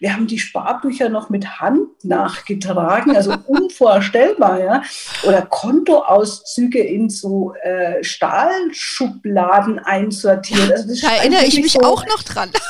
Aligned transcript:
Wir 0.00 0.12
haben 0.12 0.28
die 0.28 0.38
Sparbücher 0.38 1.08
noch 1.08 1.28
mit 1.28 1.60
Hand 1.60 2.04
nachgetragen, 2.04 3.16
also 3.16 3.34
unvorstellbar, 3.46 4.60
ja. 4.60 4.82
Oder 5.24 5.42
Kontoauszüge 5.42 6.78
in 6.78 7.10
so 7.10 7.54
äh, 7.62 8.04
Stahlschubladen 8.04 9.80
einsortiert. 9.80 10.70
Also 10.70 10.94
da 11.00 11.16
erinnere 11.16 11.44
ich 11.44 11.60
mich 11.60 11.72
so 11.72 11.80
auch 11.80 12.06
noch 12.06 12.22
dran. 12.22 12.50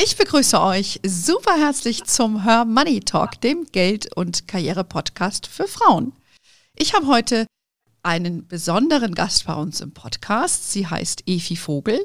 Ich 0.00 0.16
begrüße 0.16 0.60
euch 0.60 1.00
super 1.04 1.54
herzlich 1.58 2.04
zum 2.04 2.44
Her 2.44 2.64
Money 2.64 3.00
Talk, 3.00 3.40
dem 3.40 3.66
Geld- 3.72 4.16
und 4.16 4.46
Karriere-Podcast 4.46 5.48
für 5.48 5.66
Frauen. 5.66 6.12
Ich 6.80 6.94
habe 6.94 7.08
heute 7.08 7.48
einen 8.04 8.46
besonderen 8.46 9.16
Gast 9.16 9.46
bei 9.46 9.54
uns 9.54 9.80
im 9.80 9.90
Podcast. 9.90 10.70
Sie 10.70 10.86
heißt 10.86 11.24
Efi 11.26 11.56
Vogel. 11.56 11.98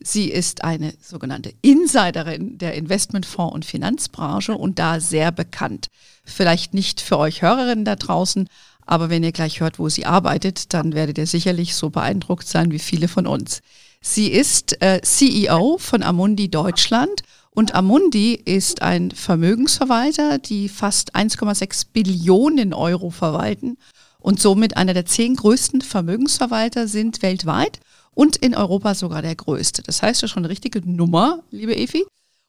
Sie 0.00 0.28
ist 0.28 0.64
eine 0.64 0.92
sogenannte 1.00 1.54
Insiderin 1.62 2.58
der 2.58 2.76
Investmentfonds- 2.76 3.52
und 3.52 3.64
Finanzbranche 3.64 4.56
und 4.56 4.80
da 4.80 4.98
sehr 4.98 5.30
bekannt. 5.30 5.86
Vielleicht 6.24 6.74
nicht 6.74 7.00
für 7.00 7.16
euch 7.16 7.42
Hörerinnen 7.42 7.84
da 7.84 7.94
draußen, 7.94 8.48
aber 8.84 9.08
wenn 9.08 9.22
ihr 9.22 9.30
gleich 9.30 9.60
hört, 9.60 9.78
wo 9.78 9.88
sie 9.88 10.04
arbeitet, 10.04 10.74
dann 10.74 10.94
werdet 10.94 11.16
ihr 11.18 11.28
sicherlich 11.28 11.76
so 11.76 11.90
beeindruckt 11.90 12.48
sein 12.48 12.72
wie 12.72 12.80
viele 12.80 13.06
von 13.06 13.28
uns. 13.28 13.60
Sie 14.00 14.26
ist 14.26 14.82
äh, 14.82 15.00
CEO 15.00 15.78
von 15.78 16.02
Amundi 16.02 16.50
Deutschland 16.50 17.22
und 17.50 17.76
Amundi 17.76 18.34
ist 18.34 18.82
ein 18.82 19.12
Vermögensverwalter, 19.12 20.38
die 20.38 20.68
fast 20.68 21.14
1,6 21.14 21.86
Billionen 21.92 22.74
Euro 22.74 23.10
verwalten 23.10 23.78
und 24.20 24.40
somit 24.40 24.76
einer 24.76 24.94
der 24.94 25.06
zehn 25.06 25.36
größten 25.36 25.80
Vermögensverwalter 25.80 26.88
sind 26.88 27.22
weltweit 27.22 27.80
und 28.14 28.36
in 28.36 28.54
Europa 28.54 28.94
sogar 28.94 29.22
der 29.22 29.36
größte. 29.36 29.82
Das 29.82 30.02
heißt 30.02 30.22
ja 30.22 30.28
schon 30.28 30.42
eine 30.42 30.50
richtige 30.50 30.80
Nummer, 30.80 31.42
liebe 31.50 31.76
Efi. 31.76 32.04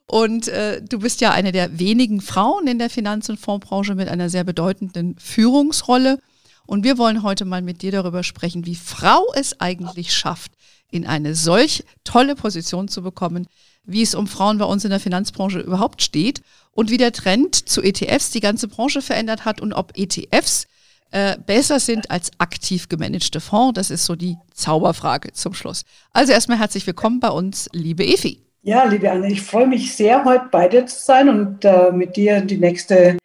Und 0.08 0.47
äh, 0.47 0.81
du 0.81 0.99
bist 0.99 1.21
ja 1.21 1.31
eine 1.31 1.52
der 1.52 1.77
wenigen 1.77 2.21
Frauen 2.21 2.66
in 2.66 2.80
der 2.80 2.89
Finanz- 2.89 3.30
und 3.30 3.39
Fondsbranche 3.39 3.93
mit 3.93 4.08
einer 4.08 4.31
sehr 4.31 4.43
bedeutenden 4.43 5.16
Führungsrolle. 5.19 6.19
Und 6.66 6.83
wir 6.83 6.97
wollen 6.97 7.21
heute 7.21 7.45
mal 7.45 7.61
mit 7.61 7.83
dir 7.83 7.91
darüber 7.91 8.23
sprechen, 8.23 8.65
wie 8.65 8.73
Frau 8.75 9.23
es 9.36 9.59
eigentlich 9.59 10.11
schafft, 10.11 10.52
in 10.89 11.05
eine 11.05 11.36
solch 11.36 11.83
tolle 12.03 12.36
Position 12.36 12.88
zu 12.88 13.03
bekommen, 13.03 13.45
wie 13.83 14.02
es 14.02 14.15
um 14.15 14.25
Frauen 14.25 14.58
bei 14.58 14.65
uns 14.65 14.83
in 14.83 14.89
der 14.89 14.99
Finanzbranche 14.99 15.59
überhaupt 15.59 16.02
steht 16.02 16.41
und 16.71 16.89
wie 16.89 16.97
der 16.97 17.11
Trend 17.11 17.69
zu 17.69 17.83
ETFs 17.83 18.31
die 18.31 18.39
ganze 18.39 18.67
Branche 18.67 19.03
verändert 19.03 19.45
hat 19.45 19.61
und 19.61 19.73
ob 19.73 19.95
ETFs 19.95 20.65
äh, 21.11 21.38
besser 21.45 21.79
sind 21.79 22.11
als 22.11 22.31
aktiv 22.38 22.89
gemanagte 22.89 23.39
Fonds? 23.39 23.75
Das 23.75 23.89
ist 23.89 24.05
so 24.05 24.15
die 24.15 24.38
Zauberfrage 24.53 25.33
zum 25.33 25.53
Schluss. 25.53 25.83
Also 26.13 26.33
erstmal 26.33 26.59
herzlich 26.59 26.85
willkommen 26.88 27.19
bei 27.19 27.29
uns, 27.29 27.69
liebe 27.73 28.03
Efi. 28.03 28.39
Ja, 28.61 28.83
liebe 28.83 29.09
Anne, 29.09 29.31
ich 29.31 29.41
freue 29.41 29.67
mich 29.67 29.95
sehr, 29.95 30.25
heute 30.25 30.45
bei 30.52 30.67
dir 30.67 30.85
zu 30.85 30.99
sein 30.99 31.30
und 31.30 31.63
äh, 31.63 31.91
mit 31.91 32.17
dir 32.17 32.41
die 32.41 32.57
nächste 32.57 33.17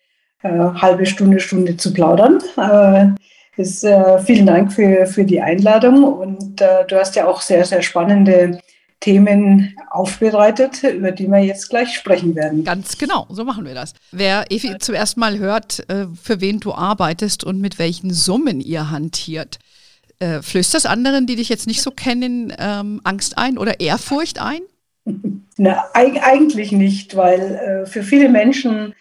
äh, 0.42 0.48
halbe 0.48 1.06
Stunde, 1.06 1.40
Stunde 1.40 1.76
zu 1.76 1.92
plaudern. 1.92 2.40
Äh, 2.56 3.60
ist, 3.60 3.84
äh, 3.84 4.18
vielen 4.18 4.46
Dank 4.46 4.72
für, 4.72 5.06
für 5.06 5.24
die 5.24 5.40
Einladung 5.40 6.04
und 6.04 6.60
du 6.60 6.98
hast 6.98 7.14
ja 7.14 7.26
auch 7.26 7.40
sehr, 7.40 7.64
sehr 7.64 7.82
spannende 7.82 8.58
Themen 9.00 9.76
aufbereitet, 9.90 10.82
über 10.82 11.12
die 11.12 11.28
wir 11.28 11.40
jetzt 11.40 11.68
gleich 11.68 11.94
sprechen 11.94 12.34
werden. 12.34 12.64
Ganz 12.64 12.96
genau, 12.96 13.26
so 13.28 13.44
machen 13.44 13.66
wir 13.66 13.74
das. 13.74 13.92
Wer 14.12 14.50
Evi 14.50 14.78
zuerst 14.78 15.16
mal 15.16 15.38
hört, 15.38 15.88
äh, 15.90 16.06
für 16.20 16.40
wen 16.40 16.60
du 16.60 16.72
arbeitest 16.72 17.44
und 17.44 17.60
mit 17.60 17.78
welchen 17.78 18.12
Summen 18.12 18.60
ihr 18.60 18.90
hantiert, 18.90 19.58
äh, 20.20 20.40
flößt 20.40 20.74
das 20.74 20.86
anderen, 20.86 21.26
die 21.26 21.36
dich 21.36 21.48
jetzt 21.48 21.66
nicht 21.66 21.82
so 21.82 21.90
kennen, 21.90 22.52
ähm, 22.58 23.00
Angst 23.04 23.36
ein 23.36 23.58
oder 23.58 23.80
Ehrfurcht 23.80 24.40
ein? 24.40 24.60
Na, 25.56 25.84
eigentlich 25.92 26.72
nicht, 26.72 27.14
weil 27.14 27.84
äh, 27.84 27.86
für 27.86 28.02
viele 28.02 28.28
Menschen 28.28 28.94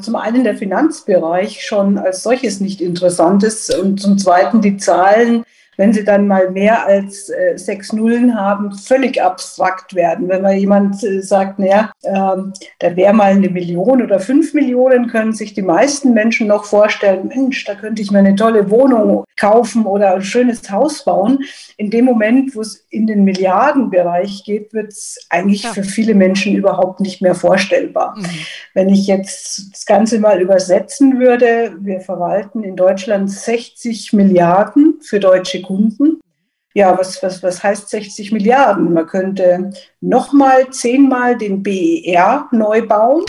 zum 0.00 0.14
einen 0.16 0.44
der 0.44 0.58
Finanzbereich 0.58 1.64
schon 1.64 1.96
als 1.96 2.22
solches 2.22 2.60
nicht 2.60 2.82
interessant 2.82 3.42
ist 3.44 3.74
und 3.74 3.98
zum 3.98 4.18
zweiten 4.18 4.60
die 4.60 4.76
Zahlen 4.76 5.42
wenn 5.76 5.92
sie 5.92 6.04
dann 6.04 6.26
mal 6.26 6.50
mehr 6.50 6.86
als 6.86 7.28
äh, 7.28 7.56
sechs 7.56 7.92
Nullen 7.92 8.38
haben, 8.38 8.72
völlig 8.72 9.22
abstrakt 9.22 9.94
werden. 9.94 10.28
Wenn 10.28 10.42
mal 10.42 10.54
jemand 10.54 11.02
äh, 11.02 11.20
sagt, 11.22 11.58
naja, 11.58 11.90
ähm, 12.02 12.52
da 12.78 12.96
wäre 12.96 13.12
mal 13.12 13.32
eine 13.32 13.48
Million 13.48 14.02
oder 14.02 14.20
fünf 14.20 14.54
Millionen, 14.54 15.08
können 15.08 15.32
sich 15.32 15.54
die 15.54 15.62
meisten 15.62 16.14
Menschen 16.14 16.46
noch 16.46 16.64
vorstellen, 16.64 17.28
Mensch, 17.28 17.64
da 17.64 17.74
könnte 17.74 18.02
ich 18.02 18.10
mir 18.10 18.18
eine 18.18 18.36
tolle 18.36 18.70
Wohnung 18.70 19.24
kaufen 19.36 19.84
oder 19.84 20.14
ein 20.14 20.22
schönes 20.22 20.70
Haus 20.70 21.04
bauen. 21.04 21.44
In 21.76 21.90
dem 21.90 22.04
Moment, 22.04 22.54
wo 22.54 22.60
es 22.60 22.86
in 22.90 23.06
den 23.06 23.24
Milliardenbereich 23.24 24.44
geht, 24.44 24.72
wird 24.72 24.88
es 24.88 25.18
eigentlich 25.30 25.64
ja. 25.64 25.72
für 25.72 25.82
viele 25.82 26.14
Menschen 26.14 26.54
überhaupt 26.54 27.00
nicht 27.00 27.20
mehr 27.20 27.34
vorstellbar. 27.34 28.16
Mhm. 28.16 28.26
Wenn 28.74 28.88
ich 28.88 29.06
jetzt 29.06 29.72
das 29.72 29.86
Ganze 29.86 30.18
mal 30.18 30.40
übersetzen 30.40 31.18
würde, 31.18 31.76
wir 31.80 32.00
verwalten 32.00 32.62
in 32.62 32.76
Deutschland 32.76 33.30
60 33.30 34.12
Milliarden 34.12 35.00
für 35.02 35.20
deutsche 35.20 35.62
Kunden. 35.64 36.20
Ja, 36.74 36.98
was, 36.98 37.22
was, 37.22 37.42
was 37.42 37.62
heißt 37.62 37.88
60 37.88 38.32
Milliarden? 38.32 38.92
Man 38.92 39.06
könnte 39.06 39.70
nochmal 40.00 40.70
zehnmal 40.70 41.38
den 41.38 41.62
BER 41.62 42.48
neu 42.50 42.86
bauen. 42.86 43.24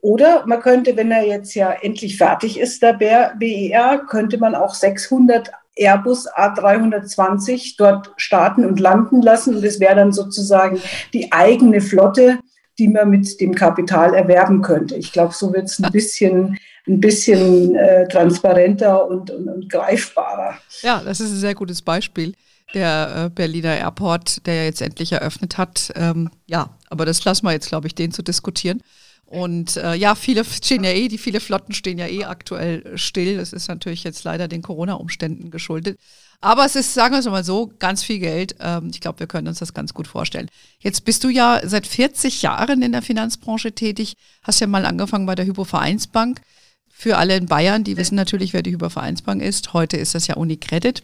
Oder 0.00 0.44
man 0.46 0.60
könnte, 0.60 0.96
wenn 0.96 1.10
er 1.10 1.26
jetzt 1.26 1.54
ja 1.54 1.70
endlich 1.70 2.16
fertig 2.16 2.58
ist, 2.58 2.82
der 2.82 2.92
BER, 2.92 3.98
könnte 4.08 4.38
man 4.38 4.54
auch 4.54 4.74
600 4.74 5.50
Airbus 5.76 6.28
A320 6.30 7.76
dort 7.78 8.12
starten 8.16 8.64
und 8.64 8.80
landen 8.80 9.22
lassen. 9.22 9.56
Und 9.56 9.64
es 9.64 9.80
wäre 9.80 9.96
dann 9.96 10.12
sozusagen 10.12 10.80
die 11.12 11.32
eigene 11.32 11.80
Flotte, 11.80 12.38
die 12.78 12.88
man 12.88 13.10
mit 13.10 13.40
dem 13.40 13.54
Kapital 13.54 14.14
erwerben 14.14 14.62
könnte. 14.62 14.96
Ich 14.96 15.12
glaube, 15.12 15.34
so 15.34 15.52
wird 15.52 15.66
es 15.66 15.78
ein 15.82 15.92
bisschen 15.92 16.58
ein 16.86 17.00
bisschen 17.00 17.74
äh, 17.76 18.06
transparenter 18.08 19.06
und, 19.06 19.30
und, 19.30 19.48
und, 19.48 19.70
greifbarer. 19.70 20.58
Ja, 20.82 21.02
das 21.02 21.20
ist 21.20 21.30
ein 21.30 21.38
sehr 21.38 21.54
gutes 21.54 21.80
Beispiel. 21.82 22.34
Der 22.74 23.26
äh, 23.26 23.30
Berliner 23.30 23.76
Airport, 23.76 24.46
der 24.46 24.64
jetzt 24.66 24.82
endlich 24.82 25.12
eröffnet 25.12 25.56
hat. 25.56 25.92
Ähm, 25.96 26.30
ja, 26.46 26.76
aber 26.90 27.06
das 27.06 27.24
lassen 27.24 27.46
wir 27.46 27.52
jetzt, 27.52 27.68
glaube 27.68 27.86
ich, 27.86 27.94
den 27.94 28.12
zu 28.12 28.22
diskutieren. 28.22 28.82
Und 29.26 29.76
äh, 29.76 29.94
ja, 29.94 30.14
viele 30.14 30.44
stehen 30.44 30.84
ja 30.84 30.90
eh, 30.90 31.08
die 31.08 31.18
viele 31.18 31.40
Flotten 31.40 31.72
stehen 31.72 31.98
ja 31.98 32.06
eh 32.06 32.24
aktuell 32.24 32.96
still. 32.96 33.38
Das 33.38 33.52
ist 33.52 33.68
natürlich 33.68 34.04
jetzt 34.04 34.24
leider 34.24 34.48
den 34.48 34.62
Corona-Umständen 34.62 35.50
geschuldet. 35.50 35.98
Aber 36.44 36.66
es 36.66 36.76
ist, 36.76 36.92
sagen 36.92 37.14
wir 37.14 37.20
es 37.20 37.24
mal 37.24 37.42
so, 37.42 37.72
ganz 37.78 38.02
viel 38.02 38.18
Geld. 38.18 38.56
Ähm, 38.60 38.90
ich 38.92 39.00
glaube, 39.00 39.20
wir 39.20 39.26
können 39.26 39.48
uns 39.48 39.60
das 39.60 39.72
ganz 39.72 39.94
gut 39.94 40.06
vorstellen. 40.06 40.50
Jetzt 40.78 41.06
bist 41.06 41.24
du 41.24 41.30
ja 41.30 41.62
seit 41.64 41.86
40 41.86 42.42
Jahren 42.42 42.82
in 42.82 42.92
der 42.92 43.00
Finanzbranche 43.00 43.72
tätig, 43.72 44.12
hast 44.42 44.60
ja 44.60 44.66
mal 44.66 44.84
angefangen 44.84 45.24
bei 45.24 45.34
der 45.34 45.46
Hypovereinsbank. 45.46 46.42
Für 46.90 47.16
alle 47.16 47.38
in 47.38 47.46
Bayern, 47.46 47.82
die 47.82 47.96
wissen 47.96 48.14
natürlich, 48.14 48.52
wer 48.52 48.62
die 48.62 48.72
Hypervereinsbank 48.72 49.40
ist. 49.40 49.72
Heute 49.72 49.96
ist 49.96 50.14
das 50.14 50.26
ja 50.26 50.36
UniCredit. 50.36 51.02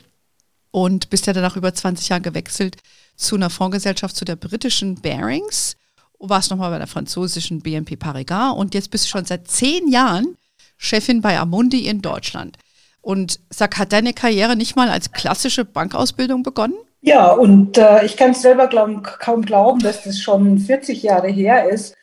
Und 0.72 1.08
bist 1.08 1.26
ja 1.26 1.32
danach 1.32 1.56
über 1.56 1.72
20 1.72 2.10
Jahre 2.10 2.20
gewechselt 2.20 2.76
zu 3.16 3.34
einer 3.34 3.48
Fondsgesellschaft, 3.48 4.14
zu 4.14 4.26
der 4.26 4.36
britischen 4.36 4.96
Bearings. 4.96 5.78
Warst 6.18 6.50
nochmal 6.50 6.70
bei 6.70 6.78
der 6.78 6.86
französischen 6.86 7.62
BNP 7.62 7.96
Paribas. 7.96 8.52
Und 8.58 8.74
jetzt 8.74 8.90
bist 8.90 9.06
du 9.06 9.08
schon 9.08 9.24
seit 9.24 9.48
zehn 9.48 9.88
Jahren 9.90 10.36
Chefin 10.76 11.22
bei 11.22 11.38
Amundi 11.38 11.86
in 11.86 12.02
Deutschland. 12.02 12.58
Und 13.02 13.40
sag, 13.50 13.78
hat 13.78 13.92
deine 13.92 14.12
Karriere 14.12 14.56
nicht 14.56 14.76
mal 14.76 14.90
als 14.90 15.12
klassische 15.12 15.64
Bankausbildung 15.64 16.42
begonnen? 16.42 16.74
Ja, 17.02 17.32
und 17.32 17.78
äh, 17.78 18.04
ich 18.04 18.16
kann 18.16 18.32
es 18.32 18.42
selber 18.42 18.66
glaub, 18.66 19.18
kaum 19.20 19.42
glauben, 19.42 19.80
dass 19.80 20.04
das 20.04 20.20
schon 20.20 20.58
40 20.58 21.02
Jahre 21.02 21.28
her 21.28 21.68
ist. 21.70 21.94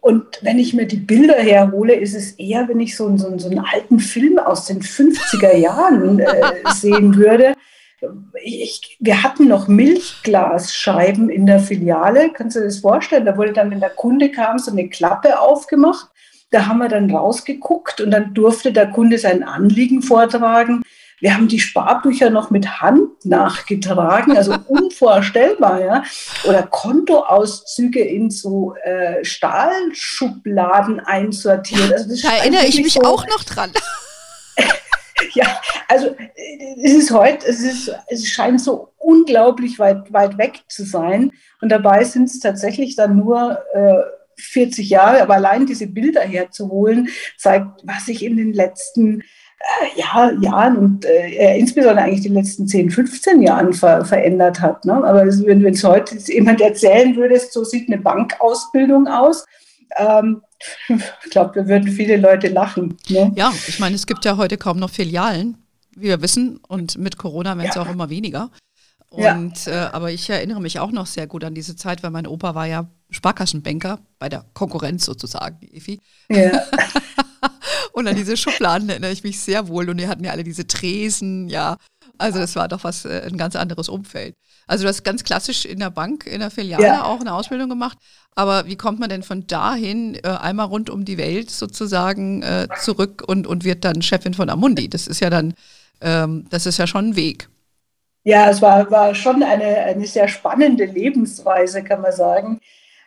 Und 0.00 0.24
wenn 0.40 0.58
ich 0.58 0.72
mir 0.72 0.86
die 0.86 0.96
Bilder 0.96 1.34
herhole, 1.34 1.94
ist 1.94 2.14
es 2.14 2.32
eher, 2.32 2.68
wenn 2.68 2.80
ich 2.80 2.96
so, 2.96 3.14
so, 3.16 3.36
so 3.38 3.50
einen 3.50 3.58
alten 3.58 3.98
Film 3.98 4.38
aus 4.38 4.66
den 4.66 4.80
50er 4.80 5.56
Jahren 5.56 6.20
äh, 6.20 6.52
sehen 6.72 7.16
würde. 7.16 7.54
Ich, 8.42 8.96
wir 9.00 9.22
hatten 9.22 9.48
noch 9.48 9.68
Milchglasscheiben 9.68 11.28
in 11.28 11.44
der 11.44 11.60
Filiale. 11.60 12.30
Kannst 12.32 12.56
du 12.56 12.60
dir 12.60 12.66
das 12.66 12.78
vorstellen? 12.78 13.24
Da 13.26 13.36
wurde 13.36 13.52
dann, 13.52 13.70
wenn 13.70 13.80
der 13.80 13.90
Kunde 13.90 14.30
kam, 14.30 14.58
so 14.58 14.70
eine 14.70 14.88
Klappe 14.88 15.40
aufgemacht. 15.40 16.08
Da 16.50 16.66
haben 16.66 16.78
wir 16.78 16.88
dann 16.88 17.10
rausgeguckt 17.10 18.00
und 18.00 18.10
dann 18.10 18.34
durfte 18.34 18.72
der 18.72 18.90
Kunde 18.90 19.18
sein 19.18 19.42
Anliegen 19.42 20.02
vortragen. 20.02 20.82
Wir 21.18 21.34
haben 21.34 21.48
die 21.48 21.60
Sparbücher 21.60 22.28
noch 22.30 22.50
mit 22.50 22.80
Hand 22.82 23.24
nachgetragen, 23.24 24.36
also 24.36 24.54
unvorstellbar, 24.68 25.80
ja. 25.80 26.04
Oder 26.44 26.64
Kontoauszüge 26.64 28.00
in 28.00 28.30
so 28.30 28.74
äh, 28.84 29.24
Stahlschubladen 29.24 31.00
einsortiert. 31.00 31.92
Also 31.92 32.14
da 32.22 32.36
erinnere 32.36 32.66
ich 32.66 32.82
mich 32.82 32.92
so, 32.92 33.00
auch 33.00 33.26
noch 33.26 33.44
dran. 33.44 33.72
ja, 35.34 35.60
also 35.88 36.14
es 36.82 36.92
ist 36.92 37.10
heute, 37.10 37.46
es, 37.46 37.60
ist, 37.60 37.92
es 38.08 38.26
scheint 38.26 38.60
so 38.60 38.92
unglaublich 38.98 39.78
weit, 39.78 40.12
weit 40.12 40.38
weg 40.38 40.60
zu 40.68 40.84
sein. 40.84 41.32
Und 41.60 41.70
dabei 41.70 42.04
sind 42.04 42.28
es 42.28 42.40
tatsächlich 42.40 42.96
dann 42.96 43.16
nur 43.16 43.58
äh, 43.74 44.02
40 44.38 44.88
Jahre, 44.88 45.22
aber 45.22 45.34
allein 45.34 45.66
diese 45.66 45.86
Bilder 45.86 46.20
herzuholen, 46.20 47.08
zeigt, 47.36 47.82
was 47.84 48.06
sich 48.06 48.24
in 48.24 48.36
den 48.36 48.52
letzten 48.52 49.20
äh, 49.20 50.00
ja, 50.00 50.32
Jahren 50.40 50.76
und 50.76 51.04
äh, 51.04 51.58
insbesondere 51.58 52.04
eigentlich 52.04 52.22
die 52.22 52.28
letzten 52.28 52.68
10, 52.68 52.90
15 52.90 53.42
Jahren 53.42 53.72
ver 53.72 54.04
verändert 54.04 54.60
hat. 54.60 54.84
Ne? 54.84 54.94
Aber 54.94 55.26
wenn 55.26 55.64
es 55.64 55.84
heute 55.84 56.16
jemand 56.16 56.60
erzählen 56.60 57.16
würde, 57.16 57.40
so 57.40 57.64
sieht 57.64 57.88
eine 57.88 58.00
Bankausbildung 58.00 59.08
aus, 59.08 59.44
ähm, 59.96 60.42
ich 60.88 61.30
glaube, 61.30 61.52
da 61.54 61.68
würden 61.68 61.90
viele 61.90 62.16
Leute 62.16 62.48
lachen. 62.48 62.96
Ne? 63.08 63.32
Ja, 63.34 63.52
ich 63.66 63.78
meine, 63.78 63.94
es 63.94 64.06
gibt 64.06 64.24
ja 64.24 64.36
heute 64.36 64.56
kaum 64.58 64.78
noch 64.78 64.90
Filialen, 64.90 65.58
wie 65.94 66.08
wir 66.08 66.22
wissen, 66.22 66.60
und 66.68 66.98
mit 66.98 67.16
Corona 67.16 67.56
werden 67.56 67.68
es 67.68 67.76
ja. 67.76 67.82
auch 67.82 67.90
immer 67.90 68.10
weniger. 68.10 68.50
Und, 69.08 69.66
ja. 69.66 69.86
äh, 69.86 69.88
aber 69.92 70.10
ich 70.10 70.28
erinnere 70.28 70.60
mich 70.60 70.78
auch 70.78 70.90
noch 70.90 71.06
sehr 71.06 71.26
gut 71.26 71.44
an 71.44 71.54
diese 71.54 71.76
Zeit, 71.76 72.02
weil 72.02 72.10
mein 72.10 72.26
Opa 72.26 72.54
war 72.54 72.66
ja 72.66 72.86
Sparkassenbanker 73.10 74.00
bei 74.18 74.28
der 74.28 74.44
Konkurrenz 74.54 75.04
sozusagen, 75.04 75.66
Efi. 75.72 76.00
Ja. 76.28 76.62
und 77.92 78.08
an 78.08 78.16
diese 78.16 78.36
Schubladen 78.36 78.88
erinnere 78.88 79.12
ich 79.12 79.22
mich 79.22 79.40
sehr 79.40 79.68
wohl. 79.68 79.88
Und 79.88 79.98
die 79.98 80.08
hatten 80.08 80.24
ja 80.24 80.32
alle 80.32 80.44
diese 80.44 80.66
Tresen, 80.66 81.48
ja. 81.48 81.76
Also 82.18 82.38
das 82.38 82.56
war 82.56 82.68
doch 82.68 82.84
was, 82.84 83.04
äh, 83.04 83.22
ein 83.26 83.36
ganz 83.36 83.56
anderes 83.56 83.88
Umfeld. 83.88 84.34
Also 84.66 84.82
du 84.82 84.88
hast 84.88 85.04
ganz 85.04 85.22
klassisch 85.22 85.64
in 85.64 85.78
der 85.78 85.90
Bank, 85.90 86.26
in 86.26 86.40
der 86.40 86.50
Filiale 86.50 86.84
ja. 86.84 87.04
auch 87.04 87.20
eine 87.20 87.32
Ausbildung 87.32 87.68
gemacht. 87.68 87.98
Aber 88.34 88.66
wie 88.66 88.76
kommt 88.76 88.98
man 88.98 89.08
denn 89.08 89.22
von 89.22 89.46
dahin 89.46 90.16
äh, 90.16 90.28
einmal 90.28 90.66
rund 90.66 90.90
um 90.90 91.04
die 91.04 91.18
Welt 91.18 91.50
sozusagen 91.50 92.42
äh, 92.42 92.68
zurück 92.80 93.22
und, 93.26 93.46
und 93.46 93.64
wird 93.64 93.84
dann 93.84 94.02
Chefin 94.02 94.34
von 94.34 94.50
Amundi? 94.50 94.88
Das 94.88 95.06
ist 95.06 95.20
ja 95.20 95.30
dann, 95.30 95.54
ähm, 96.00 96.46
das 96.50 96.66
ist 96.66 96.78
ja 96.78 96.86
schon 96.86 97.10
ein 97.10 97.16
Weg. 97.16 97.48
Ja, 98.24 98.50
es 98.50 98.60
war, 98.60 98.90
war 98.90 99.14
schon 99.14 99.42
eine, 99.44 99.64
eine 99.64 100.06
sehr 100.06 100.26
spannende 100.26 100.84
Lebensweise, 100.84 101.84
kann 101.84 102.00
man 102.00 102.12
sagen. 102.12 102.60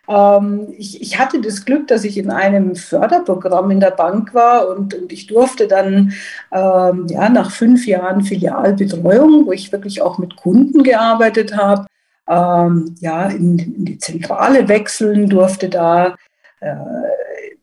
Ähm, 0.10 0.74
ich, 0.78 1.02
ich, 1.02 1.20
hatte 1.20 1.40
das 1.40 1.66
Glück, 1.66 1.88
dass 1.88 2.04
ich 2.04 2.18
in 2.18 2.32
einem 2.32 2.76
Förderprogramm 2.76 3.70
in 3.70 3.80
der 3.80 3.92
Bank 3.92 4.34
war 4.34 4.68
und, 4.68 4.96
und 4.96 5.14
ich 5.14 5.28
durfte 5.28 5.68
dann 5.68 6.14
ähm, 6.52 7.06
ja, 7.08 7.30
nach 7.30 7.52
fünf 7.52 7.86
Jahren 7.86 8.24
Filialbetreuung, 8.24 9.46
wo 9.46 9.52
ich 9.52 9.72
wirklich 9.72 10.02
auch 10.02 10.18
mit 10.18 10.36
Kunden 10.36 10.82
gearbeitet 10.82 11.56
habe, 11.56 11.86
ähm, 12.28 12.96
ja, 13.00 13.28
in, 13.28 13.60
in, 13.60 13.86
die 13.86 14.00
Zentrale 14.00 14.68
wechseln, 14.68 15.30
durfte 15.30 15.70
da 15.70 16.16
äh, 16.60 16.76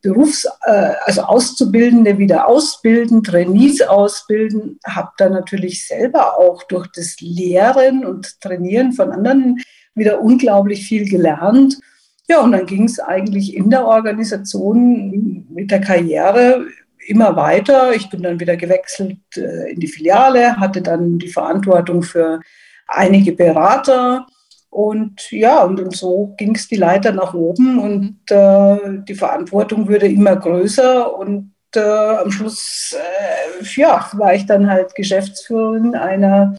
Berufs-, 0.02 0.48
äh, 0.66 0.92
also 1.04 1.22
Auszubildende 1.22 2.18
wieder 2.18 2.46
ausbilden, 2.46 3.24
Trainees 3.24 3.82
ausbilden, 3.82 4.78
habe 4.86 5.10
dann 5.18 5.32
natürlich 5.32 5.84
selber 5.84 6.38
auch 6.38 6.62
durch 6.62 6.86
das 6.94 7.16
Lehren 7.18 8.06
und 8.06 8.40
Trainieren 8.40 8.92
von 8.92 9.10
anderen 9.10 9.60
wieder 9.96 10.20
unglaublich 10.20 10.86
viel 10.86 11.08
gelernt. 11.08 11.78
Ja, 12.28 12.40
und 12.40 12.52
dann 12.52 12.66
ging 12.66 12.84
es 12.84 12.98
eigentlich 12.98 13.54
in 13.54 13.70
der 13.70 13.86
Organisation 13.86 15.46
mit 15.48 15.70
der 15.70 15.80
Karriere 15.80 16.66
immer 17.06 17.36
weiter. 17.36 17.94
Ich 17.94 18.10
bin 18.10 18.22
dann 18.22 18.40
wieder 18.40 18.56
gewechselt 18.56 19.18
äh, 19.36 19.70
in 19.72 19.80
die 19.80 19.86
Filiale, 19.86 20.56
hatte 20.56 20.82
dann 20.82 21.18
die 21.18 21.28
Verantwortung 21.28 22.02
für 22.02 22.40
einige 22.88 23.32
Berater 23.32 24.26
und 24.70 25.30
ja, 25.30 25.62
und, 25.62 25.80
und 25.80 25.96
so 25.96 26.34
ging 26.36 26.54
es 26.54 26.68
die 26.68 26.76
Leiter 26.76 27.12
nach 27.12 27.32
oben 27.32 27.78
und 27.78 28.00
mhm. 28.00 28.36
äh, 28.36 29.04
die 29.08 29.14
Verantwortung 29.14 29.88
wurde 29.88 30.06
immer 30.06 30.36
größer 30.36 31.16
und 31.16 31.52
äh, 31.74 31.80
am 31.80 32.30
Schluss 32.30 32.94
äh, 32.94 33.64
ja, 33.80 34.06
war 34.12 34.34
ich 34.34 34.46
dann 34.46 34.68
halt 34.68 34.94
Geschäftsführerin 34.94 35.94
einer 35.94 36.56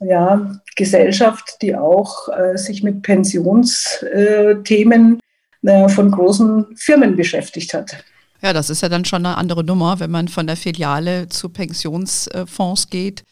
ja, 0.00 0.60
Gesellschaft, 0.76 1.56
die 1.62 1.74
auch 1.76 2.28
äh, 2.28 2.56
sich 2.56 2.82
mit 2.82 3.02
Pensionsthemen 3.02 5.20
äh, 5.62 5.88
von 5.88 6.10
großen 6.10 6.74
Firmen 6.76 7.16
beschäftigt 7.16 7.72
hat. 7.74 8.02
Ja, 8.42 8.54
das 8.54 8.70
ist 8.70 8.80
ja 8.80 8.88
dann 8.88 9.04
schon 9.04 9.26
eine 9.26 9.36
andere 9.36 9.62
Nummer, 9.62 10.00
wenn 10.00 10.10
man 10.10 10.28
von 10.28 10.46
der 10.46 10.56
Filiale 10.56 11.28
zu 11.28 11.50
Pensionsfonds 11.50 12.88
geht. 12.88 13.24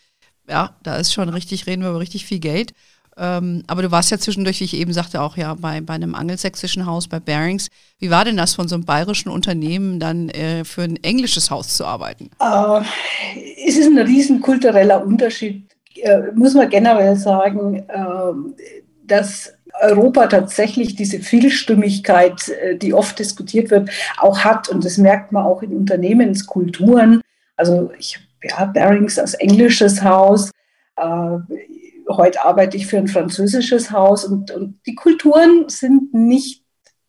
Ja, 0.49 0.77
da 0.83 0.97
ist 0.97 1.15
schon 1.15 1.31
richtig, 1.31 1.67
reden 1.67 1.83
wir 1.83 1.91
über 1.91 2.01
richtig 2.01 2.27
viel 2.27 2.41
Geld. 2.41 2.75
Ähm, 3.17 3.65
aber 3.67 3.83
du 3.83 3.91
warst 3.91 4.11
ja 4.11 4.19
zwischendurch, 4.19 4.61
wie 4.61 4.65
ich 4.65 4.75
eben 4.75 4.93
sagte, 4.93 5.21
auch 5.21 5.37
ja 5.37 5.55
bei, 5.55 5.81
bei 5.81 5.95
einem 5.95 6.15
angelsächsischen 6.15 6.87
Haus, 6.87 7.09
bei 7.09 7.19
Bearings. 7.19 7.69
Wie 7.99 8.11
war 8.11 8.25
denn 8.25 8.37
das 8.37 8.55
von 8.55 8.69
so 8.69 8.77
einem 8.77 8.85
bayerischen 8.85 9.31
Unternehmen 9.31 9.99
dann 9.99 10.29
äh, 10.29 10.65
für 10.65 10.83
ein 10.83 11.03
englisches 11.03 11.51
Haus 11.51 11.77
zu 11.77 11.85
arbeiten? 11.85 12.31
Äh, 12.41 12.83
es 13.67 13.77
ist 13.77 13.87
ein 13.87 13.99
riesen 13.99 14.41
kultureller 14.41 15.05
Unterschied, 15.05 15.67
äh, 16.03 16.33
muss 16.35 16.55
man 16.55 16.69
generell 16.69 17.17
sagen, 17.17 17.85
äh, 17.89 18.65
dass 19.05 19.55
Europa 19.81 20.27
tatsächlich 20.27 20.97
diese 20.97 21.21
Vielstimmigkeit, 21.21 22.49
äh, 22.49 22.77
die 22.77 22.95
oft 22.95 23.19
diskutiert 23.19 23.71
wird, 23.71 23.91
auch 24.19 24.41
hat. 24.41 24.69
Und 24.69 24.85
das 24.85 24.99
merkt 24.99 25.33
man 25.33 25.45
auch 25.45 25.63
in 25.63 25.77
Unternehmenskulturen. 25.77 27.21
Also 27.57 27.91
ich 27.99 28.19
ja, 28.43 28.65
Bearings 28.67 29.19
als 29.19 29.35
englisches 29.35 30.03
Haus. 30.03 30.51
Äh, 30.97 31.39
heute 32.09 32.45
arbeite 32.45 32.77
ich 32.77 32.87
für 32.87 32.99
ein 32.99 33.09
französisches 33.09 33.91
Haus 33.91 34.25
und, 34.25 34.51
und 34.51 34.81
die 34.87 34.95
Kulturen 34.95 35.69
sind 35.69 36.15
nicht 36.15 36.65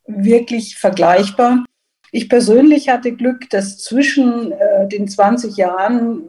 wirklich 0.06 0.78
vergleichbar. 0.78 1.66
Ich 2.12 2.28
persönlich 2.28 2.90
hatte 2.90 3.12
Glück, 3.12 3.50
dass 3.52 3.78
zwischen 3.78 4.52
äh, 4.52 4.88
den 4.88 5.08
20 5.08 5.58
Jahren 5.58 6.24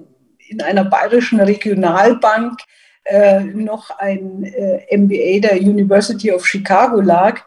in 0.51 0.61
einer 0.61 0.85
bayerischen 0.85 1.41
Regionalbank 1.41 2.59
äh, 3.05 3.41
noch 3.41 3.91
ein 3.99 4.45
äh, 4.45 4.97
MBA 4.97 5.41
der 5.41 5.61
University 5.61 6.33
of 6.33 6.47
Chicago 6.47 7.01
lag. 7.01 7.41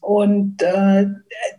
Und 0.00 0.62
äh, 0.62 1.06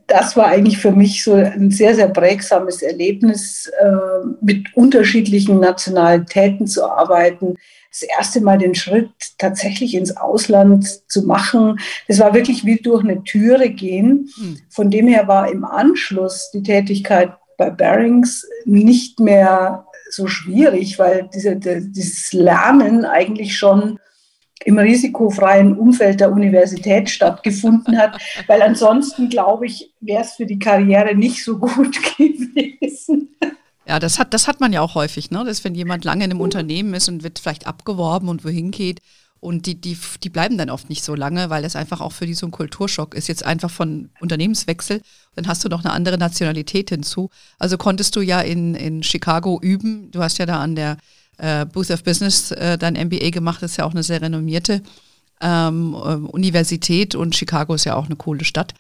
das 0.08 0.38
war 0.38 0.48
eigentlich 0.48 0.78
für 0.78 0.92
mich 0.92 1.24
so 1.24 1.34
ein 1.34 1.70
sehr, 1.70 1.96
sehr 1.96 2.08
prägsames 2.08 2.82
Erlebnis, 2.82 3.70
äh, 3.80 4.26
mit 4.42 4.74
unterschiedlichen 4.74 5.60
Nationalitäten 5.60 6.66
zu 6.66 6.90
arbeiten, 6.90 7.56
das 7.92 8.04
erste 8.04 8.42
Mal 8.42 8.58
den 8.58 8.76
Schritt 8.76 9.10
tatsächlich 9.38 9.96
ins 9.96 10.16
Ausland 10.16 10.86
zu 11.12 11.24
machen. 11.24 11.80
Das 12.08 12.20
war 12.20 12.34
wirklich 12.34 12.64
wie 12.64 12.78
durch 12.78 13.04
eine 13.04 13.24
Türe 13.24 13.70
gehen. 13.70 14.30
Hm. 14.38 14.60
Von 14.70 14.92
dem 14.92 15.08
her 15.08 15.28
war 15.28 15.52
im 15.52 15.66
Anschluss 15.66 16.52
die 16.54 16.64
Tätigkeit 16.64 17.32
bei 17.58 17.70
Bearings 17.70 18.48
nicht 18.66 19.20
mehr 19.20 19.86
so 20.10 20.28
schwierig, 20.28 21.00
weil 21.00 21.30
diese, 21.34 21.56
dieses 21.56 22.34
Lernen 22.34 23.06
eigentlich 23.06 23.58
schon 23.58 24.00
im 24.66 24.80
risikofreien 24.80 25.78
Umfeld 25.78 26.20
der 26.20 26.32
Universität 26.32 27.10
stattgefunden 27.10 27.98
hat, 27.98 28.20
weil 28.48 28.62
ansonsten, 28.62 29.30
glaube 29.30 29.68
ich, 29.68 29.94
wäre 30.02 30.24
es 30.24 30.34
für 30.34 30.46
die 30.46 30.60
Karriere 30.60 31.16
nicht 31.16 31.44
so 31.44 31.58
gut 31.58 31.98
gewesen. 32.18 33.36
Ja, 33.88 34.00
das 34.00 34.20
hat, 34.20 34.34
das 34.34 34.48
hat 34.48 34.60
man 34.60 34.74
ja 34.74 34.82
auch 34.82 34.96
häufig, 34.96 35.32
ne? 35.32 35.46
dass 35.46 35.64
wenn 35.64 35.76
jemand 35.76 36.04
lange 36.04 36.26
in 36.26 36.32
einem 36.32 36.42
Unternehmen 36.42 36.94
ist 36.94 37.08
und 37.08 37.24
wird 37.24 37.40
vielleicht 37.40 37.68
abgeworben 37.68 38.28
und 38.28 38.44
wohin 38.44 38.72
geht, 38.72 39.00
und 39.40 39.66
die, 39.66 39.80
die, 39.80 39.98
die 40.24 40.30
bleiben 40.30 40.58
dann 40.58 40.70
oft 40.70 40.90
nicht 40.90 41.04
so 41.04 41.16
lange, 41.16 41.50
weil 41.50 41.64
das 41.64 41.76
einfach 41.76 42.02
auch 42.02 42.12
für 42.12 42.26
die 42.26 42.34
so 42.34 42.48
ein 42.48 42.52
Kulturschock 42.52 43.14
ist. 43.14 43.28
Jetzt 43.28 43.46
einfach 43.46 43.70
von 43.70 44.10
Unternehmenswechsel, 44.20 45.02
dann 45.36 45.48
hast 45.48 45.64
du 45.64 45.70
noch 45.70 45.84
eine 45.84 45.94
andere 45.94 46.18
Nationalität 46.18 46.90
hinzu. 46.90 47.30
Also 47.60 47.78
konntest 47.78 48.16
du 48.16 48.22
ja 48.22 48.42
in, 48.42 48.76
in 48.76 49.04
Chicago 49.04 49.60
üben. 49.62 50.12
Du 50.12 50.22
hast 50.22 50.38
ja 50.38 50.46
da 50.46 50.60
an 50.60 50.76
der 50.76 50.98
äh, 51.38 51.66
Booth 51.66 51.92
of 51.92 52.04
Business 52.04 52.52
äh, 52.52 52.78
dein 52.78 52.96
MBA 52.96 53.30
gemacht, 53.30 53.62
das 53.62 53.72
ist 53.72 53.78
ja 53.78 53.86
auch 53.86 53.92
eine 53.92 54.04
sehr 54.04 54.22
renommierte 54.22 54.82
ähm, 55.40 55.94
äh, 55.94 55.98
Universität 55.98 57.14
und 57.14 57.36
Chicago 57.36 57.76
ist 57.76 57.86
ja 57.86 57.96
auch 57.96 58.08
eine 58.08 58.16
coole 58.16 58.44
Stadt 58.44 58.74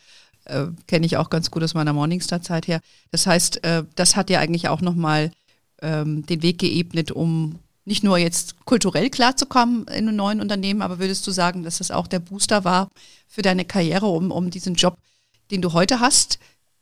äh, 0.47 0.67
kenne 0.87 1.05
ich 1.05 1.17
auch 1.17 1.29
ganz 1.29 1.51
gut 1.51 1.63
aus 1.63 1.73
meiner 1.73 1.93
Morningstar-Zeit 1.93 2.67
her. 2.67 2.81
Das 3.11 3.27
heißt, 3.27 3.63
äh, 3.63 3.83
das 3.95 4.15
hat 4.15 4.29
ja 4.29 4.39
eigentlich 4.39 4.69
auch 4.69 4.81
nochmal 4.81 5.31
ähm, 5.81 6.25
den 6.25 6.41
Weg 6.41 6.59
geebnet, 6.59 7.11
um 7.11 7.59
nicht 7.87 8.03
nur 8.03 8.17
jetzt 8.17 8.65
kulturell 8.65 9.09
klarzukommen 9.09 9.83
in 9.87 10.07
einem 10.07 10.17
neuen 10.17 10.41
Unternehmen, 10.41 10.81
aber 10.81 10.99
würdest 10.99 11.25
du 11.25 11.31
sagen, 11.31 11.63
dass 11.63 11.77
das 11.77 11.89
auch 11.89 12.07
der 12.07 12.19
Booster 12.19 12.65
war 12.65 12.89
für 13.29 13.41
deine 13.41 13.63
Karriere, 13.63 14.07
um, 14.07 14.29
um 14.29 14.49
diesen 14.49 14.75
Job, 14.75 14.97
den 15.51 15.61
du 15.61 15.71
heute 15.71 16.01
hast, 16.01 16.37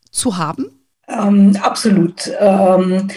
zu 0.09 0.37
haben? 0.37 0.65
Ähm, 1.07 1.55
absolut. 1.61 2.31
Ähm, 2.39 3.09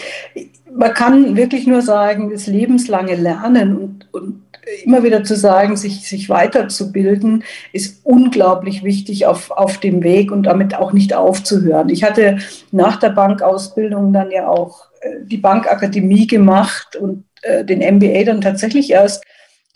man 0.70 0.92
kann 0.92 1.34
wirklich 1.34 1.66
nur 1.66 1.80
sagen, 1.80 2.30
das 2.30 2.46
lebenslange 2.46 3.16
Lernen 3.16 3.76
und, 3.78 4.12
und 4.12 4.42
immer 4.84 5.02
wieder 5.02 5.24
zu 5.24 5.34
sagen, 5.34 5.78
sich, 5.78 6.06
sich 6.06 6.28
weiterzubilden, 6.28 7.42
ist 7.72 8.04
unglaublich 8.04 8.84
wichtig 8.84 9.24
auf, 9.24 9.50
auf 9.50 9.78
dem 9.78 10.02
Weg 10.02 10.30
und 10.30 10.42
damit 10.42 10.74
auch 10.74 10.92
nicht 10.92 11.14
aufzuhören. 11.14 11.88
Ich 11.88 12.04
hatte 12.04 12.36
nach 12.70 12.96
der 12.96 13.10
Bankausbildung 13.10 14.12
dann 14.12 14.30
ja 14.30 14.46
auch 14.46 14.88
äh, 15.00 15.24
die 15.24 15.38
Bankakademie 15.38 16.26
gemacht 16.26 16.96
und 16.96 17.24
äh, 17.42 17.64
den 17.64 17.80
MBA 17.96 18.24
dann 18.24 18.40
tatsächlich 18.40 18.90
erst 18.90 19.24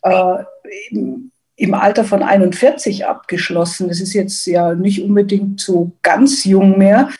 äh, 0.03 0.45
im, 0.91 1.31
im 1.57 1.75
Alter 1.75 2.05
von 2.05 2.23
41 2.23 3.07
abgeschlossen. 3.07 3.89
Das 3.89 4.01
ist 4.01 4.15
jetzt 4.15 4.47
ja 4.47 4.75
nicht 4.75 5.03
unbedingt 5.03 5.61
so 5.61 5.93
ganz 6.03 6.45
jung 6.45 6.79
mehr. 6.79 7.11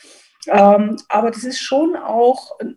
Ähm, 0.49 0.97
aber 1.09 1.31
das 1.31 1.45
ist 1.45 1.61
schon 1.61 1.97
auch 1.97 2.59
ein 2.61 2.77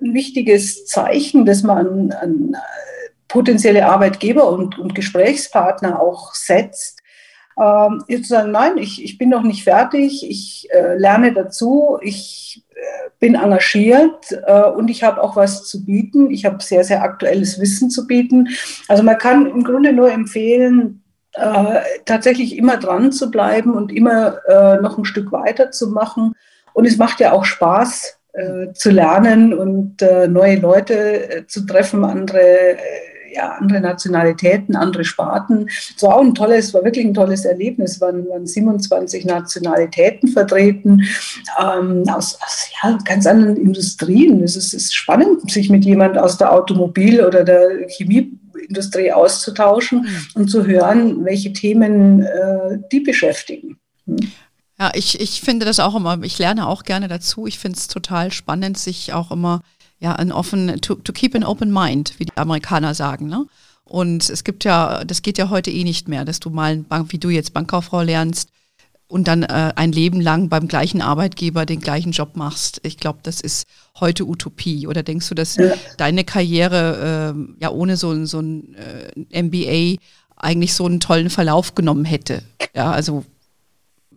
wichtiges 0.00 0.86
Zeichen, 0.86 1.46
dass 1.46 1.62
man 1.62 2.12
an, 2.12 2.56
potenzielle 3.28 3.86
Arbeitgeber 3.86 4.48
und, 4.48 4.78
und 4.78 4.94
Gesprächspartner 4.94 6.00
auch 6.00 6.34
setzt, 6.34 7.00
ähm, 7.60 8.02
jetzt 8.08 8.28
sagen, 8.28 8.50
nein, 8.50 8.78
ich, 8.78 9.02
ich 9.02 9.18
bin 9.18 9.28
noch 9.28 9.42
nicht 9.42 9.64
fertig, 9.64 10.28
ich 10.28 10.68
äh, 10.72 10.96
lerne 10.96 11.32
dazu, 11.32 11.98
ich 12.02 12.64
äh, 12.74 13.10
bin 13.20 13.34
engagiert 13.36 14.32
äh, 14.46 14.64
und 14.64 14.88
ich 14.88 15.04
habe 15.04 15.22
auch 15.22 15.36
was 15.36 15.64
zu 15.64 15.84
bieten. 15.84 16.30
Ich 16.30 16.44
habe 16.44 16.62
sehr, 16.62 16.84
sehr 16.84 17.02
aktuelles 17.02 17.60
Wissen 17.60 17.90
zu 17.90 18.06
bieten. 18.06 18.48
Also 18.88 19.02
man 19.02 19.18
kann 19.18 19.46
im 19.46 19.62
Grunde 19.62 19.92
nur 19.92 20.10
empfehlen, 20.10 21.02
äh, 21.34 21.80
tatsächlich 22.04 22.56
immer 22.56 22.76
dran 22.76 23.12
zu 23.12 23.30
bleiben 23.30 23.74
und 23.74 23.92
immer 23.92 24.38
äh, 24.48 24.80
noch 24.80 24.98
ein 24.98 25.04
Stück 25.04 25.32
weiter 25.32 25.70
zu 25.70 25.88
machen. 25.88 26.34
Und 26.72 26.86
es 26.86 26.96
macht 26.96 27.20
ja 27.20 27.32
auch 27.32 27.44
Spaß 27.44 28.18
äh, 28.32 28.72
zu 28.72 28.90
lernen 28.90 29.54
und 29.54 30.02
äh, 30.02 30.26
neue 30.26 30.56
Leute 30.56 31.30
äh, 31.30 31.46
zu 31.46 31.66
treffen, 31.66 32.04
andere, 32.04 32.40
äh, 32.40 32.78
ja, 33.34 33.52
andere 33.60 33.80
Nationalitäten, 33.80 34.76
andere 34.76 35.04
Sparten. 35.04 35.68
Es 35.68 36.02
war 36.02 36.16
auch 36.16 36.22
ein 36.22 36.34
tolles, 36.34 36.72
war 36.72 36.84
wirklich 36.84 37.04
ein 37.04 37.14
tolles 37.14 37.44
Erlebnis. 37.44 37.92
Es 37.92 38.00
waren, 38.00 38.28
waren 38.28 38.46
27 38.46 39.24
Nationalitäten 39.24 40.28
vertreten 40.28 41.02
ähm, 41.60 42.04
aus, 42.08 42.38
aus 42.40 42.68
ja, 42.82 42.98
ganz 43.04 43.26
anderen 43.26 43.56
Industrien. 43.56 44.42
Es 44.42 44.56
ist, 44.56 44.72
ist 44.72 44.94
spannend, 44.94 45.50
sich 45.50 45.70
mit 45.70 45.84
jemand 45.84 46.16
aus 46.18 46.38
der 46.38 46.52
Automobil- 46.52 47.24
oder 47.24 47.44
der 47.44 47.88
Chemie 47.88 48.38
Industrie 48.68 49.12
auszutauschen 49.12 50.02
mhm. 50.02 50.26
und 50.34 50.48
zu 50.48 50.64
hören, 50.64 51.24
welche 51.24 51.52
Themen 51.52 52.22
äh, 52.22 52.78
die 52.90 53.00
beschäftigen. 53.00 53.78
Mhm. 54.06 54.32
Ja, 54.78 54.90
ich, 54.94 55.20
ich 55.20 55.40
finde 55.40 55.66
das 55.66 55.78
auch 55.78 55.94
immer, 55.94 56.20
ich 56.24 56.38
lerne 56.38 56.66
auch 56.66 56.82
gerne 56.82 57.06
dazu. 57.06 57.46
Ich 57.46 57.60
finde 57.60 57.78
es 57.78 57.86
total 57.86 58.32
spannend, 58.32 58.76
sich 58.76 59.12
auch 59.12 59.30
immer, 59.30 59.60
ja, 59.98 60.12
ein 60.14 60.32
offen, 60.32 60.80
to, 60.80 60.96
to 60.96 61.12
keep 61.12 61.34
an 61.34 61.44
open 61.44 61.72
mind, 61.72 62.14
wie 62.18 62.26
die 62.26 62.36
Amerikaner 62.36 62.94
sagen, 62.94 63.28
ne? 63.28 63.46
Und 63.84 64.30
es 64.30 64.44
gibt 64.44 64.64
ja, 64.64 65.04
das 65.04 65.22
geht 65.22 65.36
ja 65.36 65.50
heute 65.50 65.70
eh 65.70 65.84
nicht 65.84 66.08
mehr, 66.08 66.24
dass 66.24 66.40
du 66.40 66.50
mal, 66.50 66.78
Bank, 66.78 67.12
wie 67.12 67.18
du 67.18 67.28
jetzt 67.28 67.52
Bankkauffrau 67.52 68.02
lernst, 68.02 68.48
und 69.06 69.28
dann 69.28 69.42
äh, 69.42 69.72
ein 69.76 69.92
Leben 69.92 70.20
lang 70.20 70.48
beim 70.48 70.66
gleichen 70.66 71.02
Arbeitgeber 71.02 71.66
den 71.66 71.80
gleichen 71.80 72.12
Job 72.12 72.36
machst. 72.36 72.80
Ich 72.82 72.96
glaube, 72.96 73.20
das 73.22 73.40
ist 73.40 73.66
heute 74.00 74.26
Utopie. 74.26 74.86
Oder 74.86 75.02
denkst 75.02 75.28
du, 75.28 75.34
dass 75.34 75.56
ja. 75.56 75.74
deine 75.98 76.24
Karriere 76.24 77.34
äh, 77.36 77.62
ja 77.62 77.70
ohne 77.70 77.96
so, 77.96 78.24
so 78.24 78.40
ein 78.40 78.74
äh, 79.30 79.42
MBA 79.42 80.00
eigentlich 80.36 80.74
so 80.74 80.86
einen 80.86 81.00
tollen 81.00 81.30
Verlauf 81.30 81.74
genommen 81.74 82.04
hätte? 82.04 82.42
Ja, 82.74 82.90
also 82.90 83.24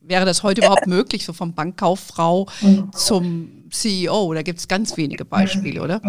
wäre 0.07 0.25
das 0.25 0.43
heute 0.43 0.61
überhaupt 0.61 0.87
möglich, 0.87 1.25
so 1.25 1.33
vom 1.33 1.53
Bankkauffrau 1.53 2.47
mhm. 2.61 2.91
zum 2.93 3.63
CEO? 3.71 4.33
Da 4.33 4.41
gibt 4.41 4.59
es 4.59 4.67
ganz 4.67 4.97
wenige 4.97 5.25
Beispiele, 5.25 5.81
oder? 5.81 6.01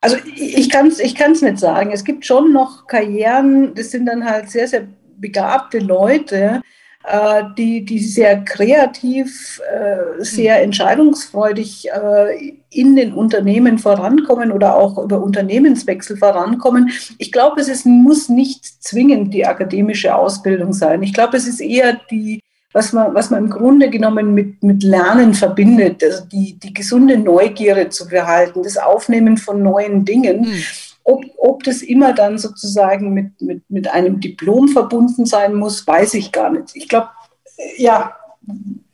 Also 0.00 0.16
ich 0.34 0.70
kann 0.70 0.86
es 0.86 1.00
ich 1.00 1.14
kann's 1.14 1.42
nicht 1.42 1.58
sagen. 1.58 1.90
Es 1.92 2.04
gibt 2.04 2.24
schon 2.24 2.52
noch 2.52 2.86
Karrieren, 2.86 3.74
das 3.74 3.90
sind 3.90 4.06
dann 4.06 4.24
halt 4.24 4.50
sehr, 4.50 4.68
sehr 4.68 4.86
begabte 5.16 5.80
Leute, 5.80 6.62
äh, 7.04 7.44
die, 7.56 7.84
die 7.84 8.00
sehr 8.00 8.44
kreativ, 8.44 9.60
äh, 9.72 10.22
sehr 10.22 10.56
hm. 10.56 10.64
entscheidungsfreudig 10.64 11.88
äh, 11.90 12.54
in 12.70 12.96
den 12.96 13.12
Unternehmen 13.14 13.78
vorankommen 13.78 14.52
oder 14.52 14.76
auch 14.76 15.02
über 15.02 15.22
Unternehmenswechsel 15.22 16.16
vorankommen. 16.16 16.90
Ich 17.18 17.32
glaube, 17.32 17.60
es 17.60 17.68
ist, 17.68 17.86
muss 17.86 18.28
nicht 18.28 18.64
zwingend 18.84 19.32
die 19.32 19.46
akademische 19.46 20.14
Ausbildung 20.14 20.72
sein. 20.72 21.02
Ich 21.02 21.14
glaube, 21.14 21.36
es 21.36 21.46
ist 21.46 21.60
eher 21.60 21.98
die, 22.10 22.40
was 22.72 22.92
man, 22.92 23.14
was 23.14 23.30
man 23.30 23.44
im 23.44 23.50
Grunde 23.50 23.88
genommen 23.90 24.34
mit, 24.34 24.62
mit 24.62 24.82
Lernen 24.82 25.34
verbindet, 25.34 26.04
also 26.04 26.24
die, 26.26 26.58
die 26.58 26.74
gesunde 26.74 27.18
Neugierde 27.18 27.88
zu 27.88 28.08
behalten, 28.08 28.62
das 28.62 28.76
Aufnehmen 28.76 29.36
von 29.36 29.62
neuen 29.62 30.04
Dingen. 30.04 30.42
Mhm 30.42 30.62
ob, 31.08 31.24
ob 31.38 31.62
das 31.62 31.80
immer 31.80 32.12
dann 32.12 32.36
sozusagen 32.36 33.14
mit, 33.14 33.40
mit, 33.40 33.62
mit 33.70 33.88
einem 33.88 34.20
Diplom 34.20 34.68
verbunden 34.68 35.24
sein 35.24 35.54
muss, 35.54 35.86
weiß 35.86 36.12
ich 36.14 36.32
gar 36.32 36.50
nicht. 36.50 36.76
Ich 36.76 36.86
glaube, 36.86 37.08
äh, 37.56 37.82
ja. 37.82 38.14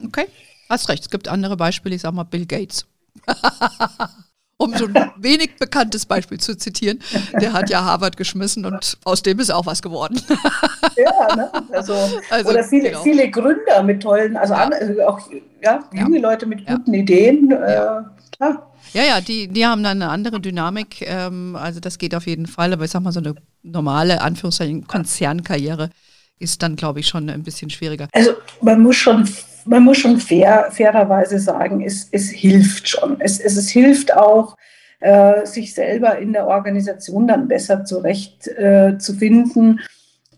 Okay, 0.04 0.26
hast 0.68 0.88
recht. 0.88 1.02
Es 1.02 1.10
gibt 1.10 1.26
andere 1.26 1.56
Beispiele, 1.56 1.96
ich 1.96 2.02
sage 2.02 2.14
mal 2.14 2.22
Bill 2.22 2.46
Gates. 2.46 2.86
um 4.64 4.76
so 4.76 4.86
ein 4.86 5.10
wenig 5.16 5.56
bekanntes 5.58 6.06
Beispiel 6.06 6.38
zu 6.38 6.56
zitieren, 6.56 7.00
der 7.40 7.52
hat 7.52 7.70
ja 7.70 7.84
Harvard 7.84 8.16
geschmissen 8.16 8.64
und 8.64 8.98
aus 9.04 9.22
dem 9.22 9.38
ist 9.38 9.50
auch 9.50 9.66
was 9.66 9.82
geworden. 9.82 10.20
ja, 10.96 11.36
ne? 11.36 11.50
also, 11.72 11.94
also, 12.30 12.50
oder 12.50 12.64
viele, 12.64 12.90
genau. 12.90 13.02
viele 13.02 13.30
Gründer 13.30 13.82
mit 13.82 14.02
tollen, 14.02 14.36
also, 14.36 14.54
ja. 14.54 14.68
also 14.68 15.02
auch 15.02 15.20
ja, 15.62 15.84
junge 15.92 16.16
ja. 16.16 16.22
Leute 16.22 16.46
mit 16.46 16.66
guten 16.66 16.94
Ideen. 16.94 17.50
Äh, 17.50 18.02
klar. 18.36 18.70
Ja, 18.92 19.02
ja, 19.02 19.20
die, 19.20 19.48
die 19.48 19.66
haben 19.66 19.82
dann 19.82 20.00
eine 20.00 20.10
andere 20.10 20.40
Dynamik. 20.40 21.02
Ähm, 21.02 21.56
also 21.56 21.80
das 21.80 21.98
geht 21.98 22.14
auf 22.14 22.26
jeden 22.26 22.46
Fall. 22.46 22.72
Aber 22.72 22.84
ich 22.84 22.90
sag 22.90 23.02
mal, 23.02 23.12
so 23.12 23.20
eine 23.20 23.34
normale, 23.62 24.20
Anführungszeichen, 24.20 24.86
Konzernkarriere 24.86 25.90
ist 26.38 26.62
dann, 26.62 26.76
glaube 26.76 27.00
ich, 27.00 27.08
schon 27.08 27.28
ein 27.28 27.42
bisschen 27.42 27.70
schwieriger. 27.70 28.08
Also 28.12 28.32
man 28.60 28.80
muss 28.82 28.96
schon, 28.96 29.28
man 29.64 29.82
muss 29.82 29.98
schon 29.98 30.18
fair, 30.18 30.68
fairerweise 30.70 31.38
sagen, 31.38 31.82
es, 31.82 32.08
es 32.10 32.30
hilft 32.30 32.88
schon. 32.88 33.20
Es, 33.20 33.40
es, 33.40 33.56
es 33.56 33.70
hilft 33.70 34.14
auch, 34.14 34.56
äh, 35.00 35.44
sich 35.46 35.74
selber 35.74 36.18
in 36.18 36.32
der 36.32 36.46
Organisation 36.46 37.28
dann 37.28 37.48
besser 37.48 37.84
zurechtzufinden, 37.84 39.80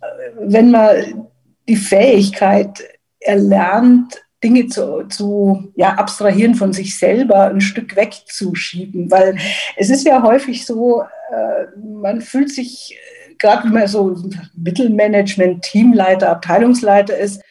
äh, 0.00 0.06
wenn 0.40 0.71
man 0.71 1.28
die 1.68 1.76
Fähigkeit 1.76 2.83
erlernt, 3.21 4.23
Dinge 4.42 4.66
zu, 4.68 5.04
zu 5.09 5.73
ja, 5.76 5.95
abstrahieren 5.95 6.54
von 6.54 6.73
sich 6.73 6.99
selber, 6.99 7.49
ein 7.49 7.61
Stück 7.61 7.97
wegzuschieben. 7.97 9.11
Weil 9.11 9.37
es 9.76 9.90
ist 9.90 10.06
ja 10.06 10.23
häufig 10.23 10.66
so, 10.66 11.02
äh, 11.02 11.66
man 11.78 12.21
fühlt 12.21 12.50
sich, 12.50 12.97
äh, 13.30 13.35
gerade 13.37 13.64
wenn 13.64 13.73
man 13.73 13.88
so 13.88 14.16
Mittelmanagement, 14.56 15.62
Teamleiter, 15.62 16.30
Abteilungsleiter 16.30 17.16
ist, 17.16 17.42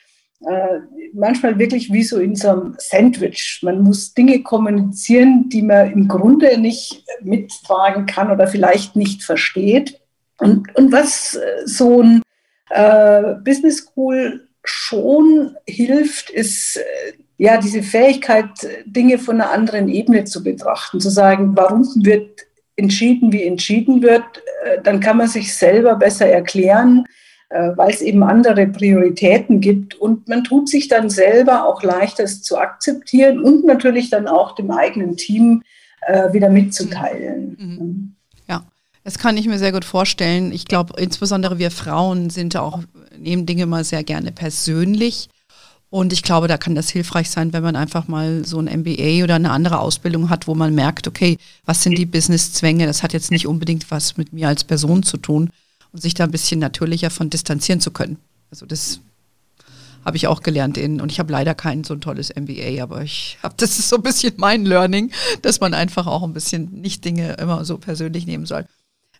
äh, 0.42 0.80
manchmal 1.14 1.58
wirklich 1.58 1.92
wie 1.92 2.04
so 2.04 2.20
in 2.20 2.36
so 2.36 2.50
einem 2.50 2.76
Sandwich. 2.78 3.60
Man 3.64 3.82
muss 3.82 4.14
Dinge 4.14 4.44
kommunizieren, 4.44 5.50
die 5.50 5.62
man 5.62 5.92
im 5.92 6.08
Grunde 6.08 6.58
nicht 6.58 7.04
mittragen 7.22 8.06
kann 8.06 8.32
oder 8.32 8.48
vielleicht 8.48 8.96
nicht 8.96 9.24
versteht. 9.24 10.00
Und, 10.38 10.76
und 10.76 10.92
was 10.92 11.36
äh, 11.36 11.66
so 11.66 12.02
ein 12.02 12.22
äh, 12.70 13.36
Business 13.44 13.78
School 13.78 14.48
schon 14.64 15.56
hilft, 15.68 16.30
ist 16.30 16.78
äh, 16.78 17.14
ja 17.38 17.58
diese 17.58 17.84
Fähigkeit, 17.84 18.50
Dinge 18.86 19.18
von 19.18 19.40
einer 19.40 19.52
anderen 19.52 19.88
Ebene 19.88 20.26
zu 20.26 20.44
betrachten, 20.44 21.00
zu 21.00 21.10
sagen, 21.10 21.56
warum 21.56 21.86
wird 22.04 22.42
entschieden, 22.76 23.32
wie 23.32 23.44
entschieden 23.44 24.02
wird, 24.02 24.44
äh, 24.66 24.82
dann 24.84 25.00
kann 25.00 25.18
man 25.18 25.28
sich 25.28 25.54
selber 25.54 25.96
besser 25.96 26.28
erklären, 26.28 27.06
weil 27.50 27.92
es 27.92 28.02
eben 28.02 28.24
andere 28.24 28.68
Prioritäten 28.68 29.62
gibt 29.62 29.96
und 29.96 30.28
man 30.28 30.44
tut 30.44 30.68
sich 30.68 30.88
dann 30.88 31.10
selber 31.10 31.66
auch 31.66 31.84
leichter, 31.84 32.24
es 32.24 32.42
zu 32.42 32.58
akzeptieren 32.58 33.40
und 33.40 33.66
natürlich 33.66 34.10
dann 34.10 34.28
auch 34.28 34.56
dem 34.56 34.72
eigenen 34.72 35.16
Team 35.16 35.62
wieder 36.32 36.50
mitzuteilen. 36.50 37.56
Mhm. 37.60 37.68
mhm. 37.68 38.16
Ja, 38.48 38.64
das 39.04 39.18
kann 39.18 39.38
ich 39.38 39.48
mir 39.48 39.58
sehr 39.58 39.72
gut 39.72 39.86
vorstellen. 39.86 40.52
Ich 40.52 40.66
glaube, 40.66 41.00
insbesondere 41.00 41.58
wir 41.58 41.72
Frauen 41.72 42.30
sind 42.30 42.58
auch 42.58 42.82
nehmen 43.18 43.46
Dinge 43.46 43.66
mal 43.66 43.84
sehr 43.84 44.04
gerne 44.04 44.32
persönlich. 44.32 45.30
Und 45.90 46.12
ich 46.12 46.24
glaube, 46.24 46.48
da 46.48 46.58
kann 46.58 46.76
das 46.76 46.90
hilfreich 46.90 47.30
sein, 47.30 47.54
wenn 47.54 47.64
man 47.64 47.76
einfach 47.76 48.08
mal 48.08 48.44
so 48.44 48.60
ein 48.60 48.66
MBA 48.82 49.24
oder 49.24 49.36
eine 49.36 49.52
andere 49.52 49.80
Ausbildung 49.80 50.30
hat, 50.30 50.48
wo 50.48 50.56
man 50.56 50.76
merkt, 50.76 51.08
okay, 51.08 51.38
was 51.64 51.84
sind 51.84 51.98
die 51.98 52.06
Business-Zwänge? 52.06 52.86
Das 52.86 53.02
hat 53.02 53.14
jetzt 53.14 53.32
nicht 53.32 53.48
unbedingt 53.48 53.90
was 53.92 54.18
mit 54.18 54.34
mir 54.34 54.48
als 54.48 54.64
Person 54.64 55.04
zu 55.04 55.18
tun 55.18 55.52
und 55.96 56.02
sich 56.02 56.14
da 56.14 56.26
ein 56.26 56.32
bisschen 56.32 56.60
natürlicher 56.60 57.10
von 57.10 57.30
distanzieren 57.30 57.80
zu 57.80 57.90
können. 57.90 58.18
Also 58.52 58.66
das 58.66 59.00
habe 60.04 60.18
ich 60.18 60.28
auch 60.28 60.42
gelernt 60.42 60.78
in, 60.78 61.00
und 61.00 61.10
ich 61.10 61.20
habe 61.20 61.32
leider 61.32 61.56
kein 61.56 61.86
so 61.86 61.94
ein 61.94 62.02
tolles 62.02 62.36
MBA, 62.36 62.84
aber 62.84 63.02
ich 63.02 63.38
habe, 63.42 63.56
das 63.58 63.80
ist 63.80 63.88
so 63.88 63.96
ein 63.96 64.02
bisschen 64.02 64.34
mein 64.36 64.66
Learning, 64.66 65.14
dass 65.42 65.62
man 65.62 65.74
einfach 65.74 66.06
auch 66.06 66.24
ein 66.24 66.34
bisschen 66.34 66.82
nicht 66.82 67.06
Dinge 67.06 67.36
immer 67.36 67.64
so 67.64 67.78
persönlich 67.78 68.26
nehmen 68.26 68.46
soll. 68.46 68.66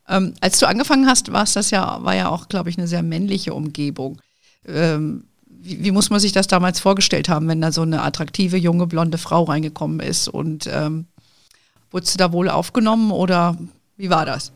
Ähm, 0.10 0.34
als 0.42 0.60
du 0.60 0.68
angefangen 0.68 1.08
hast, 1.08 1.32
war 1.32 1.46
das 1.46 1.72
ja, 1.72 2.04
war 2.04 2.14
ja 2.14 2.28
auch, 2.28 2.50
glaube 2.50 2.70
ich, 2.70 2.78
eine 2.78 2.90
sehr 2.90 3.04
männliche 3.04 3.54
Umgebung. 3.54 4.22
Ähm, 4.68 5.24
wie, 5.48 5.82
wie, 5.82 5.92
muss 5.92 6.10
man 6.10 6.20
sich 6.20 6.34
das 6.34 6.48
damals 6.48 6.82
vorgestellt 6.82 7.30
haben, 7.30 7.48
wenn 7.48 7.62
da 7.62 7.72
so 7.72 7.84
eine 7.84 8.02
attraktive, 8.02 8.58
junge, 8.58 8.86
blonde 8.86 9.18
Frau 9.18 9.46
reingekommen 9.46 10.02
ist? 10.02 10.28
Und 10.28 10.68
ähm, 10.70 11.06
wurdest 11.90 12.16
du 12.16 12.18
da 12.18 12.34
wohl 12.34 12.50
aufgenommen 12.50 13.12
oder 13.12 13.58
wie 13.96 14.10
war 14.10 14.26
das? 14.26 14.52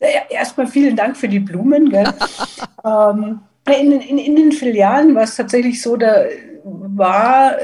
Erstmal 0.00 0.66
vielen 0.66 0.96
Dank 0.96 1.16
für 1.16 1.28
die 1.28 1.40
Blumen. 1.40 1.92
ähm, 2.84 3.40
in, 3.66 3.92
in, 3.92 4.18
in, 4.18 4.36
den 4.36 4.52
Filialen 4.52 5.14
war 5.14 5.24
es 5.24 5.36
tatsächlich 5.36 5.82
so, 5.82 5.96
da 5.96 6.24
war 6.64 7.56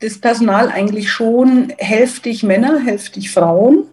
das 0.00 0.18
Personal 0.18 0.68
eigentlich 0.68 1.10
schon 1.10 1.72
hälftig 1.78 2.42
Männer, 2.42 2.80
hälftig 2.80 3.30
Frauen. 3.30 3.90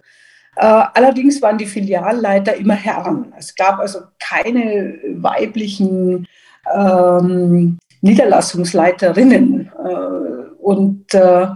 Äh, 0.56 0.84
allerdings 0.94 1.42
waren 1.42 1.58
die 1.58 1.66
Filialleiter 1.66 2.56
immer 2.56 2.74
Herren. 2.74 3.34
Es 3.38 3.56
gab 3.56 3.80
also 3.80 4.00
keine 4.20 4.98
weiblichen 5.16 6.28
ähm, 6.74 7.78
Niederlassungsleiterinnen. 8.02 9.72
Äh, 9.86 10.62
und 10.62 11.14
äh, 11.14 11.48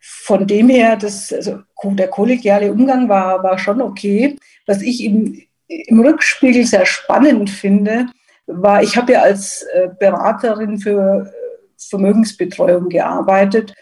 von 0.00 0.46
dem 0.46 0.68
her, 0.68 0.96
das, 0.96 1.32
also 1.32 1.60
der 1.84 2.08
kollegiale 2.08 2.72
Umgang 2.72 3.08
war, 3.08 3.42
war 3.42 3.58
schon 3.58 3.80
okay. 3.80 4.36
Was 4.66 4.82
ich 4.82 5.04
im, 5.04 5.42
im 5.86 6.00
Rückspiegel 6.00 6.64
sehr 6.64 6.86
spannend 6.86 7.50
finde, 7.50 8.06
war, 8.46 8.82
ich 8.82 8.96
habe 8.96 9.12
ja 9.12 9.22
als 9.22 9.62
äh, 9.74 9.88
Beraterin 9.98 10.78
für 10.78 11.26
äh, 11.26 11.30
Vermögensbetreuung 11.88 12.88
gearbeitet 12.88 13.74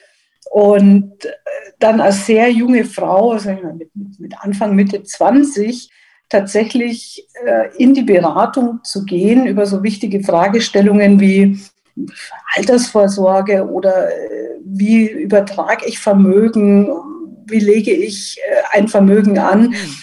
und 0.51 1.25
äh, 1.25 1.31
dann 1.79 2.01
als 2.01 2.27
sehr 2.27 2.51
junge 2.51 2.85
Frau, 2.85 3.33
also 3.33 3.51
mit, 3.51 3.91
mit 4.19 4.35
Anfang, 4.41 4.75
Mitte 4.75 5.03
20, 5.03 5.91
tatsächlich 6.29 7.27
in 7.77 7.93
die 7.93 8.03
Beratung 8.03 8.85
zu 8.85 9.05
gehen 9.05 9.47
über 9.47 9.67
so 9.67 9.83
wichtige 9.83 10.23
Fragestellungen 10.23 11.19
wie 11.19 11.59
Altersvorsorge 12.55 13.67
oder 13.67 14.11
wie 14.65 15.09
übertrage 15.09 15.87
ich 15.87 15.99
Vermögen, 15.99 16.89
wie 17.47 17.59
lege 17.59 17.91
ich 17.91 18.39
ein 18.71 18.87
Vermögen 18.87 19.39
an, 19.41 19.71
mhm 19.71 19.97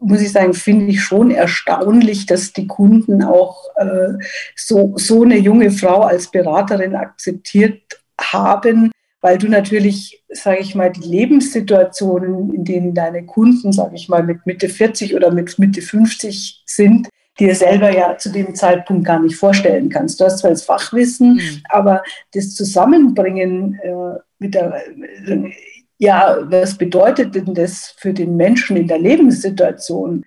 muss 0.00 0.22
ich 0.22 0.32
sagen, 0.32 0.54
finde 0.54 0.86
ich 0.86 1.02
schon 1.02 1.30
erstaunlich, 1.30 2.26
dass 2.26 2.52
die 2.52 2.66
Kunden 2.66 3.22
auch 3.22 3.64
äh, 3.76 4.14
so, 4.56 4.94
so 4.96 5.22
eine 5.22 5.38
junge 5.38 5.70
Frau 5.70 6.02
als 6.02 6.30
Beraterin 6.30 6.94
akzeptiert 6.94 7.82
haben, 8.18 8.90
weil 9.20 9.36
du 9.36 9.48
natürlich, 9.48 10.22
sage 10.30 10.60
ich 10.60 10.74
mal, 10.74 10.90
die 10.90 11.06
Lebenssituationen, 11.06 12.52
in 12.54 12.64
denen 12.64 12.94
deine 12.94 13.24
Kunden, 13.26 13.72
sage 13.72 13.94
ich 13.94 14.08
mal, 14.08 14.22
mit 14.22 14.46
Mitte 14.46 14.68
40 14.68 15.14
oder 15.14 15.30
mit 15.30 15.58
Mitte 15.58 15.82
50 15.82 16.62
sind, 16.64 17.08
dir 17.38 17.54
selber 17.54 17.90
ja 17.90 18.16
zu 18.16 18.30
dem 18.30 18.54
Zeitpunkt 18.54 19.04
gar 19.06 19.20
nicht 19.20 19.36
vorstellen 19.36 19.88
kannst. 19.88 20.20
Du 20.20 20.24
hast 20.24 20.38
zwar 20.38 20.50
das 20.50 20.64
Fachwissen, 20.64 21.34
mhm. 21.34 21.62
aber 21.68 22.02
das 22.32 22.54
Zusammenbringen 22.54 23.78
äh, 23.82 24.18
mit 24.38 24.54
der, 24.54 24.82
ja, 26.00 26.38
was 26.50 26.78
bedeutet 26.78 27.34
denn 27.34 27.54
das 27.54 27.94
für 27.98 28.14
den 28.14 28.34
Menschen 28.34 28.74
in 28.76 28.88
der 28.88 28.98
Lebenssituation? 28.98 30.24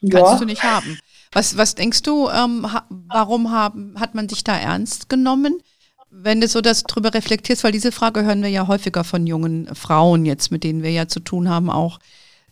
Ja. 0.00 0.22
Kannst 0.22 0.40
du 0.40 0.46
nicht 0.46 0.62
haben. 0.62 0.98
Was, 1.32 1.58
was 1.58 1.74
denkst 1.74 2.02
du, 2.02 2.30
ähm, 2.30 2.72
ha, 2.72 2.86
warum 2.88 3.50
haben, 3.50 4.00
hat 4.00 4.14
man 4.14 4.28
dich 4.28 4.44
da 4.44 4.56
ernst 4.56 5.10
genommen? 5.10 5.60
Wenn 6.10 6.40
du 6.40 6.48
so 6.48 6.62
das 6.62 6.84
drüber 6.84 7.12
reflektierst, 7.12 7.62
weil 7.62 7.70
diese 7.70 7.92
Frage 7.92 8.24
hören 8.24 8.42
wir 8.42 8.48
ja 8.48 8.66
häufiger 8.66 9.04
von 9.04 9.26
jungen 9.26 9.68
Frauen 9.74 10.24
jetzt, 10.24 10.50
mit 10.50 10.64
denen 10.64 10.82
wir 10.82 10.90
ja 10.90 11.06
zu 11.06 11.20
tun 11.20 11.50
haben, 11.50 11.68
auch, 11.68 11.98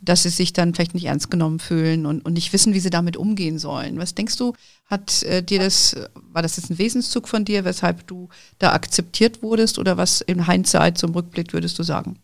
dass 0.03 0.25
sie 0.25 0.29
sich 0.29 0.53
dann 0.53 0.75
vielleicht 0.75 0.93
nicht 0.93 1.07
ernst 1.07 1.31
genommen 1.31 1.61
fühlen 1.61 2.05
und, 2.05 2.21
und 2.21 2.35
nicht 2.35 2.53
wissen, 2.53 2.75
wie 2.75 2.81
sie 2.81 2.91
damit 2.91 3.17
umgehen 3.17 3.59
sollen. 3.59 3.99
Was 3.99 4.15
denkst 4.15 4.37
du, 4.37 4.53
hat 4.91 5.23
äh, 5.23 5.43
dir 5.43 5.59
das, 5.59 5.97
war 6.33 6.43
das 6.43 6.59
jetzt 6.59 6.71
ein 6.71 6.79
Wesenszug 6.79 7.29
von 7.29 7.47
dir, 7.47 7.65
weshalb 7.65 8.07
du 8.07 8.29
da 8.59 8.75
akzeptiert 8.75 9.43
wurdest 9.43 9.79
oder 9.79 9.97
was 9.97 10.21
in 10.21 10.47
Hindsight 10.47 10.99
zum 10.99 11.13
Rückblick 11.15 11.55
würdest 11.55 11.79
du 11.79 11.83
sagen? 11.83 12.19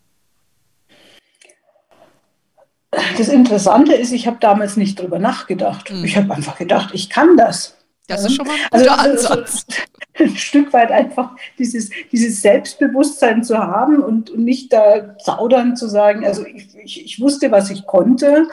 Das 3.19 3.29
Interessante 3.29 3.95
ist, 3.95 4.13
ich 4.13 4.27
habe 4.27 4.39
damals 4.41 4.77
nicht 4.77 5.01
drüber 5.01 5.19
nachgedacht. 5.19 5.91
Mhm. 5.93 6.05
Ich 6.05 6.17
habe 6.17 6.35
einfach 6.35 6.59
gedacht, 6.59 6.91
ich 6.93 7.11
kann 7.11 7.37
das. 7.37 7.77
Das 8.07 8.25
ist 8.25 8.35
schon 8.35 8.47
mal 8.47 8.55
ein 8.55 8.61
also, 8.71 8.85
guter 8.85 9.01
also, 9.01 9.29
Ansatz. 9.29 9.67
Also, 9.69 9.83
ein 10.33 10.37
Stück 10.37 10.73
weit 10.73 10.93
einfach 10.93 11.31
dieses, 11.59 11.91
dieses 12.13 12.43
Selbstbewusstsein 12.43 13.43
zu 13.43 13.59
haben 13.59 14.03
und, 14.03 14.31
und 14.31 14.45
nicht 14.45 14.73
da 14.73 15.17
zaudern 15.19 15.77
zu 15.77 15.89
sagen, 15.89 16.25
also 16.25 16.45
ich, 16.47 16.69
ich, 16.77 17.05
ich 17.05 17.21
wusste, 17.21 17.51
was 17.51 17.71
ich 17.71 17.87
konnte 17.87 18.47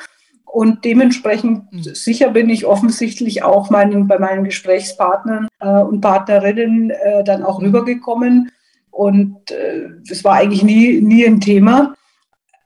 und 0.51 0.83
dementsprechend 0.83 1.71
mhm. 1.71 1.81
sicher 1.81 2.29
bin 2.29 2.50
ich 2.50 2.65
offensichtlich 2.65 3.43
auch 3.43 3.69
meinen, 3.69 4.07
bei 4.07 4.19
meinen 4.19 4.43
Gesprächspartnern 4.43 5.48
äh, 5.62 5.81
und 5.81 6.01
Partnerinnen 6.01 6.89
äh, 6.89 7.24
dann 7.24 7.43
auch 7.43 7.60
mhm. 7.60 7.67
rübergekommen. 7.67 8.51
Und 8.91 9.50
äh, 9.51 9.89
das 10.07 10.25
war 10.25 10.36
eigentlich 10.36 10.63
nie, 10.63 11.00
nie 11.00 11.25
ein 11.25 11.39
Thema. 11.39 11.93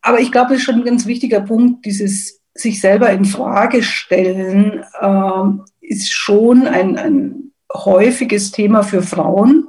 Aber 0.06 0.20
ich 0.20 0.32
glaube, 0.32 0.54
es 0.54 0.60
ist 0.60 0.66
schon 0.66 0.76
ein 0.76 0.86
ganz 0.86 1.08
wichtiger 1.08 1.42
Punkt, 1.42 1.84
dieses 1.84 2.40
sich 2.54 2.80
selber 2.80 3.10
in 3.10 3.26
Frage 3.26 3.82
stellen, 3.82 4.84
äh, 5.02 5.42
ist 5.82 6.14
schon 6.14 6.68
ein, 6.68 6.96
ein 6.96 7.52
häufiges 7.74 8.52
Thema 8.52 8.84
für 8.84 9.02
Frauen 9.02 9.68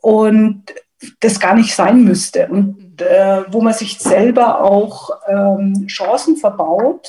und 0.00 0.72
das 1.18 1.40
gar 1.40 1.56
nicht 1.56 1.74
sein 1.74 2.04
müsste. 2.04 2.46
Und 2.46 3.02
äh, 3.02 3.42
wo 3.50 3.60
man 3.60 3.74
sich 3.74 3.98
selber 3.98 4.62
auch 4.62 5.10
ähm, 5.26 5.88
Chancen 5.88 6.36
verbaut, 6.36 7.08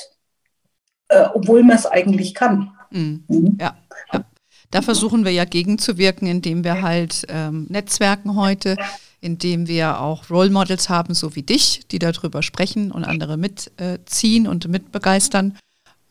äh, 1.06 1.26
obwohl 1.32 1.62
man 1.62 1.76
es 1.76 1.86
eigentlich 1.86 2.34
kann. 2.34 2.72
Mhm. 2.90 3.22
Mhm. 3.28 3.58
Ja, 3.60 3.76
ja, 4.12 4.24
Da 4.72 4.82
versuchen 4.82 5.24
wir 5.24 5.32
ja 5.32 5.44
gegenzuwirken, 5.44 6.26
indem 6.26 6.64
wir 6.64 6.82
halt 6.82 7.24
ähm, 7.28 7.66
Netzwerken 7.70 8.34
heute 8.34 8.76
indem 9.20 9.66
wir 9.66 10.00
auch 10.00 10.30
Role 10.30 10.50
Models 10.50 10.88
haben, 10.88 11.14
so 11.14 11.34
wie 11.34 11.42
dich, 11.42 11.82
die 11.90 11.98
darüber 11.98 12.42
sprechen 12.42 12.92
und 12.92 13.04
andere 13.04 13.36
mitziehen 13.36 14.46
äh, 14.46 14.48
und 14.48 14.68
mitbegeistern. 14.68 15.58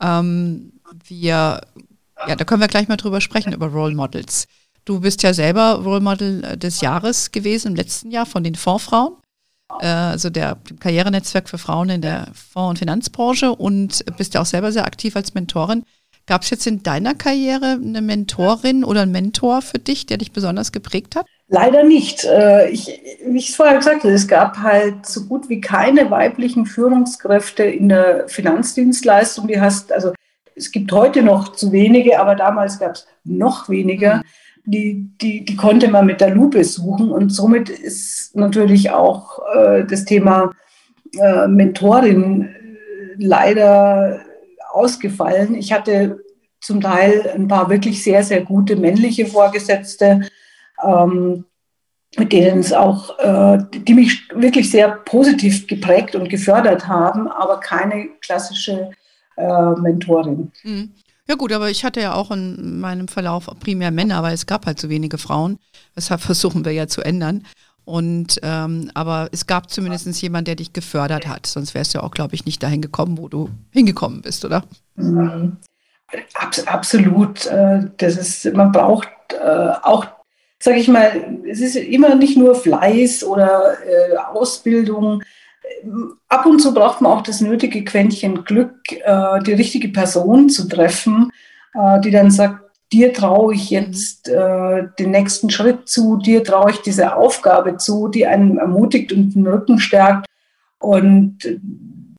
Ähm, 0.00 0.72
wir, 1.06 1.60
ja, 2.26 2.36
da 2.36 2.44
können 2.44 2.60
wir 2.60 2.68
gleich 2.68 2.88
mal 2.88 2.96
drüber 2.96 3.20
sprechen, 3.20 3.52
über 3.52 3.66
Role 3.66 3.94
Models. 3.94 4.46
Du 4.84 5.00
bist 5.00 5.22
ja 5.22 5.34
selber 5.34 5.82
Role 5.82 6.00
Model 6.00 6.44
äh, 6.44 6.56
des 6.58 6.80
Jahres 6.80 7.32
gewesen 7.32 7.68
im 7.68 7.76
letzten 7.76 8.10
Jahr 8.10 8.26
von 8.26 8.44
den 8.44 8.54
Fondsfrauen, 8.54 9.16
äh, 9.80 9.86
also 9.86 10.30
der 10.30 10.58
Karrierenetzwerk 10.80 11.48
für 11.48 11.58
Frauen 11.58 11.88
in 11.88 12.02
der 12.02 12.28
Fonds- 12.34 12.70
und 12.70 12.78
Finanzbranche 12.78 13.54
und 13.54 14.04
bist 14.16 14.34
ja 14.34 14.42
auch 14.42 14.46
selber 14.46 14.72
sehr 14.72 14.86
aktiv 14.86 15.16
als 15.16 15.34
Mentorin. 15.34 15.84
Gab 16.26 16.42
es 16.42 16.50
jetzt 16.50 16.66
in 16.66 16.82
deiner 16.82 17.14
Karriere 17.14 17.78
eine 17.82 18.02
Mentorin 18.02 18.84
oder 18.84 19.02
einen 19.02 19.12
Mentor 19.12 19.62
für 19.62 19.78
dich, 19.78 20.04
der 20.04 20.18
dich 20.18 20.32
besonders 20.32 20.72
geprägt 20.72 21.16
hat? 21.16 21.26
Leider 21.48 21.82
nicht. 21.82 22.24
Äh, 22.24 22.68
ich, 22.68 23.00
wie 23.24 23.38
ich 23.38 23.50
es 23.50 23.56
vorher 23.56 23.78
gesagt 23.78 24.04
habe, 24.04 24.12
es 24.12 24.28
gab 24.28 24.58
halt 24.58 25.06
so 25.06 25.24
gut 25.24 25.48
wie 25.48 25.60
keine 25.60 26.10
weiblichen 26.10 26.66
Führungskräfte 26.66 27.62
in 27.64 27.88
der 27.88 28.28
Finanzdienstleistung. 28.28 29.48
Die 29.48 29.60
hast, 29.60 29.90
also 29.90 30.12
es 30.54 30.70
gibt 30.70 30.92
heute 30.92 31.22
noch 31.22 31.52
zu 31.52 31.72
wenige, 31.72 32.20
aber 32.20 32.34
damals 32.34 32.78
gab 32.78 32.92
es 32.92 33.06
noch 33.24 33.70
weniger. 33.70 34.16
Mhm. 34.16 34.22
Die, 34.66 35.10
die, 35.22 35.44
die 35.46 35.56
konnte 35.56 35.88
man 35.88 36.04
mit 36.04 36.20
der 36.20 36.30
Lupe 36.30 36.62
suchen 36.62 37.10
und 37.10 37.30
somit 37.30 37.70
ist 37.70 38.36
natürlich 38.36 38.90
auch 38.90 39.38
äh, 39.54 39.84
das 39.84 40.04
Thema 40.04 40.52
äh, 41.18 41.48
Mentorin 41.48 42.50
leider 43.16 44.20
ausgefallen. 44.70 45.54
Ich 45.54 45.72
hatte 45.72 46.20
zum 46.60 46.82
Teil 46.82 47.30
ein 47.34 47.48
paar 47.48 47.70
wirklich 47.70 48.02
sehr, 48.02 48.22
sehr 48.22 48.42
gute 48.42 48.76
männliche 48.76 49.24
Vorgesetzte, 49.24 50.28
ähm, 50.82 51.44
mit 52.16 52.32
denen 52.32 52.60
es 52.60 52.72
auch, 52.72 53.18
äh, 53.18 53.58
die 53.72 53.94
mich 53.94 54.28
wirklich 54.34 54.70
sehr 54.70 54.88
positiv 54.88 55.66
geprägt 55.66 56.14
und 56.14 56.28
gefördert 56.28 56.88
haben, 56.88 57.28
aber 57.28 57.60
keine 57.60 58.08
klassische 58.20 58.90
äh, 59.36 59.72
Mentorin. 59.72 60.50
Mhm. 60.62 60.92
Ja 61.28 61.34
gut, 61.34 61.52
aber 61.52 61.68
ich 61.68 61.84
hatte 61.84 62.00
ja 62.00 62.14
auch 62.14 62.30
in 62.30 62.80
meinem 62.80 63.06
Verlauf 63.06 63.50
primär 63.60 63.90
Männer, 63.90 64.22
weil 64.22 64.32
es 64.32 64.46
gab 64.46 64.64
halt 64.64 64.80
so 64.80 64.88
wenige 64.88 65.18
Frauen. 65.18 65.58
Deshalb 65.94 66.20
versuchen 66.22 66.64
wir 66.64 66.72
ja 66.72 66.86
zu 66.86 67.02
ändern. 67.02 67.44
Und 67.84 68.38
ähm, 68.42 68.90
aber 68.92 69.28
es 69.32 69.46
gab 69.46 69.70
zumindest 69.70 70.20
jemanden, 70.20 70.46
der 70.46 70.56
dich 70.56 70.74
gefördert 70.74 71.26
hat. 71.26 71.46
Sonst 71.46 71.74
wärst 71.74 71.94
du 71.94 71.98
ja 71.98 72.04
auch, 72.04 72.10
glaube 72.10 72.34
ich, 72.34 72.44
nicht 72.44 72.62
dahin 72.62 72.82
gekommen, 72.82 73.16
wo 73.16 73.28
du 73.28 73.48
hingekommen 73.70 74.20
bist, 74.20 74.44
oder? 74.44 74.64
Mhm. 74.96 75.56
Abs 76.34 76.66
absolut. 76.66 77.46
Äh, 77.46 77.90
das 77.96 78.16
ist, 78.16 78.54
man 78.54 78.72
braucht 78.72 79.08
äh, 79.32 79.72
auch 79.82 80.06
sage 80.58 80.78
ich 80.78 80.88
mal, 80.88 81.40
es 81.48 81.60
ist 81.60 81.76
immer 81.76 82.14
nicht 82.14 82.36
nur 82.36 82.54
Fleiß 82.54 83.24
oder 83.24 83.74
äh, 83.86 84.16
Ausbildung. 84.16 85.22
Ab 86.28 86.46
und 86.46 86.60
zu 86.60 86.74
braucht 86.74 87.00
man 87.00 87.12
auch 87.12 87.22
das 87.22 87.40
nötige 87.40 87.84
Quäntchen 87.84 88.44
Glück, 88.44 88.74
äh, 88.90 89.42
die 89.44 89.52
richtige 89.52 89.88
Person 89.88 90.48
zu 90.48 90.68
treffen, 90.68 91.30
äh, 91.74 92.00
die 92.00 92.10
dann 92.10 92.30
sagt, 92.30 92.64
dir 92.92 93.12
traue 93.12 93.54
ich 93.54 93.70
jetzt 93.70 94.28
äh, 94.28 94.84
den 94.98 95.10
nächsten 95.10 95.50
Schritt 95.50 95.88
zu, 95.88 96.16
dir 96.16 96.42
traue 96.42 96.70
ich 96.70 96.78
diese 96.78 97.16
Aufgabe 97.16 97.76
zu, 97.76 98.08
die 98.08 98.26
einen 98.26 98.58
ermutigt 98.58 99.12
und 99.12 99.34
den 99.34 99.46
Rücken 99.46 99.78
stärkt. 99.78 100.26
Und 100.78 101.38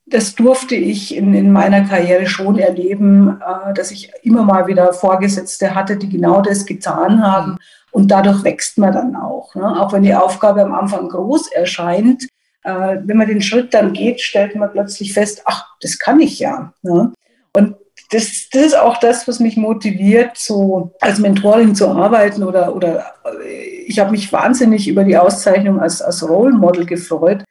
das 0.05 0.35
durfte 0.35 0.75
ich 0.75 1.15
in, 1.15 1.33
in 1.33 1.51
meiner 1.51 1.85
Karriere 1.85 2.27
schon 2.27 2.57
erleben, 2.57 3.41
äh, 3.41 3.73
dass 3.73 3.91
ich 3.91 4.11
immer 4.23 4.43
mal 4.43 4.67
wieder 4.67 4.93
Vorgesetzte 4.93 5.75
hatte, 5.75 5.97
die 5.97 6.09
genau 6.09 6.41
das 6.41 6.65
getan 6.65 7.23
haben. 7.23 7.57
Und 7.91 8.09
dadurch 8.09 8.43
wächst 8.43 8.77
man 8.77 8.93
dann 8.93 9.15
auch. 9.15 9.55
Ne? 9.55 9.81
Auch 9.81 9.93
wenn 9.93 10.03
die 10.03 10.13
Aufgabe 10.13 10.61
am 10.61 10.73
Anfang 10.73 11.09
groß 11.09 11.51
erscheint, 11.51 12.27
äh, 12.63 12.97
wenn 13.03 13.17
man 13.17 13.27
den 13.27 13.41
Schritt 13.41 13.73
dann 13.73 13.93
geht, 13.93 14.21
stellt 14.21 14.55
man 14.55 14.71
plötzlich 14.71 15.13
fest, 15.13 15.43
ach, 15.45 15.65
das 15.81 15.97
kann 15.97 16.19
ich 16.19 16.39
ja. 16.39 16.73
Ne? 16.81 17.13
Und 17.53 17.75
das, 18.11 18.49
das 18.51 18.65
ist 18.67 18.77
auch 18.77 18.97
das, 18.97 19.27
was 19.27 19.39
mich 19.39 19.55
motiviert, 19.57 20.37
so 20.37 20.91
als 20.99 21.19
Mentorin 21.19 21.75
zu 21.75 21.89
arbeiten 21.89 22.43
oder, 22.43 22.75
oder 22.75 23.13
äh, 23.43 23.85
ich 23.87 23.99
habe 23.99 24.11
mich 24.11 24.31
wahnsinnig 24.31 24.87
über 24.87 25.03
die 25.03 25.17
Auszeichnung 25.17 25.79
als, 25.79 26.01
als 26.01 26.27
Role 26.27 26.53
Model 26.53 26.85
gefreut, 26.85 27.43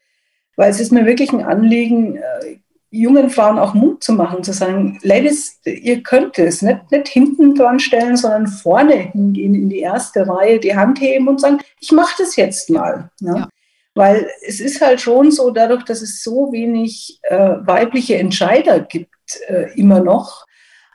weil 0.56 0.70
es 0.70 0.80
ist 0.80 0.92
mir 0.92 1.06
wirklich 1.06 1.32
ein 1.32 1.44
Anliegen, 1.44 2.16
äh, 2.16 2.58
jungen 2.90 3.30
Frauen 3.30 3.58
auch 3.58 3.74
Mut 3.74 4.02
zu 4.02 4.12
machen, 4.12 4.42
zu 4.42 4.52
sagen, 4.52 4.98
Ladies, 5.02 5.60
ihr 5.64 6.02
könnt 6.02 6.38
es, 6.38 6.62
nicht, 6.62 6.90
nicht 6.90 7.08
hinten 7.08 7.54
dran 7.54 7.80
stellen, 7.80 8.16
sondern 8.16 8.46
vorne 8.46 8.94
hingehen 8.94 9.54
in 9.54 9.68
die 9.68 9.80
erste 9.80 10.26
Reihe, 10.26 10.58
die 10.58 10.76
Hand 10.76 11.00
heben 11.00 11.28
und 11.28 11.40
sagen, 11.40 11.58
ich 11.80 11.92
mache 11.92 12.14
das 12.18 12.36
jetzt 12.36 12.70
mal. 12.70 13.10
Ja? 13.20 13.36
Ja. 13.36 13.48
Weil 13.94 14.30
es 14.46 14.60
ist 14.60 14.80
halt 14.80 15.00
schon 15.00 15.32
so, 15.32 15.50
dadurch, 15.50 15.84
dass 15.84 16.02
es 16.02 16.22
so 16.22 16.52
wenig 16.52 17.18
äh, 17.22 17.56
weibliche 17.60 18.16
Entscheider 18.16 18.80
gibt, 18.80 19.10
äh, 19.48 19.72
immer 19.74 20.00
noch, 20.00 20.46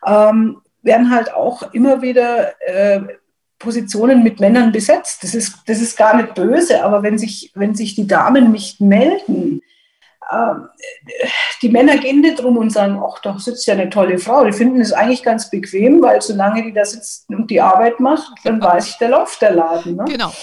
ähm, 0.06 0.62
werden 0.82 1.12
halt 1.12 1.34
auch 1.34 1.74
immer 1.74 2.02
wieder 2.02 2.54
äh, 2.62 3.02
Positionen 3.60 4.24
mit 4.24 4.40
Männern 4.40 4.72
besetzt. 4.72 5.24
Das 5.24 5.36
ist, 5.36 5.58
das 5.68 5.82
ist 5.82 5.98
gar 5.98 6.16
nicht 6.16 6.34
böse, 6.34 6.84
aber 6.84 7.04
wenn 7.04 7.18
sich, 7.18 7.52
wenn 7.56 7.76
sich 7.76 7.96
die 7.96 8.08
Damen 8.08 8.52
nicht 8.52 8.82
melden, 8.82 9.62
die 11.62 11.70
Männer 11.70 11.98
gehen 11.98 12.22
nicht 12.22 12.42
drum 12.42 12.58
und 12.58 12.72
sagen, 12.72 13.02
ach, 13.04 13.20
da 13.20 13.38
sitzt 13.40 13.66
ja 13.68 13.74
eine 13.74 13.90
tolle 13.90 14.18
Frau. 14.18 14.46
Die 14.46 14.52
finden 14.52 14.82
es 14.82 14.94
eigentlich 14.94 15.24
ganz 15.24 15.50
bequem, 15.50 16.02
weil 16.02 16.22
solange 16.22 16.64
die 16.64 16.74
da 16.74 16.86
sitzt 16.86 17.30
und 17.30 17.50
die 17.50 17.62
Arbeit 17.62 18.00
macht, 18.00 18.34
dann 18.44 18.62
weiß 18.62 18.90
ich, 18.90 18.98
der 18.98 19.10
läuft 19.10 19.42
der 19.42 19.52
Laden. 19.52 19.96
Ne? 19.96 20.06
Genau, 20.06 20.34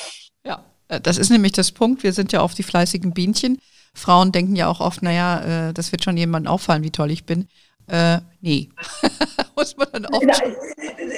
ja. 0.44 0.60
Äh, 0.88 1.00
das 1.00 1.18
ist 1.18 1.30
nämlich 1.30 1.52
das 1.52 1.72
Punkt. 1.72 2.02
Wir 2.02 2.12
sind 2.12 2.32
ja 2.32 2.42
oft 2.42 2.58
die 2.58 2.62
fleißigen 2.62 3.12
Bienchen. 3.12 3.58
Frauen 3.94 4.32
denken 4.32 4.56
ja 4.56 4.68
auch 4.68 4.80
oft, 4.80 5.02
naja, 5.02 5.68
äh, 5.68 5.72
das 5.72 5.92
wird 5.92 6.04
schon 6.04 6.16
jemandem 6.16 6.52
auffallen, 6.52 6.82
wie 6.82 6.90
toll 6.90 7.10
ich 7.10 7.24
bin. 7.24 7.48
Äh, 7.88 8.18
nee. 8.40 8.68
Muss 9.56 9.76
man 9.76 9.88
dann 9.92 10.06
auch. 10.06 10.22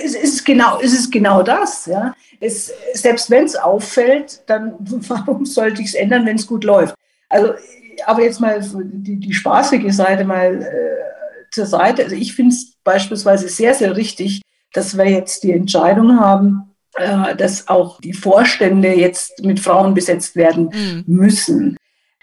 Es 0.04 0.14
ist 0.14 0.44
genau, 0.44 0.80
es 0.80 0.92
ist 0.92 1.12
genau 1.12 1.42
das. 1.42 1.86
Ja. 1.86 2.14
Es, 2.40 2.72
selbst 2.94 3.30
wenn 3.30 3.44
es 3.44 3.56
auffällt, 3.56 4.42
dann 4.46 4.74
warum 4.80 5.44
sollte 5.44 5.82
ich 5.82 5.88
es 5.88 5.94
ändern, 5.94 6.24
wenn 6.26 6.36
es 6.36 6.46
gut 6.46 6.64
läuft? 6.64 6.94
Also 7.28 7.54
aber 8.06 8.22
jetzt 8.22 8.40
mal 8.40 8.60
die, 8.74 9.16
die 9.16 9.32
spaßige 9.32 9.92
Seite 9.92 10.24
mal 10.24 10.62
äh, 10.62 11.50
zur 11.50 11.66
Seite. 11.66 12.04
Also 12.04 12.16
ich 12.16 12.34
finde 12.34 12.54
es 12.54 12.74
beispielsweise 12.84 13.48
sehr, 13.48 13.74
sehr 13.74 13.96
richtig, 13.96 14.42
dass 14.72 14.96
wir 14.96 15.08
jetzt 15.08 15.42
die 15.42 15.52
Entscheidung 15.52 16.18
haben, 16.18 16.74
äh, 16.94 17.36
dass 17.36 17.68
auch 17.68 18.00
die 18.00 18.12
Vorstände 18.12 18.94
jetzt 18.94 19.42
mit 19.44 19.60
Frauen 19.60 19.94
besetzt 19.94 20.36
werden 20.36 20.70
mhm. 20.72 21.04
müssen. 21.06 21.76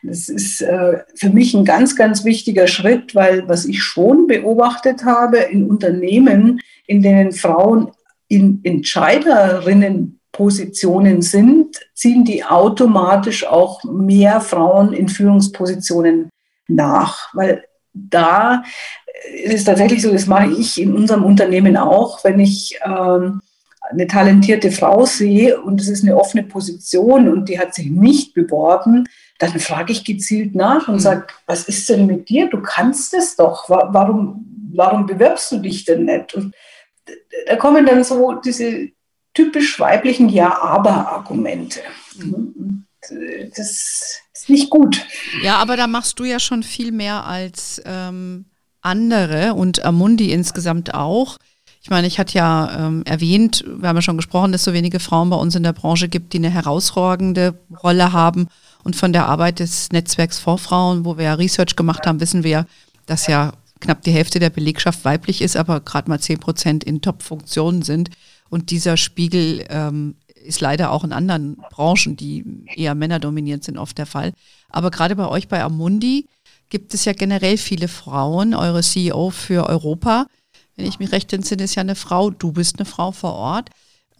Das 0.03 0.29
ist 0.29 0.61
äh, 0.61 0.99
für 1.15 1.29
mich 1.29 1.53
ein 1.53 1.65
ganz, 1.65 1.95
ganz 1.95 2.23
wichtiger 2.23 2.67
Schritt, 2.67 3.15
weil 3.15 3.47
was 3.47 3.65
ich 3.65 3.83
schon 3.83 4.27
beobachtet 4.27 5.03
habe 5.03 5.37
in 5.37 5.69
Unternehmen, 5.69 6.61
in 6.87 7.01
denen 7.01 7.31
Frauen 7.33 7.91
in 8.27 8.61
Entscheiderinnen 8.63 10.18
Positionen 10.31 11.21
sind, 11.21 11.77
ziehen 11.93 12.23
die 12.23 12.43
automatisch 12.43 13.45
auch 13.45 13.83
mehr 13.83 14.41
Frauen 14.41 14.93
in 14.93 15.09
Führungspositionen 15.09 16.29
nach, 16.67 17.33
weil 17.33 17.63
da 17.93 18.63
ist 19.43 19.53
es 19.53 19.63
tatsächlich 19.63 20.01
so, 20.01 20.11
das 20.11 20.27
mache 20.27 20.51
ich 20.51 20.79
in 20.79 20.95
unserem 20.95 21.23
Unternehmen 21.25 21.75
auch, 21.77 22.23
wenn 22.23 22.39
ich 22.39 22.79
ähm, 22.85 23.41
eine 23.89 24.07
talentierte 24.07 24.71
Frau 24.71 25.05
sehe 25.05 25.59
und 25.59 25.81
es 25.81 25.89
ist 25.89 26.03
eine 26.03 26.17
offene 26.17 26.43
Position 26.43 27.27
und 27.27 27.49
die 27.49 27.59
hat 27.59 27.73
sich 27.73 27.89
nicht 27.89 28.33
beworben, 28.33 29.07
dann 29.39 29.59
frage 29.59 29.91
ich 29.91 30.05
gezielt 30.05 30.53
nach 30.53 30.87
und 30.87 30.95
mhm. 30.95 30.99
sage, 30.99 31.27
was 31.47 31.63
ist 31.63 31.89
denn 31.89 32.05
mit 32.05 32.29
dir? 32.29 32.49
Du 32.49 32.61
kannst 32.61 33.13
es 33.13 33.35
doch. 33.35 33.69
Warum, 33.69 34.45
warum 34.73 35.05
bewirbst 35.05 35.51
du 35.51 35.57
dich 35.57 35.85
denn 35.85 36.05
nicht? 36.05 36.35
Und 36.35 36.53
da 37.47 37.55
kommen 37.55 37.85
dann 37.85 38.03
so 38.03 38.33
diese 38.33 38.89
typisch 39.39 39.79
weiblichen 39.79 40.27
Ja-Aber-Argumente. 40.27 41.79
Das 43.55 44.21
ist 44.33 44.49
nicht 44.49 44.69
gut. 44.69 45.05
Ja, 45.41 45.57
aber 45.57 45.77
da 45.77 45.87
machst 45.87 46.19
du 46.19 46.25
ja 46.25 46.39
schon 46.39 46.61
viel 46.61 46.91
mehr 46.91 47.25
als 47.25 47.81
ähm, 47.85 48.47
andere 48.81 49.53
und 49.53 49.85
Amundi 49.85 50.33
insgesamt 50.33 50.93
auch. 50.93 51.37
Ich 51.81 51.89
meine, 51.89 52.07
ich 52.07 52.19
hatte 52.19 52.37
ja 52.37 52.87
ähm, 52.87 53.03
erwähnt, 53.05 53.63
wir 53.65 53.87
haben 53.87 53.95
ja 53.95 54.01
schon 54.01 54.17
gesprochen, 54.17 54.51
dass 54.51 54.61
es 54.61 54.65
so 54.65 54.73
wenige 54.73 54.99
Frauen 54.99 55.29
bei 55.29 55.37
uns 55.37 55.55
in 55.55 55.63
der 55.63 55.71
Branche 55.71 56.09
gibt, 56.09 56.33
die 56.33 56.37
eine 56.39 56.49
herausragende 56.49 57.57
Rolle 57.81 58.11
haben. 58.11 58.49
Und 58.83 58.97
von 58.97 59.13
der 59.13 59.27
Arbeit 59.27 59.59
des 59.59 59.89
Netzwerks 59.93 60.39
Vorfrauen, 60.39 61.05
wo 61.05 61.17
wir 61.17 61.25
ja 61.25 61.33
Research 61.35 61.77
gemacht 61.77 62.05
haben, 62.05 62.19
wissen 62.19 62.43
wir, 62.43 62.65
dass 63.05 63.27
ja 63.27 63.53
knapp 63.79 64.01
die 64.01 64.11
Hälfte 64.11 64.39
der 64.39 64.49
Belegschaft 64.49 65.05
weiblich 65.05 65.41
ist, 65.41 65.55
aber 65.55 65.79
gerade 65.79 66.09
mal 66.09 66.19
10 66.19 66.39
Prozent 66.39 66.83
in 66.83 67.01
Top-Funktionen 67.01 67.83
sind. 67.83 68.09
Und 68.49 68.71
dieser 68.71 68.97
Spiegel 68.97 69.65
ähm, 69.69 70.15
ist 70.43 70.61
leider 70.61 70.91
auch 70.91 71.03
in 71.03 71.13
anderen 71.13 71.57
Branchen, 71.71 72.15
die 72.15 72.45
eher 72.75 72.95
männerdominiert 72.95 73.63
sind, 73.63 73.77
oft 73.77 73.97
der 73.97 74.05
Fall. 74.05 74.33
Aber 74.69 74.91
gerade 74.91 75.15
bei 75.15 75.27
euch 75.27 75.47
bei 75.47 75.61
Amundi 75.63 76.27
gibt 76.69 76.93
es 76.93 77.05
ja 77.05 77.13
generell 77.13 77.57
viele 77.57 77.87
Frauen. 77.87 78.53
Eure 78.53 78.81
CEO 78.81 79.29
für 79.31 79.67
Europa, 79.67 80.27
wenn 80.75 80.85
ich 80.85 80.99
mich 80.99 81.11
recht 81.11 81.33
entsinne, 81.33 81.63
ist 81.63 81.75
ja 81.75 81.81
eine 81.81 81.95
Frau. 81.95 82.29
Du 82.29 82.51
bist 82.51 82.79
eine 82.79 82.85
Frau 82.85 83.11
vor 83.11 83.33
Ort. 83.33 83.69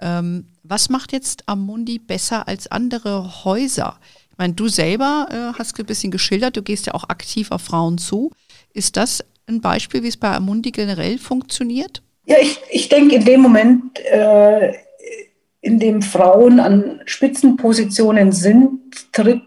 Ähm, 0.01 0.47
was 0.63 0.89
macht 0.89 1.11
jetzt 1.13 1.47
Amundi 1.47 1.99
besser 1.99 2.47
als 2.47 2.67
andere 2.67 3.45
Häuser? 3.45 3.97
Ich 4.31 4.37
meine, 4.37 4.53
du 4.53 4.67
selber 4.67 5.27
äh, 5.31 5.57
hast 5.57 5.79
ein 5.79 5.85
bisschen 5.85 6.11
geschildert, 6.11 6.57
du 6.57 6.61
gehst 6.61 6.85
ja 6.85 6.93
auch 6.93 7.05
aktiv 7.09 7.51
auf 7.51 7.61
Frauen 7.61 7.97
zu. 7.97 8.31
Ist 8.73 8.97
das 8.97 9.23
ein 9.47 9.61
Beispiel, 9.61 10.03
wie 10.03 10.07
es 10.07 10.17
bei 10.17 10.33
Amundi 10.33 10.71
generell 10.71 11.17
funktioniert? 11.17 12.01
Ja, 12.29 12.35
ich, 12.39 12.61
ich 12.69 12.89
denke, 12.89 13.15
in 13.15 13.25
dem 13.25 13.41
Moment, 13.41 13.99
äh, 14.05 14.73
in 15.61 15.79
dem 15.79 16.03
Frauen 16.03 16.59
an 16.59 17.01
Spitzenpositionen 17.05 18.31
sind, 18.31 18.79
tritt 19.11 19.41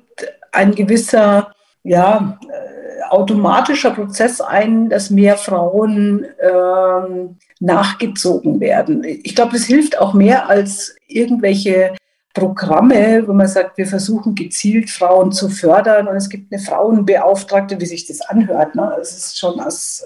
ein 0.51 0.75
gewisser, 0.75 1.53
ja, 1.85 2.41
äh, 2.43 3.03
automatischer 3.09 3.93
Prozess 3.93 4.41
ein, 4.41 4.89
dass 4.89 5.11
mehr 5.11 5.37
Frauen 5.37 6.25
äh, 6.25 7.29
nachgezogen 7.61 8.59
werden. 8.59 9.05
Ich 9.05 9.37
glaube, 9.37 9.53
das 9.53 9.63
hilft 9.63 10.01
auch 10.01 10.13
mehr 10.13 10.49
als 10.49 10.97
irgendwelche 11.07 11.95
Programme, 12.35 13.23
wo 13.29 13.33
man 13.33 13.47
sagt, 13.47 13.79
wir 13.79 13.87
versuchen 13.87 14.35
gezielt 14.35 14.91
Frauen 14.91 15.31
zu 15.31 15.51
fördern 15.51 16.09
und 16.09 16.17
es 16.17 16.29
gibt 16.29 16.53
eine 16.53 16.61
Frauenbeauftragte, 16.61 17.81
wie 17.81 17.87
sich 17.87 18.09
das 18.09 18.23
anhört. 18.23 18.75
Ne? 18.75 18.97
Ist 19.01 19.39
schon 19.39 19.61
als 19.61 20.05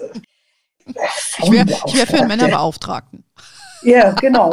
ich 1.43 1.51
wäre 1.51 1.67
wär 1.67 2.07
für 2.07 2.17
einen 2.17 2.27
Männerbeauftragten. 2.27 3.23
Ja, 3.83 4.11
genau. 4.11 4.51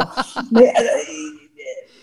nee, 0.51 0.71
also, 0.75 0.89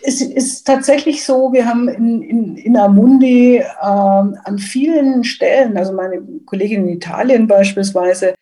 es 0.05 0.21
ist 0.21 0.64
tatsächlich 0.64 1.25
so, 1.25 1.53
wir 1.53 1.66
haben 1.66 1.88
in, 1.88 2.23
in, 2.23 2.57
in 2.57 2.77
Amundi 2.77 3.59
äh, 3.59 3.64
an 3.81 4.59
vielen 4.59 5.25
Stellen, 5.25 5.77
also 5.77 5.92
meine 5.92 6.21
Kollegin 6.45 6.88
in 6.88 6.97
Italien 6.97 7.47
beispielsweise, 7.47 8.35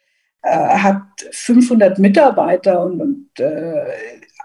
äh, 0.43 0.51
hat 0.51 1.03
500 1.33 1.99
Mitarbeiter 1.99 2.83
und, 2.83 3.01
und 3.01 3.27
äh, 3.39 3.85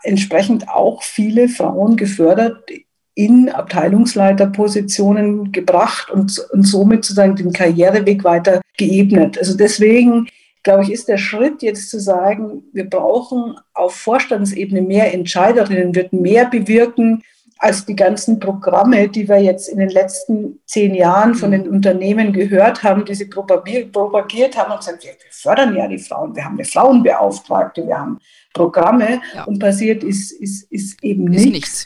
entsprechend 0.04 0.70
auch 0.70 1.04
viele 1.04 1.48
Frauen 1.48 1.96
gefördert, 1.96 2.70
in 3.16 3.50
Abteilungsleiterpositionen 3.50 5.54
gebracht 5.54 6.12
und, 6.12 6.38
und 6.52 6.64
somit 6.64 7.06
sozusagen 7.06 7.38
den 7.38 7.54
Karriereweg 7.54 8.26
weiter 8.26 8.60
geebnet. 8.78 9.38
Also 9.38 9.56
deswegen 9.56 10.28
glaube 10.66 10.84
ich, 10.84 10.92
ist 10.92 11.08
der 11.08 11.18
Schritt 11.18 11.62
jetzt 11.62 11.90
zu 11.90 12.00
sagen, 12.00 12.64
wir 12.74 12.90
brauchen 12.90 13.56
auf 13.74 13.96
Vorstandsebene 13.96 14.82
mehr 14.82 15.14
Entscheiderinnen, 15.14 15.96
wird 15.96 16.12
mehr 16.12 16.50
bewirken 16.50 17.24
als 17.60 17.86
die 17.86 17.96
ganzen 17.96 18.40
Programme, 18.40 19.08
die 19.08 19.30
wir 19.30 19.42
jetzt 19.42 19.70
in 19.70 19.78
den 19.78 19.90
letzten 19.90 20.60
zehn 20.66 20.94
Jahren 20.94 21.36
von 21.36 21.52
den 21.52 21.70
Unternehmen 21.70 22.34
gehört 22.34 22.84
haben, 22.84 23.06
die 23.06 23.14
sie 23.16 23.26
propagiert 23.26 24.58
haben 24.58 24.72
und 24.72 24.80
gesagt, 24.80 25.04
wir, 25.04 25.12
fördern 25.32 25.76
ja 25.76 25.88
die 25.88 26.00
Frauen, 26.00 26.36
wir 26.36 26.44
haben 26.44 26.56
eine 26.56 26.66
Frauenbeauftragte, 26.66 27.88
wir 27.88 27.98
haben 27.98 28.20
Programme 28.54 29.22
ja. 29.34 29.44
und 29.44 29.60
passiert 29.60 30.04
ist, 30.04 30.32
ist, 30.32 30.70
ist 30.72 31.02
eben 31.04 31.32
ist 31.32 31.46
nichts. 31.46 31.54
nichts. 31.54 31.86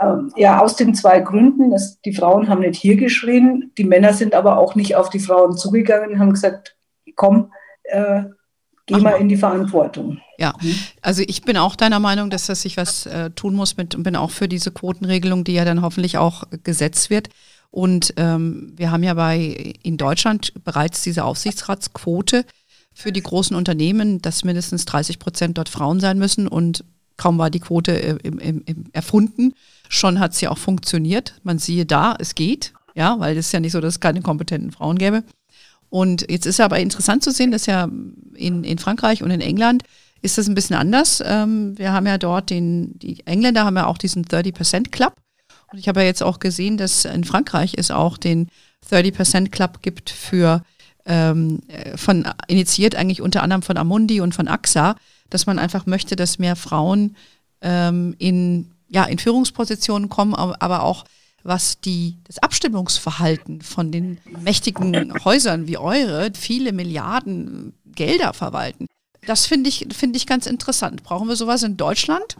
Ähm, 0.00 0.32
ja, 0.34 0.60
aus 0.60 0.76
den 0.76 0.94
zwei 0.94 1.20
Gründen, 1.20 1.70
dass 1.70 2.00
die 2.00 2.14
Frauen 2.14 2.48
haben 2.48 2.60
nicht 2.60 2.80
hier 2.80 2.96
geschrien, 2.96 3.70
die 3.76 3.84
Männer 3.84 4.14
sind 4.14 4.34
aber 4.34 4.58
auch 4.58 4.74
nicht 4.74 4.96
auf 4.96 5.10
die 5.10 5.20
Frauen 5.20 5.56
zugegangen 5.56 6.12
und 6.12 6.18
haben 6.18 6.32
gesagt, 6.32 6.76
komm, 7.14 7.50
äh, 7.84 8.24
geh 8.86 8.98
mal 8.98 9.20
in 9.20 9.28
die 9.28 9.36
Verantwortung. 9.36 10.18
Ja, 10.38 10.54
mhm. 10.60 10.74
also 11.00 11.22
ich 11.26 11.42
bin 11.42 11.56
auch 11.56 11.76
deiner 11.76 12.00
Meinung, 12.00 12.30
dass 12.30 12.46
das 12.46 12.62
sich 12.62 12.76
was 12.76 13.06
äh, 13.06 13.30
tun 13.30 13.54
muss 13.54 13.76
mit 13.76 13.94
und 13.94 14.02
bin 14.02 14.16
auch 14.16 14.30
für 14.30 14.48
diese 14.48 14.70
Quotenregelung, 14.70 15.44
die 15.44 15.54
ja 15.54 15.64
dann 15.64 15.82
hoffentlich 15.82 16.18
auch 16.18 16.44
gesetzt 16.62 17.10
wird. 17.10 17.28
Und 17.70 18.14
ähm, 18.16 18.72
wir 18.76 18.90
haben 18.90 19.02
ja 19.02 19.14
bei 19.14 19.74
in 19.82 19.96
Deutschland 19.96 20.52
bereits 20.62 21.02
diese 21.02 21.24
Aufsichtsratsquote 21.24 22.44
für 22.92 23.10
die 23.10 23.22
großen 23.22 23.56
Unternehmen, 23.56 24.22
dass 24.22 24.44
mindestens 24.44 24.84
30 24.84 25.18
Prozent 25.18 25.58
dort 25.58 25.68
Frauen 25.68 25.98
sein 25.98 26.18
müssen 26.18 26.46
und 26.46 26.84
kaum 27.16 27.38
war 27.38 27.50
die 27.50 27.60
Quote 27.60 28.00
äh, 28.00 28.16
im, 28.22 28.38
im, 28.38 28.62
im 28.66 28.84
erfunden, 28.92 29.54
schon 29.88 30.20
hat 30.20 30.34
sie 30.34 30.48
auch 30.48 30.58
funktioniert. 30.58 31.34
Man 31.42 31.58
siehe 31.58 31.86
da, 31.86 32.16
es 32.18 32.34
geht, 32.34 32.74
ja, 32.94 33.18
weil 33.18 33.36
es 33.36 33.46
ist 33.46 33.52
ja 33.52 33.60
nicht 33.60 33.72
so, 33.72 33.80
dass 33.80 33.94
es 33.94 34.00
keine 34.00 34.22
kompetenten 34.22 34.72
Frauen 34.72 34.96
gäbe. 34.98 35.24
Und 35.90 36.30
jetzt 36.30 36.46
ist 36.46 36.60
aber 36.60 36.78
interessant 36.78 37.22
zu 37.22 37.30
sehen, 37.30 37.50
dass 37.50 37.66
ja 37.66 37.88
in, 38.34 38.64
in 38.64 38.78
Frankreich 38.78 39.22
und 39.22 39.30
in 39.30 39.40
England 39.40 39.84
ist 40.22 40.38
das 40.38 40.48
ein 40.48 40.54
bisschen 40.54 40.76
anders. 40.76 41.22
Ähm, 41.24 41.78
wir 41.78 41.92
haben 41.92 42.06
ja 42.06 42.18
dort 42.18 42.50
den, 42.50 42.98
die 42.98 43.24
Engländer 43.26 43.64
haben 43.64 43.76
ja 43.76 43.86
auch 43.86 43.98
diesen 43.98 44.24
30% 44.24 44.90
Club. 44.90 45.14
Und 45.70 45.78
ich 45.78 45.88
habe 45.88 46.00
ja 46.00 46.06
jetzt 46.06 46.22
auch 46.22 46.38
gesehen, 46.38 46.76
dass 46.76 47.04
in 47.04 47.24
Frankreich 47.24 47.74
es 47.76 47.90
auch 47.90 48.16
den 48.16 48.48
30% 48.90 49.50
Club 49.50 49.82
gibt 49.82 50.10
für 50.10 50.62
ähm, 51.06 51.60
von 51.96 52.26
initiiert 52.48 52.94
eigentlich 52.94 53.20
unter 53.20 53.42
anderem 53.42 53.62
von 53.62 53.76
Amundi 53.76 54.20
und 54.20 54.34
von 54.34 54.48
AXA, 54.48 54.96
dass 55.30 55.46
man 55.46 55.58
einfach 55.58 55.86
möchte, 55.86 56.16
dass 56.16 56.38
mehr 56.38 56.56
Frauen 56.56 57.16
ähm, 57.60 58.14
in, 58.18 58.70
ja, 58.88 59.04
in 59.04 59.18
Führungspositionen 59.18 60.08
kommen, 60.08 60.34
aber 60.34 60.82
auch 60.82 61.04
was 61.44 61.80
die, 61.80 62.16
das 62.26 62.38
Abstimmungsverhalten 62.38 63.60
von 63.60 63.92
den 63.92 64.18
mächtigen 64.42 65.12
Häusern 65.24 65.66
wie 65.68 65.76
eure 65.76 66.30
viele 66.34 66.72
Milliarden 66.72 67.74
Gelder 67.94 68.32
verwalten. 68.32 68.86
Das 69.26 69.46
finde 69.46 69.68
ich, 69.68 69.86
finde 69.96 70.16
ich 70.16 70.26
ganz 70.26 70.46
interessant. 70.46 71.02
Brauchen 71.02 71.28
wir 71.28 71.36
sowas 71.36 71.62
in 71.62 71.76
Deutschland? 71.76 72.36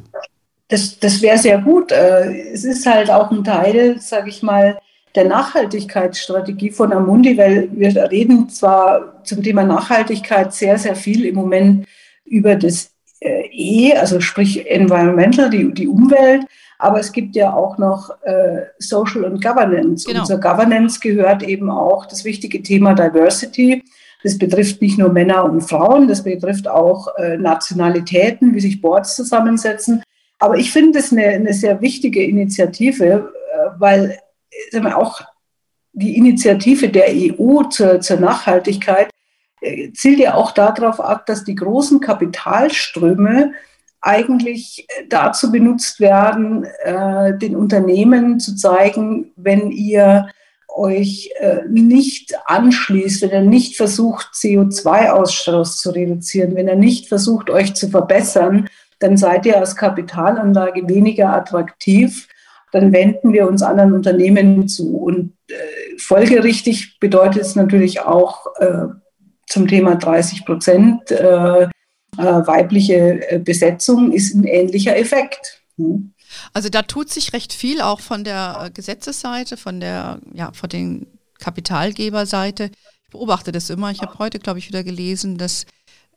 Das, 0.68 0.98
das 0.98 1.22
wäre 1.22 1.38
sehr 1.38 1.58
gut. 1.58 1.92
Äh, 1.92 2.52
es 2.52 2.64
ist 2.64 2.86
halt 2.86 3.10
auch 3.10 3.30
ein 3.30 3.44
Teil, 3.44 4.00
sage 4.00 4.30
ich 4.30 4.42
mal, 4.42 4.78
der 5.14 5.26
Nachhaltigkeitsstrategie 5.26 6.70
von 6.70 6.92
Amundi, 6.92 7.38
weil 7.38 7.68
wir 7.72 7.94
reden 8.10 8.48
zwar 8.48 9.22
zum 9.24 9.42
Thema 9.42 9.62
Nachhaltigkeit 9.62 10.52
sehr, 10.52 10.78
sehr 10.78 10.96
viel 10.96 11.24
im 11.24 11.36
Moment 11.36 11.86
über 12.24 12.56
das 12.56 12.90
äh, 13.20 13.46
E, 13.52 13.94
also 13.94 14.20
sprich 14.20 14.68
Environmental, 14.68 15.50
die, 15.50 15.72
die 15.72 15.86
Umwelt, 15.86 16.44
aber 16.84 17.00
es 17.00 17.12
gibt 17.12 17.34
ja 17.34 17.54
auch 17.54 17.78
noch 17.78 18.10
äh, 18.24 18.66
Social 18.78 19.24
und 19.24 19.42
Governance. 19.42 20.06
Genau. 20.06 20.20
Und 20.20 20.26
zur 20.26 20.38
Governance 20.38 21.00
gehört 21.00 21.42
eben 21.42 21.70
auch 21.70 22.04
das 22.04 22.26
wichtige 22.26 22.62
Thema 22.62 22.92
Diversity. 22.92 23.82
Das 24.22 24.36
betrifft 24.36 24.82
nicht 24.82 24.98
nur 24.98 25.08
Männer 25.10 25.46
und 25.46 25.62
Frauen, 25.62 26.08
das 26.08 26.22
betrifft 26.22 26.68
auch 26.68 27.08
äh, 27.16 27.38
Nationalitäten, 27.38 28.54
wie 28.54 28.60
sich 28.60 28.82
Boards 28.82 29.16
zusammensetzen. 29.16 30.02
Aber 30.38 30.58
ich 30.58 30.72
finde 30.72 30.98
es 30.98 31.10
eine, 31.10 31.24
eine 31.24 31.54
sehr 31.54 31.80
wichtige 31.80 32.22
Initiative, 32.22 33.32
äh, 33.54 33.70
weil 33.78 34.18
wir, 34.70 34.98
auch 34.98 35.22
die 35.94 36.18
Initiative 36.18 36.90
der 36.90 37.06
EU 37.08 37.62
zur, 37.70 38.02
zur 38.02 38.20
Nachhaltigkeit 38.20 39.08
äh, 39.62 39.90
zielt 39.92 40.18
ja 40.18 40.34
auch 40.34 40.52
darauf 40.52 41.00
ab, 41.00 41.24
dass 41.24 41.44
die 41.44 41.54
großen 41.54 42.00
Kapitalströme 42.00 43.52
eigentlich 44.04 44.86
dazu 45.08 45.50
benutzt 45.50 45.98
werden, 45.98 46.64
äh, 46.84 47.36
den 47.38 47.56
Unternehmen 47.56 48.38
zu 48.38 48.54
zeigen, 48.54 49.32
wenn 49.36 49.70
ihr 49.70 50.28
euch 50.68 51.30
äh, 51.38 51.60
nicht 51.68 52.34
anschließt, 52.46 53.22
wenn 53.22 53.30
er 53.30 53.42
nicht 53.42 53.76
versucht, 53.76 54.28
CO2-Ausstoß 54.34 55.78
zu 55.78 55.90
reduzieren, 55.90 56.54
wenn 56.54 56.68
er 56.68 56.76
nicht 56.76 57.08
versucht, 57.08 57.48
euch 57.48 57.74
zu 57.74 57.88
verbessern, 57.88 58.68
dann 58.98 59.16
seid 59.16 59.46
ihr 59.46 59.58
als 59.58 59.74
Kapitalanlage 59.74 60.86
weniger 60.88 61.30
attraktiv. 61.32 62.28
Dann 62.72 62.92
wenden 62.92 63.32
wir 63.32 63.48
uns 63.48 63.62
anderen 63.62 63.92
Unternehmen 63.92 64.68
zu. 64.68 64.96
Und 64.96 65.32
äh, 65.48 65.54
folgerichtig 65.98 66.98
bedeutet 67.00 67.42
es 67.42 67.56
natürlich 67.56 68.02
auch 68.02 68.46
äh, 68.58 68.86
zum 69.46 69.68
Thema 69.68 69.94
30 69.94 70.44
Prozent 70.44 71.10
äh, 71.10 71.64
äh, 71.64 71.68
weibliche 72.16 73.30
äh, 73.30 73.38
Besetzung 73.38 74.12
ist 74.12 74.34
ein 74.34 74.44
ähnlicher 74.44 74.96
Effekt. 74.96 75.62
Hm. 75.76 76.12
Also 76.52 76.68
da 76.68 76.82
tut 76.82 77.10
sich 77.10 77.32
recht 77.32 77.52
viel 77.52 77.80
auch 77.80 78.00
von 78.00 78.24
der 78.24 78.64
äh, 78.64 78.70
Gesetzesseite, 78.70 79.56
von 79.56 79.80
der, 79.80 80.20
ja, 80.32 80.52
von 80.52 80.68
den 80.68 81.06
Kapitalgeberseite. 81.38 82.70
Ich 83.04 83.10
beobachte 83.10 83.52
das 83.52 83.70
immer. 83.70 83.90
Ich 83.90 84.02
habe 84.02 84.18
heute, 84.18 84.38
glaube 84.38 84.58
ich, 84.58 84.68
wieder 84.68 84.82
gelesen, 84.84 85.38
dass 85.38 85.66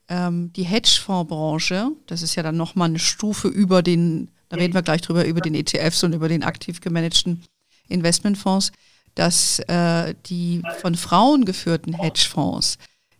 ähm, 0.09 0.51
die 0.53 0.63
Hedgefondsbranche, 0.63 1.91
das 2.07 2.21
ist 2.21 2.35
ja 2.35 2.43
dann 2.43 2.57
nochmal 2.57 2.89
eine 2.89 2.99
Stufe 2.99 3.47
über 3.47 3.81
den, 3.81 4.31
da 4.49 4.57
reden 4.57 4.73
wir 4.73 4.81
gleich 4.81 5.01
drüber, 5.01 5.25
über 5.25 5.41
den 5.41 5.55
ETFs 5.55 6.03
und 6.03 6.13
über 6.13 6.29
den 6.29 6.43
aktiv 6.43 6.81
gemanagten 6.81 7.43
Investmentfonds, 7.89 8.71
dass 9.15 9.59
äh, 9.59 10.13
die 10.27 10.61
von 10.81 10.95
Frauen 10.95 11.45
geführten 11.45 11.93
Hedgefonds 11.93 12.77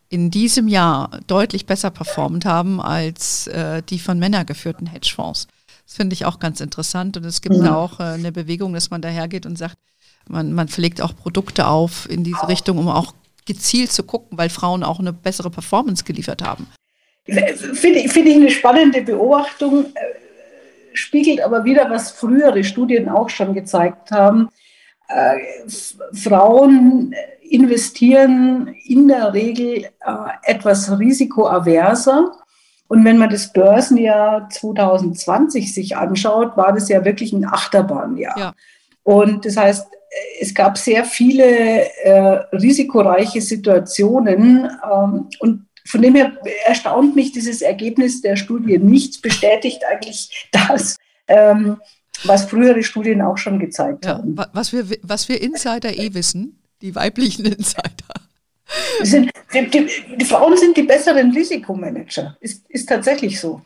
in 0.10 0.32
diesem 0.32 0.68
Jahr 0.68 1.20
deutlich 1.28 1.66
besser 1.66 1.90
performt 1.90 2.46
haben 2.46 2.82
als 2.82 3.48
äh, 3.48 3.82
die 3.84 4.00
von 4.00 4.20
Männern 4.20 4.46
geführten 4.46 4.88
Hedgefonds. 4.88 5.48
Das 5.86 5.96
finde 5.96 6.14
ich 6.14 6.26
auch 6.26 6.40
ganz 6.40 6.62
interessant. 6.62 7.18
Und 7.18 7.26
es 7.26 7.42
gibt 7.42 7.56
ja. 7.56 7.76
auch 7.76 8.00
äh, 8.00 8.04
eine 8.04 8.32
Bewegung, 8.32 8.74
dass 8.74 8.90
man 8.90 9.02
dahergeht 9.02 9.46
und 9.46 9.58
sagt, 9.58 9.78
man, 10.28 10.54
man 10.54 10.68
pflegt 10.68 11.02
auch 11.02 11.16
Produkte 11.16 11.68
auf 11.68 12.10
in 12.10 12.24
diese 12.24 12.48
Richtung, 12.48 12.78
um 12.78 12.90
auch 12.90 13.14
gezielt 13.46 13.92
zu 13.92 14.04
gucken, 14.04 14.38
weil 14.38 14.50
Frauen 14.50 14.84
auch 14.84 15.00
eine 15.00 15.14
bessere 15.14 15.50
Performance 15.50 16.04
geliefert 16.04 16.44
haben. 16.44 16.68
Finde 17.26 18.00
ich, 18.00 18.12
find 18.12 18.28
ich 18.28 18.36
eine 18.36 18.50
spannende 18.50 19.02
Beobachtung, 19.02 19.86
äh, 19.86 20.00
spiegelt 20.94 21.42
aber 21.42 21.66
wieder, 21.66 21.90
was 21.90 22.12
frühere 22.12 22.64
Studien 22.64 23.10
auch 23.10 23.30
schon 23.30 23.54
gezeigt 23.54 24.12
haben. 24.12 24.50
Äh, 25.10 25.38
Frauen 26.14 27.14
investieren 27.52 28.76
in 28.86 29.08
der 29.08 29.34
Regel 29.34 29.86
äh, 29.86 29.90
etwas 30.44 31.00
risikoaverser 31.00 32.32
und 32.88 33.04
wenn 33.04 33.18
man 33.18 33.30
das 33.30 33.52
Börsenjahr 33.52 34.50
2020 34.50 35.74
sich 35.74 35.98
anschaut, 35.98 36.56
war 36.56 36.74
das 36.74 36.90
ja 36.90 37.04
wirklich 37.04 37.34
ein 37.34 37.46
Achterbahnjahr. 37.46 38.40
Ja. 38.40 38.54
Und 39.04 39.46
das 39.46 39.58
heißt, 39.58 39.88
es 40.40 40.54
gab 40.54 40.78
sehr 40.78 41.04
viele 41.04 41.44
äh, 42.04 42.46
risikoreiche 42.56 43.42
Situationen. 43.42 44.70
Ähm, 44.90 45.30
und 45.40 45.68
von 45.86 46.02
dem 46.02 46.16
her 46.16 46.34
erstaunt 46.66 47.16
mich 47.16 47.32
dieses 47.32 47.62
Ergebnis 47.62 48.22
der 48.22 48.36
Studie 48.36 48.78
nicht, 48.78 49.22
bestätigt 49.22 49.82
eigentlich 49.90 50.48
das, 50.52 50.96
ähm, 51.28 51.78
was 52.24 52.46
frühere 52.46 52.84
Studien 52.84 53.22
auch 53.22 53.38
schon 53.38 53.60
gezeigt 53.60 54.06
ja, 54.06 54.16
haben. 54.18 54.36
Was 54.54 54.72
wir, 54.72 54.86
was 55.04 55.28
wir 55.30 55.42
Insider 55.42 55.98
eh 55.98 56.14
wissen, 56.14 56.58
die 56.82 56.96
weiblichen 56.96 57.46
Insider. 57.46 57.92
Sind, 59.02 59.32
die, 59.54 59.70
die, 59.70 59.88
die, 60.18 60.26
Frauen 60.26 60.58
sind 60.58 60.76
die 60.76 60.84
besseren 60.84 61.32
Risikomanager. 61.32 62.36
Ist, 62.42 62.70
ist 62.70 62.90
tatsächlich 62.90 63.40
so. 63.40 63.62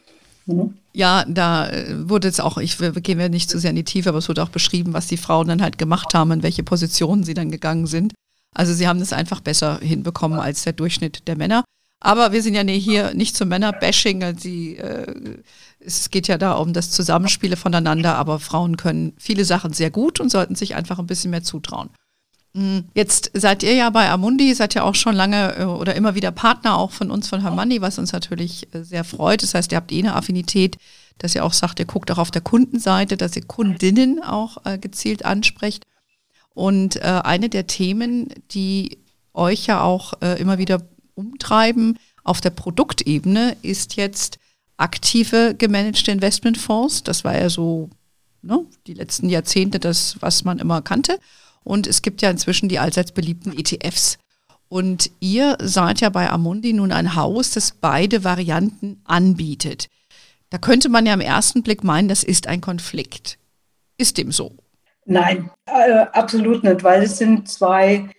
Mhm. 0.45 0.75
Ja, 0.93 1.25
da 1.27 1.69
äh, 1.69 2.09
wurde 2.09 2.27
jetzt 2.27 2.41
auch, 2.41 2.57
ich 2.57 2.77
gehen 2.77 3.17
wir 3.17 3.29
nicht 3.29 3.49
zu 3.49 3.59
sehr 3.59 3.71
in 3.71 3.77
die 3.77 3.83
Tiefe, 3.83 4.09
aber 4.09 4.19
es 4.19 4.29
wurde 4.29 4.43
auch 4.43 4.49
beschrieben, 4.49 4.93
was 4.93 5.07
die 5.07 5.17
Frauen 5.17 5.47
dann 5.47 5.61
halt 5.61 5.77
gemacht 5.77 6.13
haben, 6.13 6.31
in 6.31 6.43
welche 6.43 6.63
Positionen 6.63 7.23
sie 7.23 7.33
dann 7.33 7.49
gegangen 7.49 7.87
sind. 7.87 8.13
Also 8.53 8.73
sie 8.73 8.87
haben 8.87 8.99
das 8.99 9.13
einfach 9.13 9.39
besser 9.39 9.79
hinbekommen 9.79 10.39
als 10.39 10.63
der 10.63 10.73
Durchschnitt 10.73 11.27
der 11.27 11.37
Männer. 11.37 11.63
Aber 12.01 12.31
wir 12.31 12.41
sind 12.41 12.55
ja 12.55 12.63
hier 12.63 13.13
nicht 13.13 13.37
zum 13.37 13.47
Männer-Bashing. 13.49 14.21
Äh, 14.23 14.33
es 15.79 16.09
geht 16.09 16.27
ja 16.27 16.37
da 16.37 16.53
um 16.53 16.73
das 16.73 16.91
Zusammenspiele 16.91 17.55
voneinander, 17.55 18.15
aber 18.15 18.39
Frauen 18.39 18.75
können 18.75 19.13
viele 19.17 19.45
Sachen 19.45 19.71
sehr 19.71 19.91
gut 19.91 20.19
und 20.19 20.29
sollten 20.29 20.55
sich 20.55 20.75
einfach 20.75 20.99
ein 20.99 21.07
bisschen 21.07 21.31
mehr 21.31 21.43
zutrauen. 21.43 21.89
Mhm. 22.53 22.85
Jetzt 22.93 23.31
seid 23.33 23.63
ihr 23.63 23.73
ja 23.73 23.89
bei 23.89 24.09
Amundi, 24.09 24.53
seid 24.53 24.73
ja 24.73 24.83
auch 24.83 24.95
schon 24.95 25.15
lange 25.15 25.55
äh, 25.57 25.63
oder 25.63 25.95
immer 25.95 26.15
wieder 26.15 26.31
Partner 26.31 26.77
auch 26.77 26.91
von 26.91 27.09
uns, 27.09 27.27
von 27.29 27.41
Hermanni, 27.41 27.81
was 27.81 27.97
uns 27.97 28.11
natürlich 28.11 28.67
äh, 28.73 28.83
sehr 28.83 29.03
freut. 29.03 29.43
Das 29.43 29.53
heißt, 29.53 29.71
ihr 29.71 29.77
habt 29.77 29.91
eh 29.91 29.99
eine 29.99 30.15
Affinität, 30.15 30.77
dass 31.17 31.35
ihr 31.35 31.45
auch 31.45 31.53
sagt, 31.53 31.79
ihr 31.79 31.85
guckt 31.85 32.11
auch 32.11 32.17
auf 32.17 32.31
der 32.31 32.41
Kundenseite, 32.41 33.15
dass 33.15 33.35
ihr 33.35 33.45
Kundinnen 33.45 34.21
auch 34.21 34.65
äh, 34.65 34.77
gezielt 34.77 35.23
ansprecht. 35.25 35.85
Und 36.53 37.01
eine 37.01 37.47
der 37.47 37.65
Themen, 37.65 38.27
die 38.51 38.97
euch 39.33 39.67
ja 39.67 39.83
auch 39.83 40.11
immer 40.37 40.57
wieder 40.57 40.81
umtreiben 41.15 41.97
auf 42.25 42.41
der 42.41 42.49
Produktebene, 42.49 43.55
ist 43.61 43.95
jetzt 43.95 44.37
aktive 44.75 45.55
gemanagte 45.57 46.11
Investmentfonds. 46.11 47.03
Das 47.03 47.23
war 47.23 47.39
ja 47.39 47.49
so 47.49 47.89
ne, 48.41 48.65
die 48.85 48.93
letzten 48.93 49.29
Jahrzehnte 49.29 49.79
das, 49.79 50.17
was 50.19 50.43
man 50.43 50.59
immer 50.59 50.81
kannte. 50.81 51.19
Und 51.63 51.87
es 51.87 52.01
gibt 52.01 52.21
ja 52.21 52.29
inzwischen 52.29 52.69
die 52.69 52.79
allseits 52.79 53.11
beliebten 53.11 53.57
ETFs. 53.57 54.17
Und 54.69 55.11
ihr 55.19 55.57
seid 55.61 55.99
ja 55.99 56.09
bei 56.09 56.29
Amundi 56.29 56.73
nun 56.73 56.91
ein 56.91 57.15
Haus, 57.15 57.51
das 57.51 57.71
beide 57.73 58.23
Varianten 58.23 59.01
anbietet. 59.03 59.87
Da 60.49 60.57
könnte 60.57 60.89
man 60.89 61.05
ja 61.05 61.13
im 61.13 61.21
ersten 61.21 61.63
Blick 61.63 61.83
meinen, 61.83 62.07
das 62.07 62.23
ist 62.23 62.47
ein 62.47 62.61
Konflikt. 62.61 63.37
Ist 63.97 64.17
dem 64.17 64.31
so? 64.31 64.53
Nein, 65.05 65.49
äh, 65.65 66.05
absolut 66.13 66.63
nicht, 66.63 66.83
weil 66.83 67.03
es 67.03 67.17
sind 67.17 67.49
zwei 67.49 68.09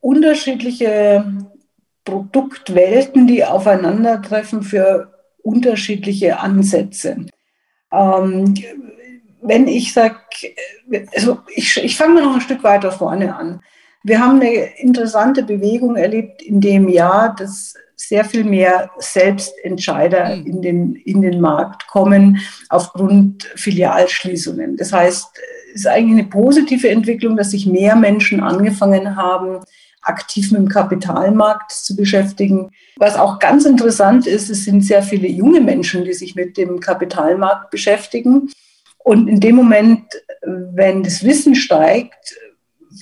unterschiedliche 0.00 1.24
Produktwelten, 2.04 3.26
die 3.26 3.44
aufeinandertreffen 3.44 4.62
für 4.62 5.12
unterschiedliche 5.42 6.38
Ansätze. 6.38 7.26
Ähm, 7.92 8.54
wenn 9.42 9.66
ich 9.68 9.92
sage, 9.92 10.16
also 11.14 11.38
ich, 11.54 11.82
ich 11.82 11.96
fange 11.96 12.14
mal 12.14 12.24
noch 12.24 12.34
ein 12.34 12.40
Stück 12.40 12.62
weiter 12.62 12.92
vorne 12.92 13.34
an. 13.34 13.60
Wir 14.04 14.20
haben 14.20 14.40
eine 14.40 14.78
interessante 14.78 15.42
Bewegung 15.42 15.96
erlebt 15.96 16.42
in 16.42 16.60
dem 16.60 16.88
Jahr, 16.88 17.34
dass 17.36 17.74
sehr 17.96 18.24
viel 18.24 18.44
mehr 18.44 18.90
Selbstentscheider 18.98 20.36
mhm. 20.36 20.46
in 20.46 20.62
den, 20.62 20.94
in 20.96 21.22
den 21.22 21.40
Markt 21.40 21.86
kommen 21.86 22.38
aufgrund 22.68 23.44
Filialschließungen. 23.54 24.76
Das 24.76 24.92
heißt, 24.92 25.28
es 25.74 25.80
ist 25.80 25.86
eigentlich 25.86 26.20
eine 26.20 26.28
positive 26.28 26.88
Entwicklung, 26.88 27.36
dass 27.36 27.52
sich 27.52 27.66
mehr 27.66 27.94
Menschen 27.96 28.40
angefangen 28.40 29.16
haben, 29.16 29.60
aktiv 30.02 30.50
mit 30.50 30.60
dem 30.60 30.68
Kapitalmarkt 30.68 31.70
zu 31.70 31.94
beschäftigen. 31.94 32.70
Was 32.96 33.16
auch 33.16 33.38
ganz 33.38 33.64
interessant 33.64 34.26
ist, 34.26 34.50
es 34.50 34.64
sind 34.64 34.84
sehr 34.84 35.02
viele 35.02 35.28
junge 35.28 35.60
Menschen, 35.60 36.04
die 36.04 36.12
sich 36.12 36.34
mit 36.34 36.56
dem 36.56 36.80
Kapitalmarkt 36.80 37.70
beschäftigen. 37.70 38.50
Und 39.04 39.28
in 39.28 39.40
dem 39.40 39.56
Moment, 39.56 40.04
wenn 40.42 41.02
das 41.02 41.24
Wissen 41.24 41.54
steigt, 41.54 42.36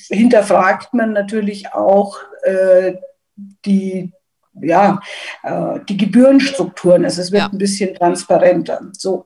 hinterfragt 0.09 0.95
man 0.95 1.13
natürlich 1.13 1.73
auch 1.73 2.19
äh, 2.43 2.95
die, 3.65 4.13
ja, 4.55 5.01
äh, 5.43 5.81
die 5.89 5.97
Gebührenstrukturen. 5.97 7.05
Also 7.05 7.21
es 7.23 7.33
wird 7.33 7.43
ja. 7.43 7.49
ein 7.49 7.59
bisschen 7.59 7.95
transparenter. 7.95 8.81
So, 8.93 9.25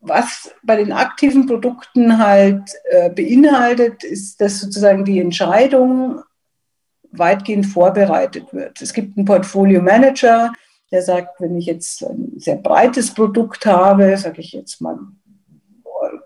was 0.00 0.50
bei 0.62 0.76
den 0.76 0.92
aktiven 0.92 1.46
Produkten 1.46 2.18
halt 2.18 2.70
äh, 2.90 3.10
beinhaltet, 3.10 4.04
ist, 4.04 4.40
dass 4.40 4.60
sozusagen 4.60 5.04
die 5.04 5.20
Entscheidung 5.20 6.22
weitgehend 7.10 7.66
vorbereitet 7.66 8.52
wird. 8.52 8.80
Es 8.80 8.92
gibt 8.92 9.16
einen 9.16 9.26
Portfolio 9.26 9.80
Manager, 9.82 10.52
der 10.90 11.02
sagt, 11.02 11.40
wenn 11.40 11.56
ich 11.56 11.66
jetzt 11.66 12.02
ein 12.02 12.32
sehr 12.36 12.56
breites 12.56 13.12
Produkt 13.12 13.66
habe, 13.66 14.16
sage 14.16 14.40
ich 14.40 14.52
jetzt 14.52 14.80
mal 14.80 14.98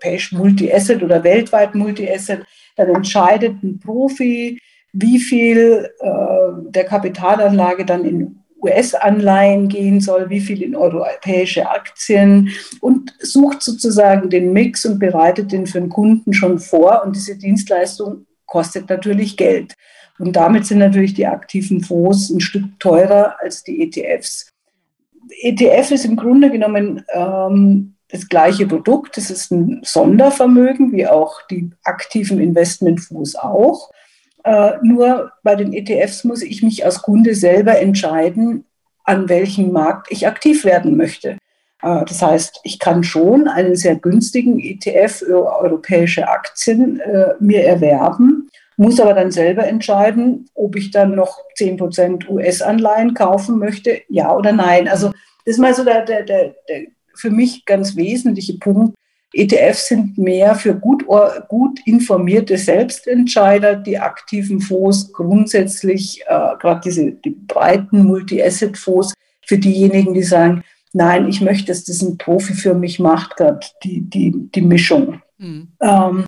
europäisch 0.03 0.31
Multi-Asset 0.31 1.03
oder 1.03 1.23
weltweit 1.23 1.75
Multi-Asset, 1.75 2.43
dann 2.75 2.89
entscheidet 2.89 3.63
ein 3.63 3.79
Profi, 3.79 4.59
wie 4.93 5.19
viel 5.19 5.89
äh, 5.99 6.69
der 6.69 6.85
Kapitalanlage 6.85 7.85
dann 7.85 8.05
in 8.05 8.39
US-Anleihen 8.61 9.67
gehen 9.67 9.99
soll, 9.99 10.29
wie 10.29 10.39
viel 10.39 10.61
in 10.61 10.75
europäische 10.75 11.69
Aktien 11.69 12.49
und 12.79 13.13
sucht 13.19 13.61
sozusagen 13.61 14.29
den 14.29 14.53
Mix 14.53 14.85
und 14.85 14.99
bereitet 14.99 15.51
den 15.51 15.67
für 15.67 15.81
den 15.81 15.89
Kunden 15.89 16.33
schon 16.33 16.59
vor. 16.59 17.03
Und 17.03 17.15
diese 17.15 17.37
Dienstleistung 17.37 18.25
kostet 18.45 18.89
natürlich 18.89 19.35
Geld. 19.35 19.73
Und 20.17 20.35
damit 20.35 20.65
sind 20.65 20.77
natürlich 20.77 21.13
die 21.13 21.27
aktiven 21.27 21.81
Fonds 21.81 22.29
ein 22.29 22.39
Stück 22.39 22.63
teurer 22.79 23.35
als 23.41 23.63
die 23.63 23.81
ETFs. 23.81 24.49
ETF 25.41 25.91
ist 25.91 26.05
im 26.05 26.15
Grunde 26.15 26.49
genommen 26.49 27.03
ähm, 27.13 27.95
das 28.13 28.29
gleiche 28.29 28.67
Produkt. 28.67 29.17
Es 29.17 29.31
ist 29.31 29.51
ein 29.51 29.81
Sondervermögen, 29.83 30.91
wie 30.91 31.07
auch 31.07 31.41
die 31.49 31.71
aktiven 31.83 32.39
Investmentfonds 32.39 33.35
auch. 33.35 33.89
Äh, 34.43 34.73
nur 34.83 35.31
bei 35.41 35.55
den 35.55 35.73
ETFs 35.73 36.23
muss 36.23 36.43
ich 36.43 36.61
mich 36.61 36.85
als 36.85 37.01
Kunde 37.01 37.33
selber 37.33 37.79
entscheiden, 37.79 38.65
an 39.03 39.29
welchem 39.29 39.71
Markt 39.71 40.11
ich 40.11 40.27
aktiv 40.27 40.63
werden 40.63 40.95
möchte. 40.95 41.37
Äh, 41.81 42.05
das 42.05 42.21
heißt, 42.21 42.59
ich 42.63 42.77
kann 42.77 43.03
schon 43.03 43.47
einen 43.47 43.75
sehr 43.75 43.95
günstigen 43.95 44.59
ETF 44.59 45.23
für 45.25 45.47
europäische 45.47 46.27
Aktien 46.27 46.99
äh, 46.99 47.33
mir 47.39 47.63
erwerben, 47.65 48.47
muss 48.77 48.99
aber 48.99 49.15
dann 49.15 49.31
selber 49.31 49.65
entscheiden, 49.65 50.49
ob 50.53 50.75
ich 50.75 50.91
dann 50.91 51.15
noch 51.15 51.39
10% 51.57 52.29
US-Anleihen 52.29 53.15
kaufen 53.15 53.57
möchte, 53.57 54.01
ja 54.07 54.35
oder 54.35 54.51
nein. 54.51 54.87
Also 54.87 55.07
das 55.45 55.55
ist 55.55 55.59
mal 55.59 55.73
so 55.73 55.83
der, 55.83 56.05
der, 56.05 56.23
der, 56.23 56.55
der 56.69 56.83
für 57.15 57.29
mich 57.29 57.65
ganz 57.65 57.95
wesentliche 57.95 58.57
Punkt. 58.57 58.95
ETFs 59.33 59.87
sind 59.87 60.17
mehr 60.17 60.53
für 60.53 60.75
gut, 60.75 61.05
gut 61.47 61.79
informierte 61.85 62.57
Selbstentscheider, 62.57 63.75
die 63.75 63.97
aktiven 63.97 64.61
Fonds 64.61 65.11
grundsätzlich, 65.11 66.21
äh, 66.27 66.55
gerade 66.59 66.81
diese 66.83 67.13
die 67.13 67.31
breiten 67.31 68.05
Multi-Asset-Fonds, 68.05 69.13
für 69.45 69.57
diejenigen, 69.57 70.13
die 70.13 70.23
sagen, 70.23 70.63
nein, 70.93 71.27
ich 71.27 71.41
möchte, 71.41 71.67
dass 71.67 71.83
das 71.83 72.01
ein 72.01 72.17
Profi 72.17 72.53
für 72.53 72.75
mich 72.75 72.99
macht, 72.99 73.35
gerade 73.35 73.59
die, 73.83 74.01
die, 74.01 74.33
die 74.53 74.61
Mischung. 74.61 75.21
Mhm. 75.37 75.69
Ähm, 75.81 76.25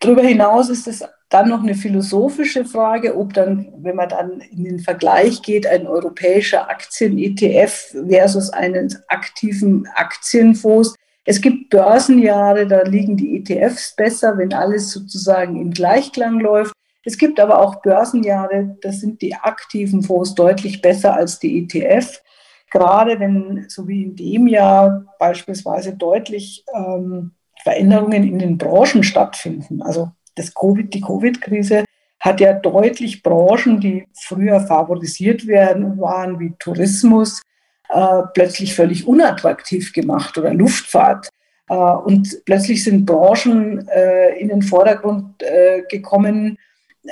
darüber 0.00 0.22
hinaus 0.22 0.70
ist 0.70 0.88
es 0.88 1.04
dann 1.30 1.48
noch 1.48 1.62
eine 1.62 1.74
philosophische 1.74 2.64
Frage, 2.64 3.16
ob 3.16 3.32
dann, 3.34 3.72
wenn 3.78 3.94
man 3.94 4.08
dann 4.08 4.40
in 4.40 4.64
den 4.64 4.80
Vergleich 4.80 5.42
geht, 5.42 5.64
ein 5.64 5.86
europäischer 5.86 6.68
Aktien-ETF 6.68 7.94
versus 8.08 8.50
einen 8.50 8.94
aktiven 9.06 9.86
Aktienfonds. 9.94 10.96
Es 11.24 11.40
gibt 11.40 11.70
Börsenjahre, 11.70 12.66
da 12.66 12.82
liegen 12.82 13.16
die 13.16 13.36
ETFs 13.36 13.94
besser, 13.94 14.36
wenn 14.38 14.52
alles 14.52 14.90
sozusagen 14.90 15.60
im 15.60 15.70
Gleichklang 15.70 16.40
läuft. 16.40 16.72
Es 17.04 17.16
gibt 17.16 17.38
aber 17.38 17.60
auch 17.60 17.80
Börsenjahre, 17.80 18.76
da 18.82 18.90
sind 18.90 19.22
die 19.22 19.36
aktiven 19.36 20.02
Fonds 20.02 20.34
deutlich 20.34 20.82
besser 20.82 21.14
als 21.14 21.38
die 21.38 21.62
ETF. 21.62 22.20
Gerade 22.72 23.20
wenn, 23.20 23.66
so 23.68 23.86
wie 23.86 24.02
in 24.02 24.16
dem 24.16 24.48
Jahr 24.48 25.04
beispielsweise 25.20 25.94
deutlich 25.94 26.64
ähm, 26.74 27.32
Veränderungen 27.62 28.24
in 28.24 28.38
den 28.40 28.58
Branchen 28.58 29.04
stattfinden. 29.04 29.82
Also 29.82 30.10
das 30.40 30.54
COVID, 30.54 30.92
die 30.92 31.00
Covid-Krise 31.00 31.84
hat 32.18 32.40
ja 32.40 32.52
deutlich 32.52 33.22
Branchen, 33.22 33.80
die 33.80 34.06
früher 34.14 34.60
favorisiert 34.60 35.46
werden 35.46 35.98
waren, 35.98 36.38
wie 36.38 36.52
Tourismus, 36.58 37.42
äh, 37.88 38.22
plötzlich 38.34 38.74
völlig 38.74 39.06
unattraktiv 39.06 39.92
gemacht 39.92 40.36
oder 40.36 40.52
Luftfahrt. 40.52 41.28
Äh, 41.68 41.74
und 41.74 42.44
plötzlich 42.44 42.84
sind 42.84 43.06
Branchen 43.06 43.88
äh, 43.88 44.38
in 44.38 44.48
den 44.48 44.62
Vordergrund 44.62 45.42
äh, 45.42 45.82
gekommen, 45.88 46.58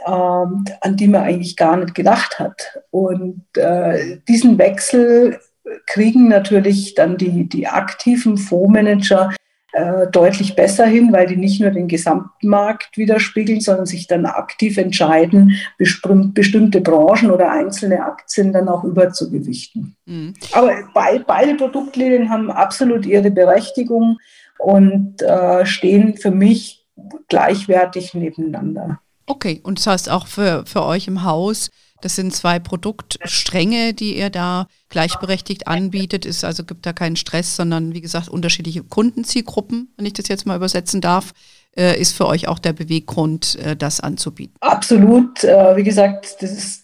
ähm, 0.07 0.65
an 0.83 0.97
die 0.97 1.09
man 1.09 1.23
eigentlich 1.23 1.57
gar 1.57 1.77
nicht 1.77 1.95
gedacht 1.95 2.39
hat. 2.39 2.79
Und 2.91 3.45
äh, 3.57 4.19
diesen 4.29 4.59
Wechsel 4.59 5.41
kriegen 5.87 6.29
natürlich 6.29 6.95
dann 6.95 7.17
die, 7.17 7.49
die 7.49 7.67
aktiven 7.67 8.37
Fondsmanager 8.37 9.35
äh, 9.73 10.07
deutlich 10.11 10.57
besser 10.57 10.87
hin, 10.87 11.13
weil 11.13 11.27
die 11.27 11.37
nicht 11.37 11.61
nur 11.61 11.71
den 11.71 11.89
Gesamtmarkt 11.89 12.97
widerspiegeln, 12.97 13.61
sondern 13.61 13.85
sich 13.85 14.07
dann 14.07 14.25
aktiv 14.25 14.79
entscheiden, 14.79 15.57
bestimmte 15.79 16.81
Branchen 16.81 17.31
oder 17.31 17.51
einzelne 17.51 18.03
Aktien 18.03 18.53
dann 18.53 18.69
auch 18.69 18.85
überzugewichten. 18.85 19.95
Mhm. 20.07 20.35
Aber 20.53 20.69
be 20.69 21.25
beide 21.27 21.55
Produktlinien 21.55 22.31
haben 22.31 22.51
absolut 22.51 23.05
ihre 23.05 23.31
Berechtigung 23.31 24.19
und 24.59 25.21
äh, 25.23 25.67
stehen 25.67 26.17
für 26.17 26.31
mich 26.31 26.87
gleichwertig 27.29 28.15
nebeneinander. 28.15 29.01
Okay, 29.27 29.61
und 29.63 29.79
das 29.79 29.87
heißt 29.87 30.11
auch 30.11 30.27
für, 30.27 30.65
für 30.67 30.83
euch 30.85 31.07
im 31.07 31.25
Haus, 31.25 31.71
das 32.01 32.17
sind 32.17 32.35
zwei 32.35 32.59
Produktstränge, 32.59 33.93
die 33.93 34.17
ihr 34.17 34.31
da 34.31 34.67
gleichberechtigt 34.89 35.67
anbietet. 35.67 36.27
Es 36.27 36.45
also 36.45 36.65
gibt 36.65 36.87
da 36.87 36.93
keinen 36.93 37.17
Stress, 37.17 37.57
sondern 37.57 37.95
wie 37.95 38.01
gesagt 38.01 38.29
unterschiedliche 38.29 38.83
Kundenzielgruppen, 38.83 39.93
wenn 39.97 40.07
ich 40.07 40.13
das 40.13 40.29
jetzt 40.29 40.47
mal 40.47 40.57
übersetzen 40.57 41.01
darf, 41.01 41.33
äh, 41.77 42.01
ist 42.01 42.17
für 42.17 42.27
euch 42.27 42.49
auch 42.49 42.59
der 42.59 42.73
Beweggrund, 42.73 43.59
äh, 43.59 43.77
das 43.77 44.01
anzubieten. 44.01 44.57
Absolut. 44.61 45.45
Äh, 45.45 45.77
wie 45.77 45.83
gesagt, 45.83 46.39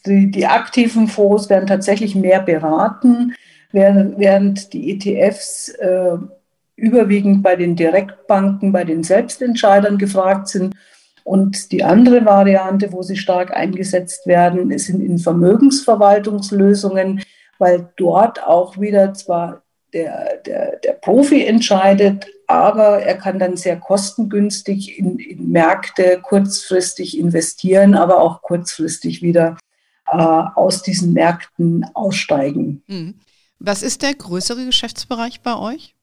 die, 0.06 0.30
die 0.30 0.46
aktiven 0.46 1.08
Fonds 1.08 1.48
werden 1.48 1.66
tatsächlich 1.66 2.14
mehr 2.14 2.40
beraten, 2.40 3.34
während, 3.72 4.18
während 4.18 4.72
die 4.72 4.90
ETFs 4.90 5.68
äh, 5.68 6.16
überwiegend 6.76 7.42
bei 7.42 7.56
den 7.56 7.76
Direktbanken, 7.76 8.72
bei 8.72 8.84
den 8.84 9.04
Selbstentscheidern 9.04 9.96
gefragt 9.98 10.48
sind 10.48 10.74
und 11.24 11.72
die 11.72 11.82
andere 11.82 12.24
Variante, 12.24 12.92
wo 12.92 13.02
sie 13.02 13.16
stark 13.16 13.52
eingesetzt 13.52 14.26
werden, 14.26 14.76
sind 14.78 15.00
in 15.00 15.18
Vermögensverwaltungslösungen, 15.18 17.22
weil 17.58 17.88
dort 17.96 18.42
auch 18.42 18.78
wieder 18.78 19.14
zwar 19.14 19.62
der, 19.94 20.42
der, 20.44 20.76
der 20.76 20.92
Profi 20.92 21.46
entscheidet, 21.46 22.26
aber 22.46 23.00
er 23.00 23.16
kann 23.16 23.38
dann 23.38 23.56
sehr 23.56 23.78
kostengünstig 23.78 24.98
in, 24.98 25.18
in 25.18 25.50
Märkte 25.50 26.20
kurzfristig 26.22 27.18
investieren, 27.18 27.94
aber 27.94 28.20
auch 28.20 28.42
kurzfristig 28.42 29.22
wieder 29.22 29.56
äh, 30.06 30.16
aus 30.16 30.82
diesen 30.82 31.14
Märkten 31.14 31.86
aussteigen. 31.94 32.82
Hm. 32.86 33.14
Was 33.58 33.82
ist 33.82 34.02
der 34.02 34.14
größere 34.14 34.66
Geschäftsbereich 34.66 35.40
bei 35.40 35.56
euch? 35.56 35.93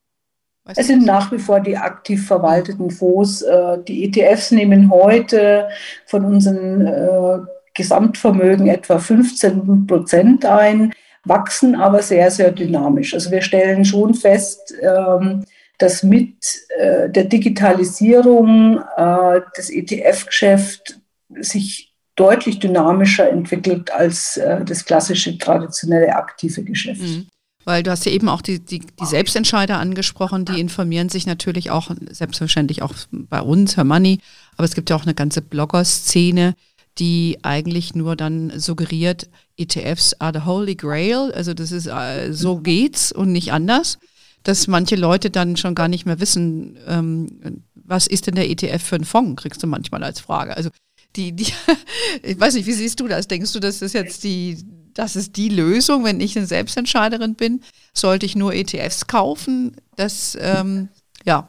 Weißt 0.64 0.80
es 0.80 0.88
sind 0.88 1.06
nach 1.06 1.32
wie 1.32 1.40
vor 1.40 1.60
die 1.60 1.78
aktiv 1.78 2.28
verwalteten 2.28 2.92
Fonds. 2.92 3.42
Äh, 3.42 3.80
die 3.88 4.06
ETFs 4.06 4.52
nehmen 4.52 4.92
heute 4.92 5.70
von 6.06 6.24
unseren 6.24 6.86
äh, 6.86 7.40
Gesamtvermögen 7.74 8.68
etwa 8.68 9.00
15 9.00 9.88
Prozent 9.88 10.46
ein, 10.46 10.94
wachsen 11.24 11.76
aber 11.76 12.02
sehr, 12.02 12.30
sehr 12.30 12.52
dynamisch. 12.52 13.14
Also 13.14 13.32
wir 13.32 13.42
stellen 13.42 13.86
schon 13.86 14.14
fest, 14.14 14.74
ähm, 14.82 15.46
dass 15.80 16.04
mit 16.04 16.36
äh, 16.78 17.10
der 17.10 17.24
Digitalisierung 17.24 18.82
das 18.98 19.70
ETF-Geschäft 19.72 21.00
sich 21.40 21.96
deutlich 22.16 22.60
dynamischer 22.60 23.28
entwickelt 23.30 23.92
als 23.92 24.40
das 24.66 24.86
klassische 24.86 25.38
traditionelle 25.40 26.16
aktive 26.16 26.64
Geschäft. 26.64 27.02
Mhm. 27.02 27.28
Weil 27.64 27.84
du 27.84 27.92
hast 27.92 28.06
ja 28.06 28.12
eben 28.12 28.28
auch 28.28 28.42
die, 28.42 28.60
die, 28.60 28.80
die 28.80 29.06
Selbstentscheider 29.06 29.78
angesprochen, 29.80 30.46
die 30.46 30.60
informieren 30.60 31.10
sich 31.10 31.28
natürlich 31.28 31.70
auch, 31.70 31.92
selbstverständlich 32.10 32.82
auch 32.82 32.94
bei 33.12 33.42
uns, 33.42 33.78
Herr 33.78 33.84
Money, 33.84 34.20
aber 34.58 34.66
es 34.66 34.74
gibt 34.74 34.90
ja 34.90 34.96
auch 34.96 35.04
eine 35.04 35.14
ganze 35.14 35.42
Blogger-Szene, 35.42 36.56
die 36.98 37.38
eigentlich 37.44 37.94
nur 37.96 38.16
dann 38.16 38.52
suggeriert, 38.60 39.30
ETFs 39.58 40.14
are 40.20 40.34
the 40.34 40.46
holy 40.46 40.76
grail, 40.76 41.32
also 41.34 41.54
das 41.54 41.72
ist, 41.72 41.88
äh, 41.88 42.32
so 42.34 42.58
geht's 42.58 43.12
und 43.12 43.32
nicht 43.32 43.54
anders, 43.54 44.00
dass 44.44 44.68
manche 44.68 44.96
Leute 44.96 45.30
dann 45.30 45.56
schon 45.56 45.76
gar 45.76 45.88
nicht 45.88 46.06
mehr 46.06 46.20
wissen, 46.20 46.78
ähm, 46.88 47.64
was 47.76 48.08
ist 48.08 48.28
denn 48.28 48.36
der 48.36 48.50
ETF 48.50 48.82
für 48.82 48.96
ein 48.96 49.06
Fonds, 49.06 49.42
kriegst 49.42 49.62
du 49.62 49.68
manchmal 49.68 50.04
als 50.04 50.20
Frage. 50.20 50.58
Also 50.58 50.70
die, 51.16 51.34
die, 51.34 51.48
ich 52.24 52.40
weiß 52.40 52.56
nicht, 52.56 52.66
wie 52.66 52.74
siehst 52.74 53.00
du 53.00 53.08
das? 53.08 53.28
Denkst 53.28 53.54
du, 53.54 53.60
das 53.60 53.82
ist 53.82 53.94
jetzt 53.94 54.24
die, 54.24 54.58
das 54.94 55.16
ist 55.16 55.38
die 55.38 55.50
Lösung, 55.50 56.04
wenn 56.04 56.20
ich 56.20 56.38
eine 56.38 56.46
Selbstentscheiderin 56.46 57.36
bin? 57.36 57.62
Sollte 57.94 58.26
ich 58.26 58.36
nur 58.36 58.54
ETFs 58.54 59.08
kaufen? 59.08 59.76
Das, 59.96 60.38
ähm, 60.40 60.90
ja, 61.26 61.48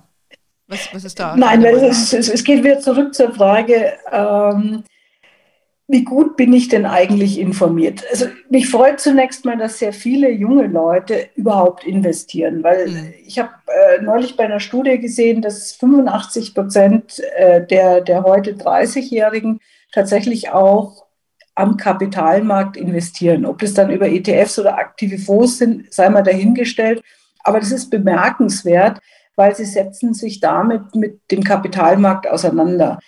was, 0.68 0.88
was 0.92 1.04
ist 1.04 1.20
da? 1.20 1.36
Nein, 1.36 1.64
es, 1.64 2.12
es, 2.12 2.28
es, 2.28 2.44
geht 2.44 2.64
wieder 2.64 2.80
zurück 2.80 3.14
zur 3.14 3.32
Frage, 3.34 3.92
ähm, 4.10 4.84
wie 5.88 6.04
gut 6.04 6.36
bin 6.36 6.52
ich 6.54 6.68
denn 6.68 6.86
eigentlich 6.86 7.38
informiert? 7.38 8.02
Also 8.10 8.26
mich 8.48 8.68
freut 8.70 8.98
zunächst 8.98 9.44
mal, 9.44 9.58
dass 9.58 9.78
sehr 9.78 9.92
viele 9.92 10.30
junge 10.30 10.66
Leute 10.66 11.28
überhaupt 11.34 11.84
investieren, 11.84 12.62
weil 12.62 12.88
mhm. 12.88 13.14
ich 13.26 13.38
habe 13.38 13.50
äh, 13.66 14.00
neulich 14.00 14.36
bei 14.36 14.44
einer 14.44 14.60
Studie 14.60 14.98
gesehen, 14.98 15.42
dass 15.42 15.72
85 15.72 16.54
Prozent 16.54 17.20
äh, 17.36 17.66
der, 17.66 18.00
der 18.00 18.22
heute 18.22 18.54
30-Jährigen 18.54 19.60
tatsächlich 19.92 20.50
auch 20.50 21.04
am 21.54 21.76
Kapitalmarkt 21.76 22.76
investieren. 22.76 23.44
Ob 23.44 23.58
das 23.58 23.74
dann 23.74 23.90
über 23.90 24.08
ETFs 24.08 24.58
oder 24.58 24.78
aktive 24.78 25.18
Fonds 25.18 25.58
sind, 25.58 25.92
sei 25.92 26.08
mal 26.08 26.22
dahingestellt. 26.22 27.02
Aber 27.44 27.60
das 27.60 27.72
ist 27.72 27.90
bemerkenswert, 27.90 29.00
weil 29.36 29.54
sie 29.54 29.64
setzen 29.64 30.14
sich 30.14 30.40
damit 30.40 30.94
mit 30.94 31.20
dem 31.30 31.42
Kapitalmarkt 31.42 32.26
auseinander. 32.28 32.98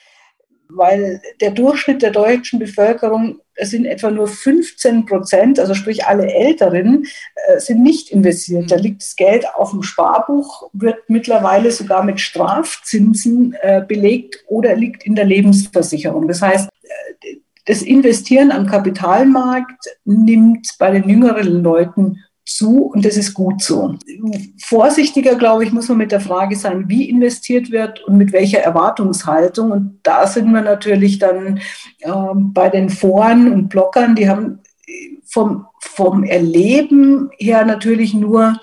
Weil 0.69 1.23
der 1.41 1.53
Durchschnitt 1.53 2.03
der 2.03 2.11
deutschen 2.11 2.59
Bevölkerung 2.59 3.41
sind 3.61 3.87
etwa 3.87 4.11
nur 4.11 4.27
15 4.27 5.07
Prozent, 5.07 5.61
also 5.61 5.75
sprich 5.75 6.07
alle 6.07 6.33
Älteren, 6.33 7.07
äh, 7.47 7.61
sind 7.61 7.83
nicht 7.83 8.11
investiert. 8.11 8.71
Da 8.71 8.77
mhm. 8.77 8.83
liegt 8.83 9.03
das 9.03 9.15
Geld 9.15 9.47
auf 9.55 9.71
dem 9.71 9.83
Sparbuch, 9.83 10.69
wird 10.73 11.09
mittlerweile 11.09 11.71
sogar 11.71 12.03
mit 12.03 12.21
Strafzinsen 12.21 13.55
äh, 13.61 13.83
belegt 13.87 14.43
oder 14.49 14.75
liegt 14.75 15.07
in 15.07 15.15
der 15.15 15.27
Lebensversicherung. 15.27 16.27
Das 16.27 16.43
heißt, 16.43 16.69
das 17.67 17.83
Investieren 17.83 18.53
am 18.53 18.67
Kapitalmarkt 18.67 19.87
nimmt 20.05 20.69
bei 20.79 20.91
den 20.91 21.09
jüngeren 21.09 21.63
Leuten 21.63 22.19
zu 22.47 22.85
und 22.85 23.05
das 23.05 23.17
ist 23.17 23.33
gut 23.33 23.63
so. 23.63 23.97
Vorsichtiger, 24.63 25.35
glaube 25.37 25.65
ich, 25.65 25.73
muss 25.73 25.89
man 25.89 25.99
mit 25.99 26.13
der 26.13 26.21
Frage 26.21 26.57
sein, 26.57 26.89
wie 26.89 27.09
investiert 27.09 27.71
wird 27.71 28.05
und 28.05 28.19
mit 28.19 28.33
welcher 28.33 28.59
Erwartungshaltung. 28.59 29.71
Und 29.71 30.01
da 30.03 30.27
sind 30.27 30.53
wir 30.53 30.61
natürlich 30.61 31.19
dann 31.19 31.59
äh, 32.01 32.13
bei 32.35 32.69
den 32.69 32.91
Foren 32.91 33.51
und 33.51 33.69
Blockern, 33.69 34.15
die 34.15 34.29
haben 34.29 34.61
vom, 35.25 35.67
vom 35.81 36.23
Erleben 36.23 37.31
her 37.39 37.65
natürlich 37.65 38.13
nur 38.13 38.61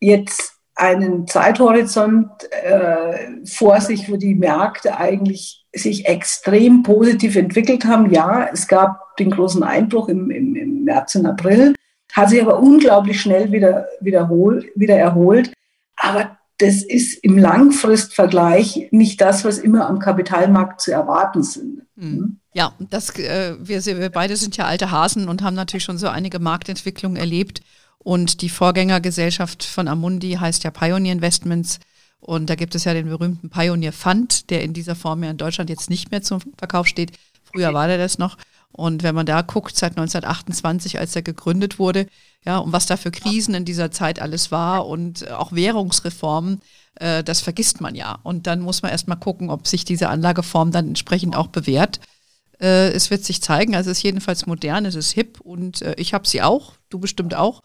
jetzt 0.00 0.54
einen 0.74 1.26
Zeithorizont 1.26 2.28
äh, 2.50 3.46
vor 3.46 3.80
sich, 3.80 4.10
wo 4.10 4.16
die 4.16 4.34
Märkte 4.34 4.98
eigentlich 4.98 5.63
sich 5.74 6.06
extrem 6.06 6.82
positiv 6.82 7.36
entwickelt 7.36 7.84
haben. 7.84 8.10
Ja, 8.12 8.48
es 8.52 8.68
gab 8.68 9.16
den 9.16 9.30
großen 9.30 9.62
Einbruch 9.62 10.08
im, 10.08 10.30
im, 10.30 10.54
im 10.56 10.84
März 10.84 11.14
und 11.14 11.26
April 11.26 11.74
hat 12.14 12.30
sich 12.30 12.40
aber 12.40 12.60
unglaublich 12.60 13.20
schnell 13.20 13.50
wieder, 13.50 13.88
wiederhol, 14.00 14.70
wieder 14.76 14.96
erholt. 14.96 15.52
Aber 15.96 16.38
das 16.58 16.82
ist 16.82 17.14
im 17.24 17.36
Langfristvergleich 17.36 18.88
nicht 18.92 19.20
das, 19.20 19.44
was 19.44 19.58
immer 19.58 19.88
am 19.88 19.98
Kapitalmarkt 19.98 20.80
zu 20.80 20.92
erwarten 20.92 21.42
sind. 21.42 21.82
Mhm. 21.96 22.38
Ja, 22.52 22.72
das, 22.78 23.10
äh, 23.18 23.56
wir, 23.58 23.84
wir 23.84 24.10
beide 24.10 24.36
sind 24.36 24.56
ja 24.56 24.64
alte 24.64 24.92
Hasen 24.92 25.28
und 25.28 25.42
haben 25.42 25.56
natürlich 25.56 25.82
schon 25.82 25.98
so 25.98 26.06
einige 26.06 26.38
Marktentwicklungen 26.38 27.16
erlebt. 27.16 27.62
Und 27.98 28.42
die 28.42 28.48
Vorgängergesellschaft 28.48 29.64
von 29.64 29.88
Amundi 29.88 30.32
heißt 30.32 30.62
ja 30.62 30.70
Pioneer 30.70 31.12
Investments. 31.12 31.80
Und 32.24 32.48
da 32.48 32.54
gibt 32.54 32.74
es 32.74 32.84
ja 32.84 32.94
den 32.94 33.08
berühmten 33.08 33.50
Pioneer 33.50 33.92
Fund, 33.92 34.48
der 34.48 34.62
in 34.62 34.72
dieser 34.72 34.94
Form 34.94 35.22
ja 35.22 35.30
in 35.30 35.36
Deutschland 35.36 35.68
jetzt 35.68 35.90
nicht 35.90 36.10
mehr 36.10 36.22
zum 36.22 36.40
Verkauf 36.56 36.86
steht. 36.86 37.12
Früher 37.42 37.74
war 37.74 37.86
der 37.86 37.98
das 37.98 38.16
noch. 38.16 38.38
Und 38.72 39.02
wenn 39.02 39.14
man 39.14 39.26
da 39.26 39.42
guckt, 39.42 39.76
seit 39.76 39.92
1928, 39.92 40.98
als 40.98 41.14
er 41.14 41.22
gegründet 41.22 41.78
wurde, 41.78 42.06
ja, 42.44 42.58
und 42.58 42.72
was 42.72 42.86
da 42.86 42.96
für 42.96 43.10
Krisen 43.10 43.54
in 43.54 43.66
dieser 43.66 43.90
Zeit 43.90 44.20
alles 44.20 44.50
war 44.50 44.86
und 44.86 45.30
auch 45.30 45.52
Währungsreformen, 45.52 46.60
äh, 46.96 47.22
das 47.22 47.42
vergisst 47.42 47.82
man 47.82 47.94
ja. 47.94 48.18
Und 48.22 48.46
dann 48.46 48.60
muss 48.60 48.80
man 48.82 48.90
erstmal 48.90 49.18
gucken, 49.18 49.50
ob 49.50 49.68
sich 49.68 49.84
diese 49.84 50.08
Anlageform 50.08 50.72
dann 50.72 50.88
entsprechend 50.88 51.36
auch 51.36 51.48
bewährt. 51.48 52.00
Äh, 52.58 52.90
es 52.92 53.10
wird 53.10 53.24
sich 53.24 53.42
zeigen, 53.42 53.74
also 53.76 53.90
es 53.90 53.98
ist 53.98 54.02
jedenfalls 54.02 54.46
modern, 54.46 54.86
es 54.86 54.94
ist 54.94 55.12
hip 55.12 55.40
und 55.40 55.82
äh, 55.82 55.94
ich 55.98 56.14
habe 56.14 56.26
sie 56.26 56.42
auch, 56.42 56.72
du 56.88 56.98
bestimmt 56.98 57.34
auch, 57.34 57.62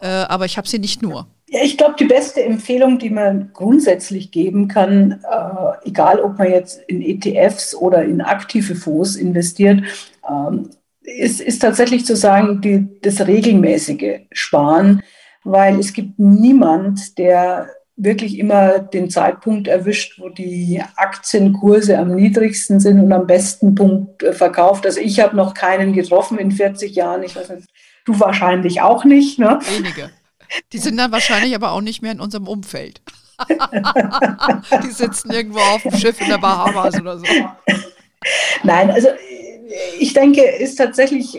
äh, 0.00 0.06
aber 0.06 0.44
ich 0.44 0.58
habe 0.58 0.68
sie 0.68 0.78
nicht 0.78 1.02
nur. 1.02 1.26
Ja, 1.52 1.60
ich 1.62 1.76
glaube, 1.76 1.96
die 1.98 2.06
beste 2.06 2.42
Empfehlung, 2.42 2.98
die 2.98 3.10
man 3.10 3.50
grundsätzlich 3.52 4.30
geben 4.30 4.68
kann, 4.68 5.20
äh, 5.30 5.86
egal 5.86 6.18
ob 6.18 6.38
man 6.38 6.50
jetzt 6.50 6.80
in 6.86 7.02
ETFs 7.02 7.74
oder 7.74 8.02
in 8.04 8.22
aktive 8.22 8.74
Fonds 8.74 9.16
investiert, 9.16 9.82
ähm, 10.26 10.70
ist, 11.02 11.42
ist 11.42 11.58
tatsächlich 11.58 12.06
zu 12.06 12.16
sagen, 12.16 12.62
die, 12.62 12.88
das 13.02 13.26
regelmäßige 13.26 14.20
Sparen, 14.32 15.02
weil 15.44 15.78
es 15.78 15.92
gibt 15.92 16.18
niemand, 16.18 17.18
der 17.18 17.68
wirklich 17.96 18.38
immer 18.38 18.78
den 18.78 19.10
Zeitpunkt 19.10 19.68
erwischt, 19.68 20.18
wo 20.18 20.30
die 20.30 20.82
Aktienkurse 20.96 21.98
am 21.98 22.14
niedrigsten 22.14 22.80
sind 22.80 22.98
und 22.98 23.12
am 23.12 23.26
besten 23.26 23.74
Punkt 23.74 24.22
äh, 24.22 24.32
verkauft. 24.32 24.86
Also 24.86 25.00
ich 25.00 25.20
habe 25.20 25.36
noch 25.36 25.52
keinen 25.52 25.92
getroffen 25.92 26.38
in 26.38 26.50
40 26.50 26.94
Jahren. 26.94 27.22
Ich 27.24 27.36
weiß 27.36 27.50
nicht, 27.50 27.68
du 28.06 28.18
wahrscheinlich 28.18 28.80
auch 28.80 29.04
nicht. 29.04 29.38
Ne? 29.38 29.58
Wenige. 29.76 30.10
Die 30.72 30.78
sind 30.78 30.96
dann 30.96 31.12
wahrscheinlich 31.12 31.54
aber 31.54 31.72
auch 31.72 31.80
nicht 31.80 32.02
mehr 32.02 32.12
in 32.12 32.20
unserem 32.20 32.48
Umfeld. 32.48 33.00
die 34.84 34.90
sitzen 34.90 35.30
irgendwo 35.30 35.58
auf 35.58 35.82
dem 35.82 35.96
Schiff 35.96 36.20
in 36.20 36.28
der 36.28 36.38
Bahamas 36.38 37.00
oder 37.00 37.18
so. 37.18 37.24
Nein, 38.62 38.90
also 38.90 39.08
ich 39.98 40.12
denke, 40.12 40.42
ist 40.42 40.76
tatsächlich 40.76 41.38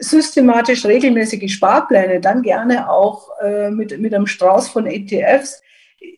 systematisch 0.00 0.84
regelmäßige 0.84 1.52
Sparpläne, 1.52 2.20
dann 2.20 2.42
gerne 2.42 2.90
auch 2.90 3.28
äh, 3.42 3.70
mit, 3.70 3.98
mit 3.98 4.14
einem 4.14 4.26
Strauß 4.26 4.68
von 4.68 4.86
ETFs, 4.86 5.62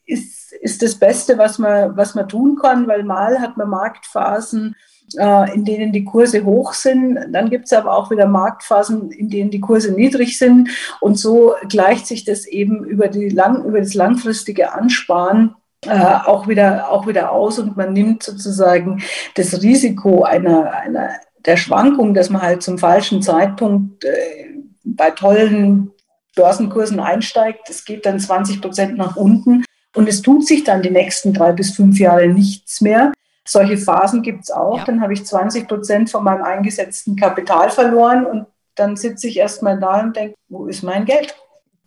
ist, 0.07 0.53
ist 0.53 0.83
das 0.83 0.97
Beste, 0.97 1.39
was 1.39 1.59
man, 1.59 1.97
was 1.97 2.15
man 2.15 2.29
tun 2.29 2.59
kann, 2.61 2.89
weil 2.89 3.05
mal 3.05 3.41
hat 3.41 3.57
man 3.57 3.69
Marktphasen, 3.69 4.77
in 5.15 5.65
denen 5.65 5.93
die 5.93 6.05
Kurse 6.05 6.45
hoch 6.45 6.73
sind. 6.75 7.19
Dann 7.33 7.51
gibt 7.51 7.67
es 7.67 7.73
aber 7.73 7.97
auch 7.97 8.11
wieder 8.11 8.27
Marktphasen, 8.27 9.11
in 9.11 9.31
denen 9.31 9.51
die 9.51 9.61
Kurse 9.61 9.93
niedrig 9.93 10.39
sind. 10.39 10.71
Und 11.01 11.19
so 11.19 11.55
gleicht 11.69 12.07
sich 12.07 12.25
das 12.25 12.47
eben 12.47 12.85
über, 12.85 13.09
die 13.09 13.29
lang, 13.29 13.65
über 13.65 13.81
das 13.81 13.95
langfristige 13.95 14.73
Ansparen 14.73 15.55
äh, 15.87 15.91
auch, 16.27 16.49
wieder, 16.49 16.91
auch 16.91 17.07
wieder 17.07 17.31
aus 17.31 17.59
und 17.59 17.77
man 17.77 17.93
nimmt 17.93 18.25
sozusagen 18.25 19.01
das 19.35 19.63
Risiko 19.63 20.25
einer, 20.25 20.73
einer 20.73 21.11
der 21.47 21.57
Schwankung, 21.57 22.15
dass 22.15 22.31
man 22.31 22.43
halt 22.43 22.63
zum 22.63 22.79
falschen 22.79 23.23
Zeitpunkt 23.23 24.05
äh, 24.05 24.57
bei 24.83 25.11
tollen 25.13 25.93
Börsenkursen 26.35 27.01
einsteigt. 27.01 27.71
Es 27.71 27.85
geht 27.85 28.07
dann 28.07 28.19
20 28.19 28.61
Prozent 28.61 28.97
nach 28.97 29.17
unten 29.17 29.65
und 29.95 30.09
es 30.09 30.23
tut 30.23 30.47
sich 30.47 30.65
dann 30.65 30.83
die 30.83 30.91
nächsten 30.91 31.33
drei 31.33 31.53
bis 31.53 31.71
fünf 31.71 31.99
Jahre 31.99 32.27
nichts 32.29 32.81
mehr. 32.81 33.13
Solche 33.49 33.79
Phasen 33.79 34.23
gibt 34.23 34.45
es 34.45 34.51
auch. 34.51 34.79
Ja. 34.79 34.85
Dann 34.85 35.01
habe 35.01 35.15
ich 35.15 35.25
20 35.25 35.67
Prozent 35.67 36.11
von 36.11 36.23
meinem 36.23 36.43
eingesetzten 36.43 37.17
Kapital 37.17 37.71
verloren 37.71 38.27
und 38.27 38.47
dann 38.75 38.97
sitze 38.97 39.27
ich 39.27 39.39
erstmal 39.39 39.81
da 39.81 40.01
und 40.01 40.15
denke, 40.15 40.37
wo 40.49 40.67
ist 40.67 40.83
mein 40.83 41.07
Geld? 41.07 41.35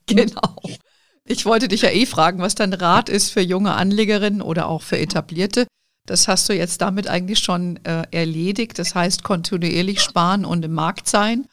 Genau. 0.07 0.41
Ich 1.24 1.45
wollte 1.45 1.68
dich 1.68 1.84
ja 1.84 1.89
eh 1.89 2.07
fragen, 2.07 2.41
was 2.41 2.55
dein 2.55 2.74
Rat 2.74 3.09
ist 3.09 3.30
für 3.30 3.41
junge 3.41 3.74
Anlegerinnen 3.74 4.41
oder 4.41 4.68
auch 4.68 4.82
für 4.82 4.97
etablierte. 4.97 5.68
Das 6.07 6.28
hast 6.28 6.49
du 6.49 6.53
jetzt 6.53 6.82
damit 6.82 7.07
eigentlich 7.07 7.39
schon 7.39 7.80
äh, 7.86 8.03
erledigt. 8.09 8.80
Das 8.80 8.95
heißt, 8.95 9.24
kontinuierlich 9.24 10.01
sparen 10.01 10.45
und 10.45 10.66
im 10.66 10.74
Markt 10.74 11.07
sein. 11.07 11.45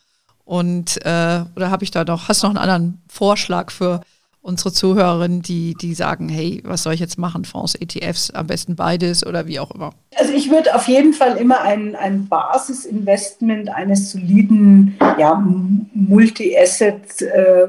Und 0.44 1.04
äh, 1.04 1.44
oder 1.54 1.70
habe 1.70 1.84
ich 1.84 1.90
da 1.90 2.04
noch, 2.04 2.28
hast 2.28 2.42
du 2.42 2.46
noch 2.46 2.56
einen 2.56 2.70
anderen 2.70 3.02
Vorschlag 3.08 3.70
für 3.70 4.00
unsere 4.48 4.72
Zuhörerinnen, 4.72 5.42
die, 5.42 5.74
die 5.74 5.94
sagen, 5.94 6.28
hey, 6.28 6.62
was 6.64 6.82
soll 6.82 6.94
ich 6.94 7.00
jetzt 7.00 7.18
machen? 7.18 7.44
Fonds, 7.44 7.74
ETFs, 7.74 8.30
am 8.30 8.46
besten 8.46 8.74
beides 8.74 9.24
oder 9.24 9.46
wie 9.46 9.60
auch 9.60 9.70
immer? 9.70 9.92
Also 10.16 10.32
ich 10.32 10.50
würde 10.50 10.74
auf 10.74 10.88
jeden 10.88 11.12
Fall 11.12 11.36
immer 11.36 11.60
ein, 11.60 11.94
ein 11.94 12.26
Basisinvestment 12.28 13.68
eines 13.68 14.10
soliden 14.10 14.98
ja, 15.18 15.34
Multi-Asset 15.94 17.22
äh, 17.22 17.68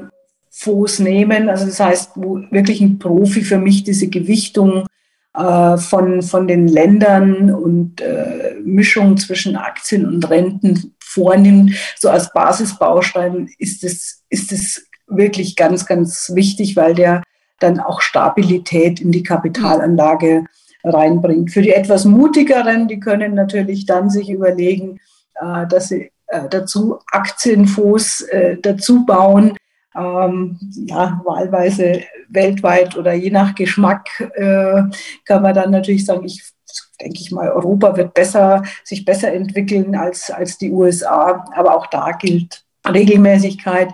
nehmen. 0.98 1.48
Also 1.50 1.66
das 1.66 1.78
heißt, 1.78 2.12
wo 2.14 2.40
wirklich 2.50 2.80
ein 2.80 2.98
Profi 2.98 3.42
für 3.42 3.58
mich 3.58 3.84
diese 3.84 4.08
Gewichtung 4.08 4.86
äh, 5.34 5.76
von, 5.76 6.22
von 6.22 6.48
den 6.48 6.66
Ländern 6.66 7.50
und 7.52 8.00
äh, 8.00 8.54
Mischung 8.64 9.18
zwischen 9.18 9.54
Aktien 9.54 10.06
und 10.06 10.28
Renten 10.30 10.94
vornimmt. 10.98 11.74
So 11.98 12.08
als 12.08 12.32
Basisbaustein 12.32 13.50
ist 13.58 13.84
es, 13.84 14.24
ist 14.30 14.50
es 14.50 14.89
wirklich 15.10 15.56
ganz, 15.56 15.86
ganz 15.86 16.32
wichtig, 16.34 16.76
weil 16.76 16.94
der 16.94 17.22
dann 17.58 17.80
auch 17.80 18.00
Stabilität 18.00 19.00
in 19.00 19.12
die 19.12 19.22
Kapitalanlage 19.22 20.44
reinbringt. 20.82 21.50
Für 21.50 21.62
die 21.62 21.72
etwas 21.72 22.04
mutigeren, 22.04 22.88
die 22.88 23.00
können 23.00 23.34
natürlich 23.34 23.86
dann 23.86 24.08
sich 24.08 24.30
überlegen, 24.30 24.98
äh, 25.34 25.66
dass 25.66 25.88
sie 25.88 26.10
äh, 26.28 26.48
dazu 26.48 26.98
Aktienfonds 27.12 28.22
äh, 28.22 28.56
dazu 28.60 29.04
bauen, 29.04 29.56
ähm, 29.94 30.58
ja, 30.86 31.20
wahlweise 31.24 32.02
weltweit 32.28 32.96
oder 32.96 33.12
je 33.12 33.30
nach 33.30 33.56
Geschmack 33.56 34.06
kann 35.24 35.42
man 35.42 35.52
dann 35.52 35.72
natürlich 35.72 36.06
sagen, 36.06 36.24
ich 36.24 36.40
denke 37.00 37.18
ich 37.18 37.32
mal, 37.32 37.50
Europa 37.50 37.96
wird 37.96 38.14
besser, 38.14 38.62
sich 38.84 39.04
besser 39.04 39.32
entwickeln 39.32 39.96
als, 39.96 40.30
als 40.30 40.58
die 40.58 40.70
USA. 40.70 41.44
Aber 41.54 41.76
auch 41.76 41.86
da 41.86 42.12
gilt 42.12 42.64
Regelmäßigkeit. 42.86 43.92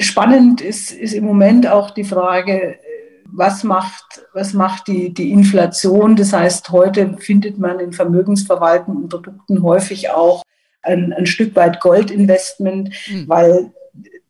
Spannend 0.00 0.60
ist, 0.60 0.92
ist 0.92 1.12
im 1.12 1.24
Moment 1.24 1.66
auch 1.66 1.90
die 1.90 2.04
Frage, 2.04 2.78
was 3.26 3.64
macht, 3.64 4.26
was 4.32 4.52
macht 4.52 4.86
die, 4.86 5.12
die 5.12 5.32
Inflation? 5.32 6.16
Das 6.16 6.32
heißt, 6.32 6.70
heute 6.70 7.16
findet 7.18 7.58
man 7.58 7.80
in 7.80 7.92
vermögensverwaltenden 7.92 9.08
Produkten 9.08 9.62
häufig 9.62 10.10
auch 10.10 10.42
ein, 10.82 11.12
ein 11.12 11.26
Stück 11.26 11.56
weit 11.56 11.80
Goldinvestment, 11.80 12.90
mhm. 13.08 13.28
weil 13.28 13.72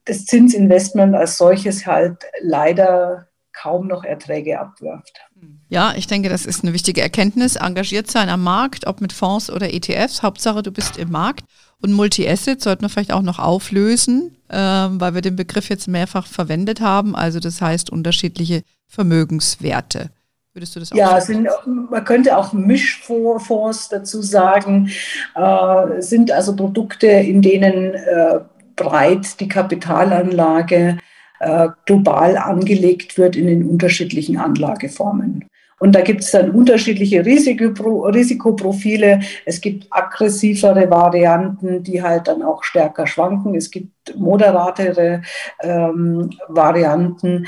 das 0.05 0.25
Zinsinvestment 0.27 1.15
als 1.15 1.37
solches 1.37 1.87
halt 1.87 2.19
leider 2.41 3.29
kaum 3.53 3.87
noch 3.87 4.05
Erträge 4.05 4.59
abwirft. 4.59 5.21
Ja, 5.69 5.95
ich 5.97 6.07
denke, 6.07 6.29
das 6.29 6.47
ist 6.47 6.63
eine 6.63 6.73
wichtige 6.73 7.01
Erkenntnis. 7.01 7.57
Engagiert 7.57 8.11
sein 8.11 8.29
am 8.29 8.43
Markt, 8.43 8.87
ob 8.87 9.01
mit 9.01 9.13
Fonds 9.13 9.51
oder 9.51 9.73
ETFs. 9.73 10.23
Hauptsache, 10.23 10.63
du 10.63 10.71
bist 10.71 10.97
im 10.97 11.11
Markt. 11.11 11.45
Und 11.85 11.93
Multi-Asset 11.93 12.63
sollten 12.63 12.81
wir 12.81 12.89
vielleicht 12.89 13.13
auch 13.13 13.21
noch 13.21 13.39
auflösen, 13.39 14.35
ähm, 14.49 15.03
weil 15.03 15.13
wir 15.13 15.21
den 15.21 15.37
Begriff 15.37 15.69
jetzt 15.69 15.87
mehrfach 15.87 16.27
verwendet 16.27 16.81
haben. 16.81 17.15
Also 17.15 17.41
das 17.41 17.61
heißt 17.61 17.91
unterschiedliche 17.91 18.63
Vermögenswerte. 18.89 20.09
Würdest 20.55 20.75
du 20.75 20.81
das 20.81 20.93
auch 20.93 20.97
Ja, 20.97 21.21
sind, 21.21 21.47
man 21.67 22.03
könnte 22.07 22.39
auch 22.39 22.55
Mischfonds 22.55 23.91
dazu 23.91 24.23
sagen, 24.23 24.89
äh, 25.35 26.01
sind 26.01 26.33
also 26.33 26.57
Produkte, 26.57 27.07
in 27.07 27.43
denen 27.43 27.93
äh, 27.93 28.41
breit 28.77 29.39
die 29.41 29.49
Kapitalanlage 29.49 30.97
äh, 31.41 31.69
global 31.85 32.39
angelegt 32.39 33.19
wird 33.19 33.37
in 33.37 33.47
den 33.47 33.69
unterschiedlichen 33.69 34.39
Anlageformen. 34.39 35.45
Und 35.85 35.93
da 35.93 36.01
gibt 36.01 36.23
es 36.23 36.31
dann 36.31 36.51
unterschiedliche 36.53 37.27
Risikopro 37.27 38.07
Risikoprofile. 38.07 39.21
Es 39.45 39.61
gibt 39.61 39.87
aggressivere 39.91 40.91
Varianten, 40.91 41.83
die 41.83 42.03
halt 42.03 42.27
dann 42.27 42.43
auch 42.43 42.65
stärker 42.65 43.07
schwanken. 43.07 43.55
Es 43.55 43.71
gibt 43.71 44.17
moderatere 44.17 45.21
ähm, 45.61 46.31
Varianten. 46.49 47.45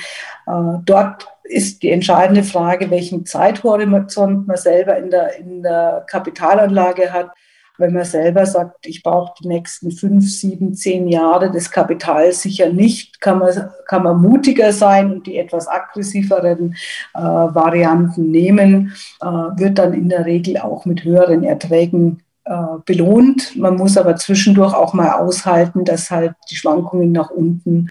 Äh, 0.47 0.53
dort 0.85 1.27
ist 1.45 1.83
die 1.83 1.91
entscheidende 1.91 2.43
Frage, 2.43 2.91
welchen 2.91 3.25
Zeithorizont 3.25 4.47
man 4.47 4.59
selber 4.59 4.99
in 4.99 5.09
der, 5.09 5.39
in 5.39 5.63
der 5.63 6.05
Kapitalanlage 6.07 7.15
hat. 7.15 7.31
Wenn 7.79 7.93
man 7.93 8.05
selber 8.05 8.47
sagt, 8.47 8.87
ich 8.87 9.03
brauche 9.03 9.35
die 9.41 9.49
nächsten 9.49 9.91
fünf, 9.91 10.31
sieben, 10.31 10.75
zehn 10.75 11.09
Jahre 11.09 11.51
des 11.51 11.71
Kapitals 11.71 12.43
sicher 12.43 12.71
nicht, 12.71 13.21
kann 13.21 13.39
man, 13.39 13.71
kann 13.87 14.03
man 14.03 14.21
mutiger 14.21 14.73
sein 14.73 15.13
und 15.13 15.27
die 15.27 15.37
etwas 15.37 15.69
aggressiveren 15.69 16.75
äh, 17.15 17.21
Varianten 17.21 18.31
nehmen, 18.31 18.95
äh, 19.21 19.27
wird 19.27 19.79
dann 19.79 19.93
in 19.93 20.09
der 20.09 20.25
Regel 20.25 20.59
auch 20.59 20.87
mit 20.87 21.05
höheren 21.05 21.45
Erträgen 21.45 22.23
äh, 22.45 22.79
belohnt. 22.85 23.57
Man 23.57 23.77
muss 23.77 23.99
aber 23.99 24.17
zwischendurch 24.17 24.73
auch 24.73 24.95
mal 24.95 25.13
aushalten, 25.13 25.85
dass 25.85 26.11
halt 26.11 26.35
die 26.51 26.57
Schwankungen 26.57 27.13
nach 27.13 27.31
unten 27.31 27.89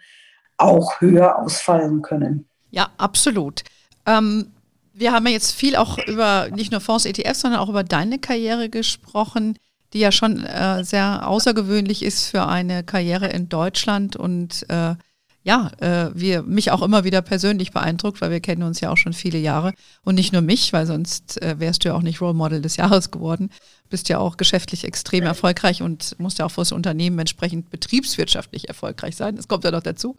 auch 0.57 1.01
höher 1.01 1.39
ausfallen 1.39 2.01
können. 2.01 2.47
Ja, 2.71 2.88
absolut. 2.97 3.63
Ähm, 4.05 4.51
wir 4.93 5.11
haben 5.11 5.27
ja 5.27 5.33
jetzt 5.33 5.51
viel 5.51 5.75
auch 5.75 5.97
über 6.07 6.47
nicht 6.51 6.71
nur 6.71 6.79
Fonds, 6.79 7.05
ETFs, 7.05 7.41
sondern 7.41 7.59
auch 7.59 7.69
über 7.69 7.83
deine 7.83 8.17
Karriere 8.17 8.69
gesprochen 8.69 9.57
die 9.95 10.01
ja 10.01 10.11
schon 10.11 10.43
äh, 10.43 10.83
sehr 10.83 11.27
außergewöhnlich 11.27 12.03
ist 12.03 12.27
für 12.27 12.45
eine 12.45 12.83
Karriere 12.83 13.27
in 13.27 13.47
Deutschland 13.47 14.17
und 14.17 14.69
äh, 14.69 14.95
ja, 15.43 15.71
äh, 15.79 16.09
wir 16.13 16.41
mich 16.41 16.71
auch 16.71 16.81
immer 16.81 17.03
wieder 17.03 17.21
persönlich 17.21 17.71
beeindruckt, 17.71 18.19
weil 18.19 18.31
wir 18.31 18.41
kennen 18.41 18.63
uns 18.63 18.81
ja 18.81 18.89
auch 18.89 18.97
schon 18.97 19.13
viele 19.13 19.37
Jahre 19.37 19.73
und 20.03 20.15
nicht 20.15 20.33
nur 20.33 20.41
mich, 20.41 20.73
weil 20.73 20.85
sonst 20.85 21.41
äh, 21.41 21.59
wärst 21.59 21.83
du 21.83 21.89
ja 21.89 21.95
auch 21.95 22.01
nicht 22.01 22.19
Role 22.19 22.33
Model 22.33 22.61
des 22.61 22.75
Jahres 22.77 23.09
geworden. 23.11 23.51
Bist 23.89 24.09
ja 24.09 24.17
auch 24.17 24.37
geschäftlich 24.37 24.83
extrem 24.83 25.23
erfolgreich 25.23 25.81
und 25.81 26.19
musst 26.19 26.39
ja 26.39 26.45
auch 26.45 26.51
für 26.51 26.61
das 26.61 26.71
Unternehmen 26.71 27.19
entsprechend 27.19 27.69
betriebswirtschaftlich 27.69 28.67
erfolgreich 28.67 29.15
sein. 29.15 29.35
Das 29.35 29.47
kommt 29.47 29.63
ja 29.63 29.71
noch 29.71 29.83
dazu. 29.83 30.17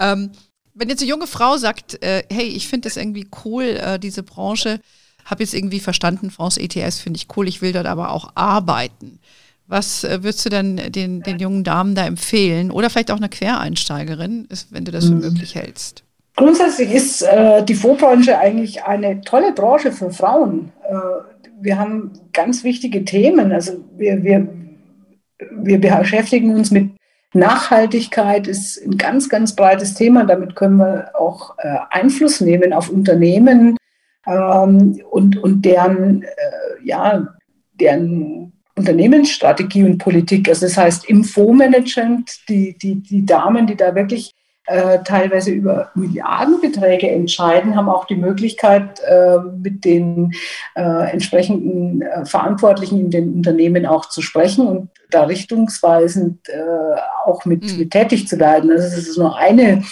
Ähm, 0.00 0.32
wenn 0.74 0.88
jetzt 0.88 1.00
eine 1.00 1.10
junge 1.10 1.28
Frau 1.28 1.56
sagt, 1.56 2.02
äh, 2.02 2.24
hey, 2.30 2.48
ich 2.48 2.66
finde 2.68 2.88
das 2.88 2.96
irgendwie 2.96 3.28
cool, 3.44 3.64
äh, 3.64 3.98
diese 3.98 4.24
Branche, 4.24 4.80
habe 5.24 5.42
jetzt 5.42 5.54
irgendwie 5.54 5.80
verstanden, 5.80 6.30
Fonds 6.30 6.56
ETS 6.56 7.00
finde 7.00 7.18
ich 7.18 7.28
cool, 7.36 7.48
ich 7.48 7.62
will 7.62 7.72
dort 7.72 7.86
aber 7.86 8.10
auch 8.10 8.30
arbeiten. 8.34 9.18
Was 9.66 10.04
äh, 10.04 10.22
würdest 10.22 10.44
du 10.44 10.50
denn 10.50 10.76
den, 10.88 11.22
den 11.22 11.38
jungen 11.38 11.64
Damen 11.64 11.94
da 11.94 12.06
empfehlen? 12.06 12.70
Oder 12.70 12.90
vielleicht 12.90 13.10
auch 13.10 13.16
eine 13.16 13.30
Quereinsteigerin, 13.30 14.46
wenn 14.70 14.84
du 14.84 14.92
das 14.92 15.06
für 15.06 15.14
mhm. 15.14 15.20
möglich 15.20 15.54
hältst? 15.54 16.04
Grundsätzlich 16.36 16.92
ist 16.92 17.22
äh, 17.22 17.64
die 17.64 17.74
Fondsbranche 17.74 18.38
eigentlich 18.38 18.82
eine 18.84 19.20
tolle 19.22 19.52
Branche 19.52 19.92
für 19.92 20.10
Frauen. 20.10 20.72
Äh, 20.88 20.94
wir 21.60 21.78
haben 21.78 22.10
ganz 22.32 22.64
wichtige 22.64 23.04
Themen. 23.04 23.52
Also 23.52 23.84
wir, 23.96 24.22
wir, 24.22 24.48
wir 25.52 25.80
beschäftigen 25.80 26.54
uns 26.54 26.70
mit 26.70 26.90
Nachhaltigkeit, 27.32 28.46
ist 28.46 28.84
ein 28.84 28.98
ganz, 28.98 29.28
ganz 29.28 29.56
breites 29.56 29.94
Thema. 29.94 30.24
Damit 30.24 30.56
können 30.56 30.76
wir 30.76 31.12
auch 31.18 31.54
äh, 31.58 31.76
Einfluss 31.90 32.40
nehmen 32.40 32.72
auf 32.72 32.90
Unternehmen, 32.90 33.76
ähm, 34.26 35.00
und, 35.10 35.36
und 35.42 35.62
deren, 35.62 36.22
äh, 36.22 36.26
ja, 36.84 37.26
deren 37.80 38.52
Unternehmensstrategie 38.76 39.84
und 39.84 39.98
Politik. 39.98 40.48
Also 40.48 40.66
das 40.66 40.76
heißt, 40.76 41.08
im 41.08 41.24
Fondsmanagement, 41.24 42.48
die, 42.48 42.76
die, 42.76 42.96
die 42.96 43.24
Damen, 43.24 43.66
die 43.66 43.76
da 43.76 43.94
wirklich 43.94 44.32
äh, 44.66 45.00
teilweise 45.04 45.50
über 45.50 45.90
Milliardenbeträge 45.94 47.10
entscheiden, 47.10 47.76
haben 47.76 47.88
auch 47.88 48.06
die 48.06 48.16
Möglichkeit, 48.16 48.98
äh, 49.00 49.38
mit 49.62 49.84
den 49.84 50.32
äh, 50.74 51.12
entsprechenden 51.12 52.00
äh, 52.00 52.24
Verantwortlichen 52.24 52.98
in 52.98 53.10
den 53.10 53.34
Unternehmen 53.34 53.84
auch 53.84 54.08
zu 54.08 54.22
sprechen 54.22 54.66
und 54.66 54.88
da 55.10 55.24
richtungsweisend 55.24 56.40
auch 57.24 57.44
mit, 57.44 57.62
mhm. 57.62 57.78
mit 57.78 57.90
tätig 57.92 58.26
zu 58.26 58.40
werden. 58.40 58.70
Also 58.70 58.82
das 58.82 58.98
ist 58.98 59.18
nur 59.18 59.36
eine, 59.36 59.84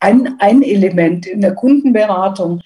ein, 0.00 0.34
ein 0.40 0.62
Element 0.62 1.26
in 1.26 1.40
der 1.40 1.54
Kundenberatung 1.54 2.60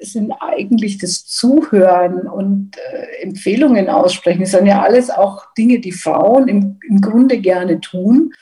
sind 0.00 0.32
eigentlich 0.40 0.98
das 0.98 1.26
Zuhören 1.26 2.28
und 2.28 2.76
äh, 2.76 3.22
Empfehlungen 3.22 3.88
aussprechen. 3.88 4.42
Das 4.42 4.52
sind 4.52 4.66
ja 4.66 4.82
alles 4.82 5.10
auch 5.10 5.52
Dinge, 5.56 5.80
die 5.80 5.92
Frauen 5.92 6.48
im, 6.48 6.78
im 6.88 7.00
Grunde 7.00 7.38
gerne 7.38 7.80
tun. 7.80 8.32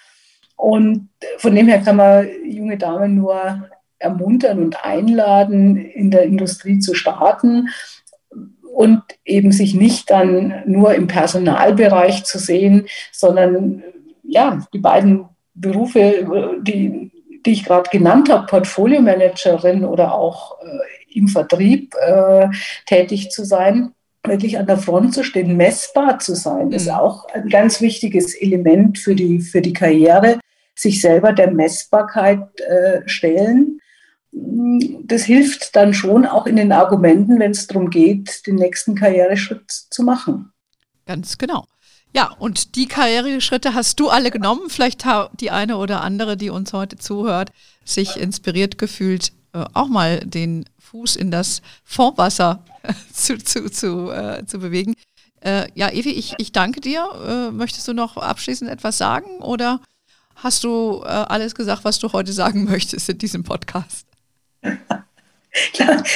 Und 0.57 1.09
von 1.39 1.55
dem 1.55 1.69
her 1.69 1.81
kann 1.81 1.97
man 1.97 2.29
junge 2.45 2.77
Damen 2.77 3.15
nur 3.15 3.69
ermuntern 3.99 4.63
und 4.63 4.85
einladen, 4.85 5.77
in 5.77 6.11
der 6.11 6.25
Industrie 6.25 6.79
zu 6.79 6.95
starten 6.95 7.69
und 8.73 9.03
eben 9.25 9.51
sich 9.51 9.75
nicht 9.75 10.11
dann 10.11 10.63
nur 10.67 10.95
im 10.95 11.07
Personalbereich 11.07 12.25
zu 12.25 12.39
sehen, 12.39 12.87
sondern 13.13 13.83
ja, 14.23 14.61
die 14.73 14.79
beiden 14.79 15.25
Berufe, 15.55 16.59
die, 16.63 17.11
die 17.45 17.53
ich 17.53 17.65
gerade 17.65 17.91
genannt 17.91 18.31
habe, 18.31 18.47
Portfolio-Managerin 18.47 19.85
oder 19.85 20.15
auch 20.15 20.61
äh, 20.61 20.98
im 21.11 21.29
Vertrieb 21.29 21.95
äh, 21.95 22.49
tätig 22.87 23.31
zu 23.31 23.45
sein, 23.45 23.93
wirklich 24.25 24.59
an 24.59 24.67
der 24.67 24.79
Front 24.79 25.15
zu 25.15 25.25
stehen, 25.25 25.57
messbar 25.57 26.19
zu 26.19 26.35
sein, 26.35 26.73
ist 26.73 26.87
mhm. 26.87 26.95
auch 26.95 27.27
ein 27.33 27.49
ganz 27.49 27.81
wichtiges 27.81 28.35
Element 28.35 28.99
für 28.99 29.15
die, 29.15 29.41
für 29.41 29.63
die 29.63 29.73
Karriere, 29.73 30.39
sich 30.75 31.01
selber 31.01 31.33
der 31.33 31.51
Messbarkeit 31.51 32.61
äh, 32.61 33.03
stellen. 33.07 33.81
Das 34.31 35.23
hilft 35.23 35.75
dann 35.75 35.95
schon 35.95 36.27
auch 36.27 36.47
in 36.47 36.57
den 36.57 36.73
Argumenten, 36.73 37.39
wenn 37.39 37.53
es 37.53 37.67
darum 37.67 37.91
geht, 37.91 38.47
den 38.47 38.57
nächsten 38.57 38.95
Karriereschritt 38.95 39.71
zu 39.71 40.03
machen. 40.03 40.53
Ganz 41.07 41.39
genau. 41.39 41.65
Ja, 42.15 42.31
und 42.39 42.75
die 42.77 42.87
Karriereschritte 42.87 43.75
hast 43.75 44.01
du 44.01 44.09
alle 44.09 44.31
genommen. 44.31 44.69
Vielleicht 44.69 45.05
hat 45.05 45.31
die 45.41 45.51
eine 45.51 45.77
oder 45.77 46.03
andere, 46.03 46.37
die 46.37 46.51
uns 46.51 46.73
heute 46.73 46.97
zuhört, 46.97 47.51
sich 47.85 48.17
inspiriert 48.17 48.79
gefühlt, 48.79 49.33
äh, 49.53 49.65
auch 49.75 49.89
mal 49.89 50.21
den 50.21 50.65
Fuß 50.91 51.17
in 51.17 51.31
das 51.31 51.63
Fondwasser 51.85 52.65
zu, 53.13 53.39
zu, 53.39 53.71
zu, 53.71 54.11
äh, 54.11 54.45
zu 54.47 54.59
bewegen. 54.59 54.95
Äh, 55.41 55.69
ja, 55.75 55.91
Evi, 55.91 56.11
ich, 56.11 56.35
ich 56.39 56.53
danke 56.53 56.81
dir. 56.81 57.07
Äh, 57.27 57.53
möchtest 57.53 57.87
du 57.89 57.93
noch 57.93 58.17
abschließend 58.17 58.71
etwas 58.71 58.99
sagen 58.99 59.41
oder 59.41 59.81
hast 60.37 60.65
du 60.65 61.03
äh, 61.05 61.09
alles 61.09 61.55
gesagt, 61.55 61.85
was 61.85 61.99
du 61.99 62.13
heute 62.13 62.33
sagen 62.33 62.65
möchtest 62.71 63.09
in 63.09 63.19
diesem 63.19 63.45
Podcast? 63.45 64.07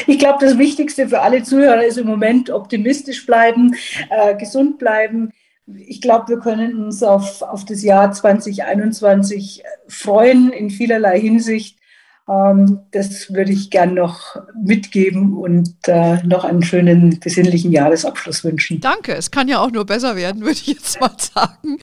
Ich 0.06 0.18
glaube, 0.18 0.44
das 0.44 0.56
Wichtigste 0.58 1.08
für 1.08 1.20
alle 1.20 1.42
Zuhörer 1.42 1.84
ist 1.84 1.96
im 1.96 2.06
Moment 2.06 2.50
optimistisch 2.50 3.26
bleiben, 3.26 3.74
äh, 4.10 4.36
gesund 4.36 4.78
bleiben. 4.78 5.32
Ich 5.66 6.00
glaube, 6.00 6.28
wir 6.28 6.38
können 6.38 6.84
uns 6.84 7.02
auf, 7.02 7.42
auf 7.42 7.64
das 7.64 7.82
Jahr 7.82 8.12
2021 8.12 9.64
freuen 9.88 10.52
in 10.52 10.70
vielerlei 10.70 11.18
Hinsicht. 11.18 11.78
Ähm, 12.28 12.80
das 12.92 13.32
würde 13.32 13.52
ich 13.52 13.70
gern 13.70 13.94
noch 13.94 14.36
mitgeben 14.62 15.36
und 15.36 15.74
äh, 15.86 16.22
noch 16.24 16.44
einen 16.44 16.62
schönen 16.62 17.18
besinnlichen 17.20 17.72
Jahresabschluss 17.72 18.44
wünschen. 18.44 18.80
Danke, 18.80 19.14
es 19.14 19.30
kann 19.30 19.48
ja 19.48 19.60
auch 19.60 19.70
nur 19.70 19.84
besser 19.84 20.16
werden, 20.16 20.40
würde 20.42 20.52
ich 20.52 20.66
jetzt 20.66 21.00
mal 21.00 21.14
sagen. 21.18 21.78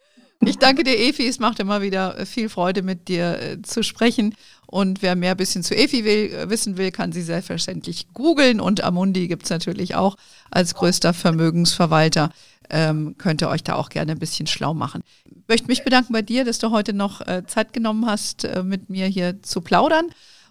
Ich 0.46 0.58
danke 0.58 0.84
dir, 0.84 0.98
Efi. 0.98 1.28
Es 1.28 1.40
macht 1.40 1.60
immer 1.60 1.82
wieder 1.82 2.26
viel 2.26 2.48
Freude, 2.48 2.82
mit 2.82 3.10
dir 3.10 3.40
äh, 3.42 3.62
zu 3.62 3.84
sprechen. 3.84 4.36
Und 4.66 5.02
wer 5.02 5.16
mehr 5.16 5.32
ein 5.32 5.38
bisschen 5.38 5.64
zu 5.64 5.76
Efi 5.76 6.06
will, 6.06 6.32
äh, 6.32 6.50
wissen 6.50 6.78
will, 6.78 6.92
kann 6.92 7.12
sie 7.12 7.24
selbstverständlich 7.24 8.14
googeln. 8.14 8.62
Und 8.62 8.82
Amundi 8.82 9.28
gibt 9.28 9.44
es 9.44 9.50
natürlich 9.50 9.96
auch 9.96 10.16
als 10.50 10.76
größter 10.76 11.14
Vermögensverwalter. 11.14 12.30
Ähm, 12.70 13.16
könnt 13.18 13.42
ihr 13.42 13.50
euch 13.50 13.64
da 13.64 13.76
auch 13.76 13.90
gerne 13.90 14.12
ein 14.12 14.20
bisschen 14.20 14.48
schlau 14.48 14.74
machen. 14.74 15.02
Ich 15.26 15.48
möchte 15.48 15.68
mich 15.68 15.84
bedanken 15.84 16.14
bei 16.14 16.22
dir, 16.22 16.46
dass 16.46 16.60
du 16.60 16.72
heute 16.72 16.94
noch 16.94 17.22
äh, 17.22 17.44
Zeit 17.48 17.74
genommen 17.74 18.06
hast, 18.06 18.44
äh, 18.46 18.64
mit 18.64 18.90
mir 18.90 19.08
hier 19.08 19.42
zu 19.42 19.62
plaudern. 19.62 20.08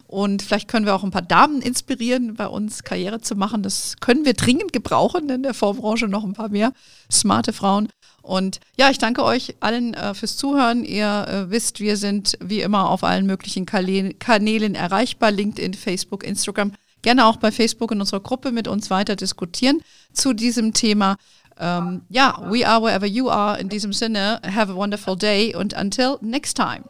Und 0.09 0.41
vielleicht 0.41 0.69
können 0.69 0.87
wir 0.87 0.95
auch 0.95 1.05
ein 1.05 1.11
paar 1.11 1.21
Damen 1.21 1.61
inspirieren, 1.61 2.35
bei 2.35 2.47
uns 2.47 2.83
Karriere 2.83 3.21
zu 3.21 3.37
machen. 3.37 3.63
Das 3.63 3.97
können 4.01 4.25
wir 4.25 4.33
dringend 4.33 4.73
gebrauchen, 4.73 5.29
in 5.29 5.43
der 5.43 5.53
Vorbranche 5.53 6.09
noch 6.09 6.25
ein 6.25 6.33
paar 6.33 6.49
mehr 6.49 6.73
smarte 7.13 7.53
Frauen. 7.53 7.91
Und 8.23 8.59
ja, 8.79 8.89
ich 8.91 8.97
danke 8.97 9.23
euch 9.23 9.57
allen 9.61 9.93
äh, 9.93 10.15
fürs 10.15 10.39
Zuhören. 10.39 10.83
Ihr 10.83 11.27
äh, 11.29 11.51
wisst, 11.51 11.81
wir 11.81 11.99
sind 11.99 12.39
wie 12.41 12.63
immer 12.63 12.89
auf 12.89 13.05
allen 13.05 13.27
möglichen 13.27 13.67
Kanälen 13.67 14.75
erreichbar. 14.75 15.31
LinkedIn, 15.31 15.75
Facebook, 15.75 16.25
Instagram. 16.25 16.73
Gerne 17.03 17.27
auch 17.27 17.37
bei 17.37 17.53
Facebook 17.53 17.93
in 17.93 18.01
unserer 18.01 18.21
Gruppe 18.21 18.51
mit 18.51 18.67
uns 18.67 18.91
weiter 18.91 19.15
diskutieren 19.15 19.83
zu 20.13 20.33
diesem 20.33 20.73
Thema. 20.73 21.17
Um, 21.61 21.67
ähm, 21.67 22.03
ja, 22.09 22.41
we 22.49 22.65
are 22.67 22.81
wherever 22.81 23.07
you 23.07 23.29
are. 23.29 23.59
In 23.59 23.69
diesem 23.69 23.93
Sinne, 23.93 24.41
have 24.45 24.71
a 24.71 24.77
wonderful 24.77 25.17
day 25.17 25.55
und 25.55 25.75
until 25.75 26.19
next 26.21 26.55
time. 26.55 26.85